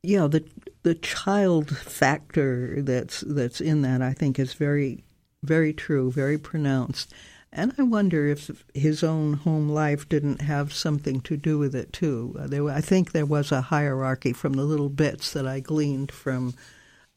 Yeah, 0.03 0.29
the 0.29 0.45
the 0.85 0.95
child 0.95 1.77
factor 1.77 2.81
that's 2.81 3.23
that's 3.23 3.61
in 3.61 3.83
that 3.83 4.03
I 4.03 4.13
think 4.13 4.39
is 4.39 4.55
very 4.55 5.03
very 5.43 5.73
true, 5.73 6.13
very 6.13 6.39
pronounced. 6.39 7.13
And 7.53 7.75
I 7.79 7.83
wonder 7.83 8.27
if 8.27 8.63
his 8.75 9.03
own 9.03 9.35
home 9.35 9.69
life 9.69 10.09
didn't 10.09 10.43
have 10.43 10.73
something 10.73 11.21
to 11.23 11.37
do 11.37 11.59
with 11.59 11.75
it 11.75 11.93
too. 11.93 12.37
Uh, 12.39 12.47
there, 12.47 12.69
I 12.69 12.81
think 12.81 13.13
there 13.13 13.25
was 13.25 13.51
a 13.51 13.63
hierarchy 13.63 14.33
from 14.33 14.53
the 14.53 14.65
little 14.65 14.91
bits 14.91 15.33
that 15.33 15.47
I 15.47 15.61
gleaned 15.61 16.13
from 16.13 16.55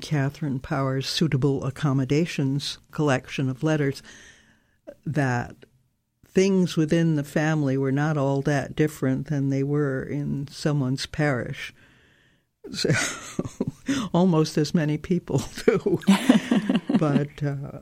Katherine 0.01 0.59
Power's 0.59 1.07
suitable 1.07 1.65
accommodations 1.65 2.77
collection 2.91 3.49
of 3.49 3.63
letters 3.63 4.01
that 5.05 5.55
things 6.27 6.77
within 6.77 7.15
the 7.15 7.23
family 7.23 7.77
were 7.77 7.91
not 7.91 8.17
all 8.17 8.41
that 8.43 8.75
different 8.75 9.27
than 9.27 9.49
they 9.49 9.63
were 9.63 10.03
in 10.03 10.47
someone's 10.47 11.05
parish. 11.05 11.73
So, 12.71 12.91
almost 14.13 14.57
as 14.57 14.73
many 14.73 14.97
people 14.97 15.41
do. 15.65 15.99
but 16.99 17.43
uh, 17.43 17.79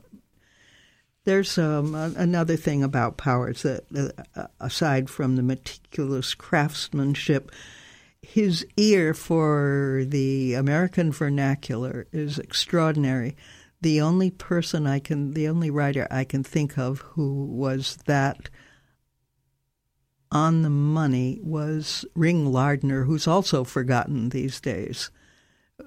there's 1.24 1.58
um, 1.58 1.94
another 1.94 2.56
thing 2.56 2.82
about 2.82 3.18
Powers 3.18 3.62
that, 3.62 3.84
uh, 4.34 4.46
aside 4.60 5.10
from 5.10 5.36
the 5.36 5.42
meticulous 5.42 6.34
craftsmanship, 6.34 7.52
his 8.22 8.66
ear 8.76 9.14
for 9.14 10.04
the 10.06 10.54
American 10.54 11.12
vernacular 11.12 12.06
is 12.12 12.38
extraordinary. 12.38 13.36
The 13.80 14.00
only 14.00 14.30
person 14.30 14.86
I 14.86 14.98
can, 14.98 15.32
the 15.34 15.48
only 15.48 15.70
writer 15.70 16.08
I 16.10 16.24
can 16.24 16.42
think 16.42 16.76
of 16.76 17.00
who 17.00 17.44
was 17.44 17.96
that 18.06 18.50
on 20.30 20.62
the 20.62 20.70
money 20.70 21.38
was 21.42 22.04
Ring 22.14 22.52
Lardner, 22.52 23.04
who's 23.04 23.26
also 23.26 23.64
forgotten 23.64 24.28
these 24.28 24.60
days, 24.60 25.10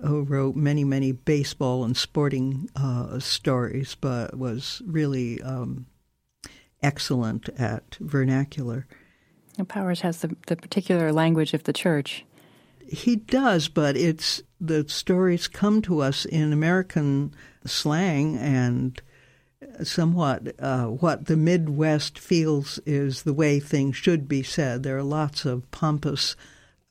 who 0.06 0.24
wrote 0.24 0.56
many, 0.56 0.84
many 0.84 1.12
baseball 1.12 1.84
and 1.84 1.96
sporting 1.96 2.70
uh, 2.76 3.20
stories, 3.20 3.96
but 4.00 4.38
was 4.38 4.82
really 4.86 5.42
um, 5.42 5.86
excellent 6.82 7.50
at 7.50 7.98
vernacular. 8.00 8.88
And 9.58 9.68
Powers 9.68 10.02
has 10.02 10.22
the, 10.22 10.36
the 10.48 10.56
particular 10.56 11.12
language 11.12 11.54
of 11.54 11.64
the 11.64 11.74
church. 11.74 12.26
He 12.88 13.16
does, 13.16 13.68
but 13.68 13.96
it's 13.96 14.42
the 14.60 14.88
stories 14.88 15.48
come 15.48 15.82
to 15.84 16.02
us 16.02 16.26
in 16.26 16.52
American 16.52 17.34
slang 17.66 18.38
and 18.38 19.02
somewhat 19.84 20.56
uh, 20.60 20.86
what 20.86 21.26
the 21.26 21.38
Midwest 21.38 22.18
feels 22.20 22.80
is 22.86 23.24
the 23.24 23.34
way 23.34 23.60
things 23.60 23.96
should 23.96 24.28
be 24.28 24.44
said. 24.44 24.84
There 24.84 24.98
are 24.98 25.04
lots 25.04 25.46
of 25.46 25.70
pompous 25.72 26.36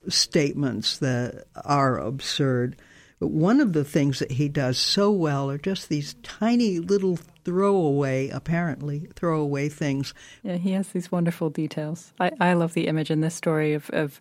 statements 0.08 0.98
that 0.98 1.46
are 1.64 1.98
absurd. 1.98 2.76
But 3.20 3.30
one 3.30 3.60
of 3.60 3.74
the 3.74 3.84
things 3.84 4.18
that 4.18 4.32
he 4.32 4.48
does 4.48 4.78
so 4.78 5.10
well 5.10 5.50
are 5.50 5.58
just 5.58 5.90
these 5.90 6.14
tiny 6.22 6.78
little 6.78 7.18
throwaway, 7.44 8.30
apparently 8.30 9.10
throwaway 9.14 9.68
things. 9.68 10.14
Yeah, 10.42 10.56
he 10.56 10.72
has 10.72 10.88
these 10.88 11.12
wonderful 11.12 11.50
details. 11.50 12.14
I, 12.18 12.30
I 12.40 12.54
love 12.54 12.72
the 12.72 12.88
image 12.88 13.10
in 13.10 13.20
this 13.20 13.34
story 13.34 13.74
of, 13.74 13.90
of 13.90 14.20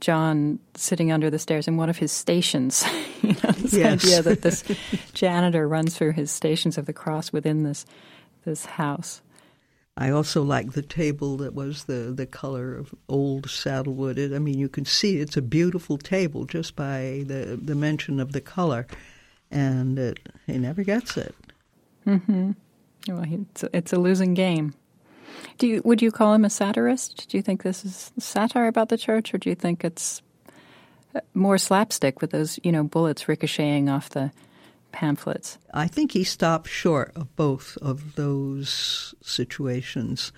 John 0.00 0.58
sitting 0.74 1.12
under 1.12 1.30
the 1.30 1.38
stairs 1.38 1.68
in 1.68 1.76
one 1.76 1.88
of 1.88 1.98
his 1.98 2.10
stations. 2.10 2.84
you 3.22 3.28
know, 3.28 3.52
this 3.52 3.72
yes. 3.72 4.04
idea 4.04 4.22
that 4.22 4.42
this 4.42 4.64
janitor 5.14 5.68
runs 5.68 5.96
through 5.96 6.12
his 6.12 6.32
stations 6.32 6.76
of 6.76 6.86
the 6.86 6.92
cross 6.92 7.32
within 7.32 7.62
this 7.62 7.86
this 8.44 8.64
house. 8.64 9.22
I 9.98 10.10
also 10.10 10.42
like 10.42 10.72
the 10.72 10.82
table 10.82 11.38
that 11.38 11.54
was 11.54 11.84
the, 11.84 12.12
the 12.14 12.26
color 12.26 12.74
of 12.74 12.94
old 13.08 13.48
saddlewood. 13.48 14.18
It, 14.18 14.34
I 14.34 14.38
mean, 14.38 14.58
you 14.58 14.68
can 14.68 14.84
see 14.84 15.18
it's 15.18 15.38
a 15.38 15.42
beautiful 15.42 15.96
table 15.96 16.44
just 16.44 16.76
by 16.76 17.24
the, 17.26 17.58
the 17.60 17.74
mention 17.74 18.20
of 18.20 18.32
the 18.32 18.42
color, 18.42 18.86
and 19.50 19.98
it, 19.98 20.28
he 20.46 20.58
never 20.58 20.82
gets 20.84 21.16
it. 21.16 21.34
Mm-hmm. 22.06 22.52
Well, 23.08 23.24
it's, 23.26 23.64
it's 23.72 23.92
a 23.92 23.98
losing 23.98 24.34
game. 24.34 24.74
Do 25.58 25.66
you 25.66 25.82
would 25.84 26.02
you 26.02 26.10
call 26.10 26.34
him 26.34 26.44
a 26.44 26.50
satirist? 26.50 27.28
Do 27.28 27.36
you 27.36 27.42
think 27.42 27.62
this 27.62 27.84
is 27.84 28.12
satire 28.18 28.66
about 28.66 28.88
the 28.88 28.98
church, 28.98 29.32
or 29.32 29.38
do 29.38 29.48
you 29.48 29.54
think 29.54 29.84
it's 29.84 30.22
uh, 31.14 31.20
more 31.34 31.58
slapstick 31.58 32.20
with 32.20 32.30
those 32.30 32.58
you 32.62 32.72
know 32.72 32.84
bullets 32.84 33.28
ricocheting 33.28 33.88
off 33.88 34.10
the 34.10 34.30
pamphlets? 34.96 35.58
I 35.74 35.88
think 35.88 36.12
he 36.12 36.24
stopped 36.24 36.68
short 36.68 37.12
of 37.14 37.36
both 37.36 37.76
of 37.82 38.14
those 38.14 39.14
situations. 39.22 40.32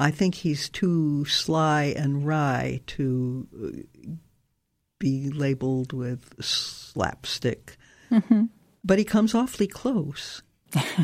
I 0.00 0.10
think 0.10 0.34
he's 0.34 0.68
too 0.68 1.24
sly 1.26 1.94
and 1.96 2.26
wry 2.26 2.80
to 2.88 3.46
uh, 3.54 4.10
be 4.98 5.30
labeled 5.30 5.92
with 5.92 6.34
slapstick. 6.44 7.76
Mm-hmm. 8.10 8.46
But 8.82 8.98
he 8.98 9.04
comes 9.04 9.32
awfully 9.32 9.68
close. 9.68 10.42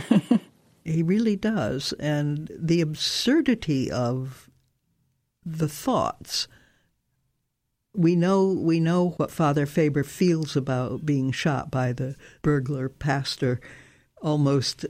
he 0.85 1.05
really 1.05 1.37
does. 1.37 1.93
And 2.01 2.51
the 2.59 2.81
absurdity 2.81 3.89
of 3.89 4.51
the 5.47 5.69
thoughts 5.69 6.49
we 7.95 8.15
know 8.17 8.47
we 8.53 8.81
know 8.81 9.11
what 9.17 9.31
Father 9.31 9.67
Faber 9.67 10.05
feels 10.05 10.57
about 10.57 11.05
being 11.05 11.33
shot 11.33 11.71
by 11.71 11.93
the 11.93 12.17
burglar 12.43 12.89
pastor 12.89 13.61
almost 14.23 14.87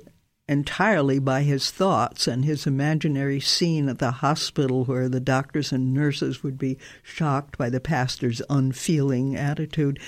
entirely 0.48 1.20
by 1.20 1.42
his 1.42 1.70
thoughts 1.70 2.26
and 2.26 2.44
his 2.44 2.66
imaginary 2.66 3.38
scene 3.38 3.88
at 3.88 4.01
the 4.01 4.11
hospital 4.11 4.84
where 4.84 5.09
the 5.09 5.20
doctors 5.20 5.70
and 5.70 5.94
nurses 5.94 6.42
would 6.42 6.59
be 6.59 6.76
shocked 7.05 7.57
by 7.57 7.70
the 7.70 7.80
pastor's 7.80 8.42
unfeeling 8.51 9.36
attitude. 9.36 10.01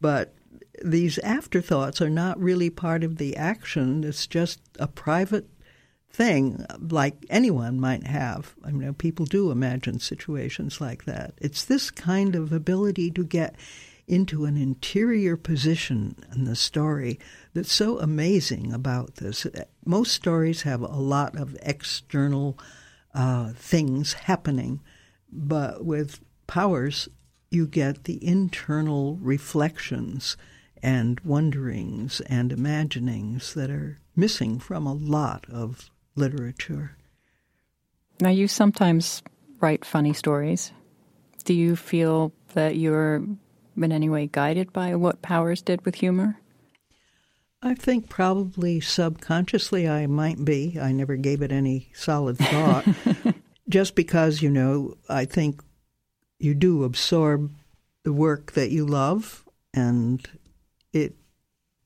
But 0.00 0.34
these 0.82 1.18
afterthoughts 1.18 2.00
are 2.00 2.08
not 2.08 2.40
really 2.40 2.70
part 2.70 3.04
of 3.04 3.18
the 3.18 3.36
action. 3.36 4.02
It's 4.02 4.26
just 4.26 4.60
a 4.78 4.88
private 4.88 5.50
thing 6.10 6.64
like 6.90 7.24
anyone 7.30 7.80
might 7.80 8.06
have. 8.06 8.54
I 8.64 8.72
mean, 8.72 8.92
people 8.94 9.26
do 9.26 9.50
imagine 9.50 10.00
situations 10.00 10.80
like 10.80 11.04
that. 11.04 11.34
It's 11.38 11.64
this 11.64 11.90
kind 11.90 12.34
of 12.34 12.52
ability 12.52 13.10
to 13.12 13.24
get 13.24 13.54
into 14.08 14.44
an 14.44 14.56
interior 14.56 15.36
position 15.36 16.16
in 16.34 16.44
the 16.44 16.56
story 16.56 17.18
that's 17.54 17.72
so 17.72 18.00
amazing 18.00 18.72
about 18.72 19.16
this. 19.16 19.46
Most 19.84 20.12
stories 20.12 20.62
have 20.62 20.82
a 20.82 20.86
lot 20.86 21.36
of 21.36 21.56
external 21.62 22.58
uh, 23.14 23.52
things 23.54 24.14
happening, 24.14 24.80
but 25.30 25.84
with 25.84 26.20
Powers, 26.48 27.08
you 27.52 27.68
get 27.68 28.04
the 28.04 28.24
internal 28.26 29.16
reflections 29.22 30.36
and 30.82 31.20
wonderings 31.20 32.20
and 32.22 32.50
imaginings 32.50 33.54
that 33.54 33.70
are 33.70 34.00
missing 34.16 34.58
from 34.58 34.86
a 34.86 34.92
lot 34.92 35.44
of 35.48 35.90
literature. 36.20 36.96
Now, 38.20 38.30
you 38.30 38.46
sometimes 38.46 39.22
write 39.60 39.84
funny 39.84 40.12
stories. 40.12 40.72
Do 41.44 41.54
you 41.54 41.74
feel 41.74 42.32
that 42.54 42.76
you're 42.76 43.24
in 43.76 43.92
any 43.92 44.08
way 44.08 44.28
guided 44.30 44.72
by 44.72 44.94
what 44.94 45.22
Powers 45.22 45.62
did 45.62 45.84
with 45.84 45.96
humor? 45.96 46.36
I 47.62 47.74
think 47.74 48.08
probably 48.08 48.80
subconsciously 48.80 49.88
I 49.88 50.06
might 50.06 50.44
be. 50.44 50.78
I 50.80 50.92
never 50.92 51.16
gave 51.16 51.42
it 51.42 51.52
any 51.52 51.90
solid 51.94 52.38
thought. 52.38 52.86
Just 53.68 53.94
because, 53.94 54.42
you 54.42 54.50
know, 54.50 54.96
I 55.08 55.24
think 55.24 55.62
you 56.38 56.54
do 56.54 56.84
absorb 56.84 57.52
the 58.02 58.12
work 58.12 58.52
that 58.52 58.70
you 58.70 58.86
love 58.86 59.44
and 59.74 60.26
it 60.92 61.14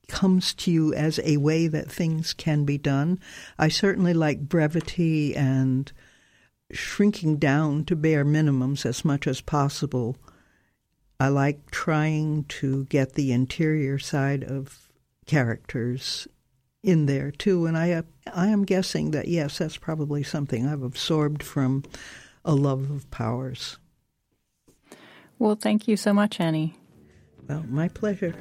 comes 0.08 0.54
to 0.54 0.70
you 0.70 0.94
as 0.94 1.20
a 1.24 1.36
way 1.36 1.66
that 1.68 1.90
things 1.90 2.32
can 2.32 2.64
be 2.64 2.78
done. 2.78 3.20
I 3.58 3.68
certainly 3.68 4.14
like 4.14 4.48
brevity 4.48 5.34
and 5.34 5.90
shrinking 6.70 7.36
down 7.36 7.84
to 7.84 7.96
bare 7.96 8.24
minimums 8.24 8.84
as 8.86 9.04
much 9.04 9.26
as 9.26 9.40
possible. 9.40 10.16
I 11.20 11.28
like 11.28 11.70
trying 11.70 12.44
to 12.44 12.84
get 12.86 13.12
the 13.12 13.32
interior 13.32 13.98
side 13.98 14.44
of 14.44 14.88
characters 15.26 16.26
in 16.82 17.06
there 17.06 17.30
too, 17.30 17.66
and 17.66 17.78
I 17.78 18.02
I 18.32 18.48
am 18.48 18.64
guessing 18.64 19.12
that 19.12 19.28
yes, 19.28 19.58
that's 19.58 19.76
probably 19.76 20.22
something 20.22 20.66
I've 20.66 20.82
absorbed 20.82 21.42
from 21.42 21.84
a 22.44 22.54
love 22.54 22.90
of 22.90 23.10
powers. 23.10 23.78
Well, 25.38 25.54
thank 25.54 25.88
you 25.88 25.96
so 25.96 26.12
much, 26.12 26.40
Annie. 26.40 26.76
Well, 27.48 27.64
my 27.68 27.88
pleasure. 27.88 28.34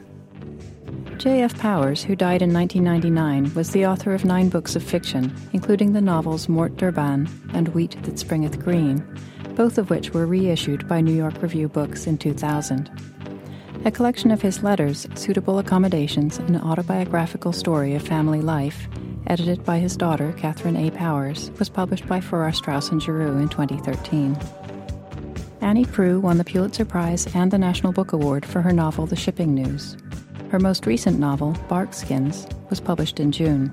J.F. 1.17 1.57
Powers, 1.57 2.03
who 2.03 2.15
died 2.15 2.41
in 2.41 2.53
1999, 2.53 3.53
was 3.53 3.69
the 3.69 3.85
author 3.85 4.13
of 4.13 4.25
nine 4.25 4.49
books 4.49 4.75
of 4.75 4.83
fiction, 4.83 5.33
including 5.53 5.93
the 5.93 6.01
novels 6.01 6.49
Morte 6.49 6.75
D'Urban 6.77 7.29
and 7.53 7.69
Wheat 7.69 7.95
That 8.03 8.15
Springeth 8.15 8.61
Green, 8.61 9.05
both 9.55 9.77
of 9.77 9.89
which 9.89 10.13
were 10.13 10.25
reissued 10.25 10.87
by 10.87 11.01
New 11.01 11.13
York 11.13 11.41
Review 11.41 11.69
Books 11.69 12.07
in 12.07 12.17
2000. 12.17 12.89
A 13.85 13.91
collection 13.91 14.31
of 14.31 14.41
his 14.41 14.63
letters, 14.63 15.07
Suitable 15.15 15.59
Accommodations, 15.59 16.39
an 16.39 16.57
autobiographical 16.57 17.53
story 17.53 17.93
of 17.95 18.01
family 18.01 18.41
life, 18.41 18.87
edited 19.27 19.63
by 19.63 19.79
his 19.79 19.95
daughter, 19.95 20.33
Katherine 20.33 20.77
A. 20.77 20.91
Powers, 20.91 21.51
was 21.59 21.69
published 21.69 22.07
by 22.07 22.19
Farrar, 22.21 22.51
Straus 22.51 22.89
and 22.89 23.01
Giroux 23.01 23.37
in 23.37 23.49
2013. 23.49 24.37
Annie 25.61 25.85
Proulx 25.85 26.21
won 26.21 26.37
the 26.37 26.43
Pulitzer 26.43 26.85
Prize 26.85 27.27
and 27.33 27.49
the 27.49 27.57
National 27.57 27.93
Book 27.93 28.11
Award 28.11 28.45
for 28.45 28.61
her 28.61 28.73
novel 28.73 29.05
The 29.05 29.15
Shipping 29.15 29.53
News. 29.53 29.95
Her 30.53 30.59
most 30.59 30.85
recent 30.85 31.17
novel, 31.17 31.57
Barkskins, 31.67 32.45
was 32.69 32.79
published 32.79 33.19
in 33.19 33.31
June. 33.31 33.71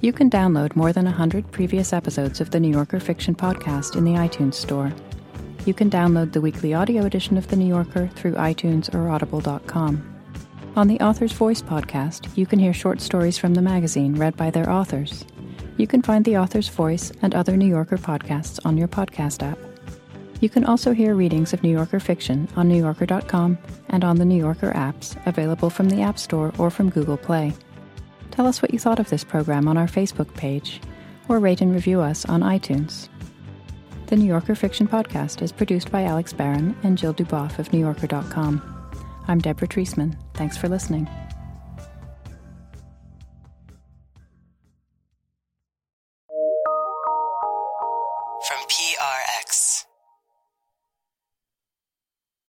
You 0.00 0.10
can 0.10 0.30
download 0.30 0.74
more 0.74 0.94
than 0.94 1.04
100 1.04 1.52
previous 1.52 1.92
episodes 1.92 2.40
of 2.40 2.52
the 2.52 2.58
New 2.58 2.70
Yorker 2.70 2.98
Fiction 2.98 3.34
Podcast 3.34 3.94
in 3.94 4.04
the 4.04 4.12
iTunes 4.14 4.54
Store. 4.54 4.90
You 5.66 5.74
can 5.74 5.90
download 5.90 6.32
the 6.32 6.40
weekly 6.40 6.72
audio 6.72 7.04
edition 7.04 7.36
of 7.36 7.48
The 7.48 7.56
New 7.56 7.66
Yorker 7.68 8.08
through 8.14 8.32
iTunes 8.32 8.94
or 8.94 9.10
audible.com. 9.10 10.24
On 10.74 10.88
the 10.88 11.00
Author's 11.00 11.32
Voice 11.32 11.60
podcast, 11.60 12.34
you 12.34 12.46
can 12.46 12.58
hear 12.58 12.72
short 12.72 13.02
stories 13.02 13.36
from 13.36 13.52
the 13.52 13.60
magazine 13.60 14.14
read 14.14 14.34
by 14.38 14.48
their 14.48 14.70
authors. 14.70 15.22
You 15.76 15.86
can 15.86 16.00
find 16.00 16.24
The 16.24 16.38
Author's 16.38 16.70
Voice 16.70 17.12
and 17.20 17.34
other 17.34 17.58
New 17.58 17.68
Yorker 17.68 17.98
podcasts 17.98 18.58
on 18.64 18.78
your 18.78 18.88
podcast 18.88 19.42
app. 19.46 19.58
You 20.42 20.48
can 20.48 20.64
also 20.64 20.92
hear 20.92 21.14
readings 21.14 21.52
of 21.52 21.62
New 21.62 21.70
Yorker 21.70 22.00
fiction 22.00 22.48
on 22.56 22.68
NewYorker.com 22.68 23.56
and 23.90 24.02
on 24.02 24.16
the 24.16 24.24
New 24.24 24.36
Yorker 24.36 24.72
apps 24.72 25.16
available 25.24 25.70
from 25.70 25.88
the 25.88 26.02
App 26.02 26.18
Store 26.18 26.52
or 26.58 26.68
from 26.68 26.90
Google 26.90 27.16
Play. 27.16 27.52
Tell 28.32 28.48
us 28.48 28.60
what 28.60 28.72
you 28.72 28.80
thought 28.80 28.98
of 28.98 29.08
this 29.08 29.22
program 29.22 29.68
on 29.68 29.76
our 29.76 29.86
Facebook 29.86 30.34
page, 30.34 30.80
or 31.28 31.38
rate 31.38 31.60
and 31.60 31.72
review 31.72 32.00
us 32.00 32.24
on 32.24 32.40
iTunes. 32.40 33.08
The 34.06 34.16
New 34.16 34.26
Yorker 34.26 34.56
Fiction 34.56 34.88
Podcast 34.88 35.42
is 35.42 35.52
produced 35.52 35.92
by 35.92 36.02
Alex 36.02 36.32
Barron 36.32 36.76
and 36.82 36.98
Jill 36.98 37.14
Duboff 37.14 37.60
of 37.60 37.68
NewYorker.com. 37.68 38.90
I'm 39.28 39.38
Deborah 39.38 39.68
Treisman. 39.68 40.18
Thanks 40.34 40.56
for 40.56 40.68
listening. 40.68 41.08